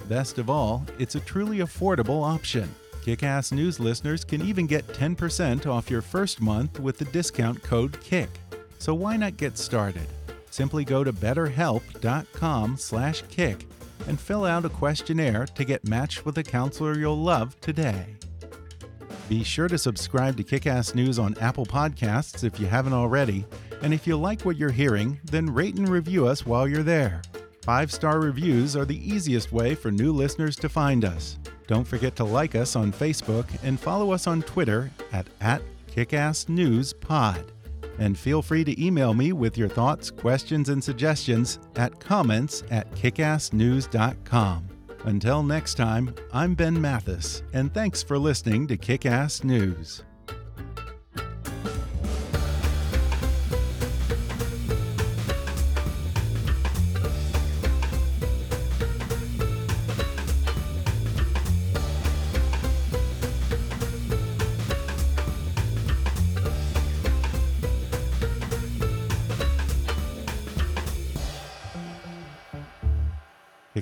Best 0.08 0.38
of 0.38 0.50
all, 0.50 0.84
it's 0.98 1.14
a 1.14 1.20
truly 1.20 1.58
affordable 1.58 2.22
option. 2.22 2.68
Kickass 3.02 3.52
News 3.52 3.80
listeners 3.80 4.24
can 4.24 4.42
even 4.42 4.66
get 4.66 4.86
10% 4.88 5.66
off 5.66 5.90
your 5.90 6.02
first 6.02 6.42
month 6.42 6.78
with 6.78 6.98
the 6.98 7.06
discount 7.06 7.62
code 7.62 7.98
KICK. 8.00 8.28
So 8.78 8.92
why 8.92 9.16
not 9.16 9.38
get 9.38 9.56
started? 9.56 10.06
Simply 10.50 10.84
go 10.84 11.02
to 11.02 11.12
betterhelp.com/kick 11.12 13.66
and 14.06 14.20
fill 14.20 14.44
out 14.44 14.64
a 14.64 14.68
questionnaire 14.68 15.46
to 15.46 15.64
get 15.64 15.88
matched 15.88 16.26
with 16.26 16.36
a 16.38 16.42
counselor 16.42 16.98
you'll 16.98 17.22
love 17.22 17.58
today. 17.60 18.16
Be 19.30 19.44
sure 19.44 19.68
to 19.68 19.78
subscribe 19.78 20.36
to 20.38 20.42
Kickass 20.42 20.96
News 20.96 21.16
on 21.16 21.38
Apple 21.38 21.64
Podcasts 21.64 22.42
if 22.42 22.58
you 22.58 22.66
haven't 22.66 22.94
already, 22.94 23.46
and 23.80 23.94
if 23.94 24.04
you 24.04 24.16
like 24.16 24.42
what 24.42 24.56
you're 24.56 24.72
hearing, 24.72 25.20
then 25.22 25.46
rate 25.46 25.76
and 25.76 25.88
review 25.88 26.26
us 26.26 26.44
while 26.44 26.66
you're 26.66 26.82
there. 26.82 27.22
Five 27.62 27.92
star 27.92 28.18
reviews 28.20 28.74
are 28.74 28.84
the 28.84 28.98
easiest 29.08 29.52
way 29.52 29.76
for 29.76 29.92
new 29.92 30.12
listeners 30.12 30.56
to 30.56 30.68
find 30.68 31.04
us. 31.04 31.38
Don't 31.68 31.86
forget 31.86 32.16
to 32.16 32.24
like 32.24 32.56
us 32.56 32.74
on 32.74 32.92
Facebook 32.92 33.46
and 33.62 33.78
follow 33.78 34.10
us 34.10 34.26
on 34.26 34.42
Twitter 34.42 34.90
at, 35.12 35.28
at 35.40 35.62
KickassNewsPod. 35.94 37.50
And 38.00 38.18
feel 38.18 38.42
free 38.42 38.64
to 38.64 38.84
email 38.84 39.14
me 39.14 39.32
with 39.32 39.56
your 39.56 39.68
thoughts, 39.68 40.10
questions, 40.10 40.70
and 40.70 40.82
suggestions 40.82 41.60
at 41.76 42.00
comments 42.00 42.64
at 42.72 42.92
kickassnews.com. 42.96 44.69
Until 45.04 45.42
next 45.42 45.74
time, 45.74 46.14
I'm 46.32 46.54
Ben 46.54 46.78
Mathis, 46.78 47.42
and 47.54 47.72
thanks 47.72 48.02
for 48.02 48.18
listening 48.18 48.66
to 48.68 48.76
Kickass 48.76 49.42
News. 49.44 50.02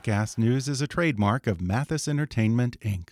Kickass 0.08 0.38
News 0.38 0.70
is 0.70 0.80
a 0.80 0.86
trademark 0.86 1.46
of 1.46 1.60
Mathis 1.60 2.08
Entertainment, 2.08 2.80
Inc. 2.80 3.08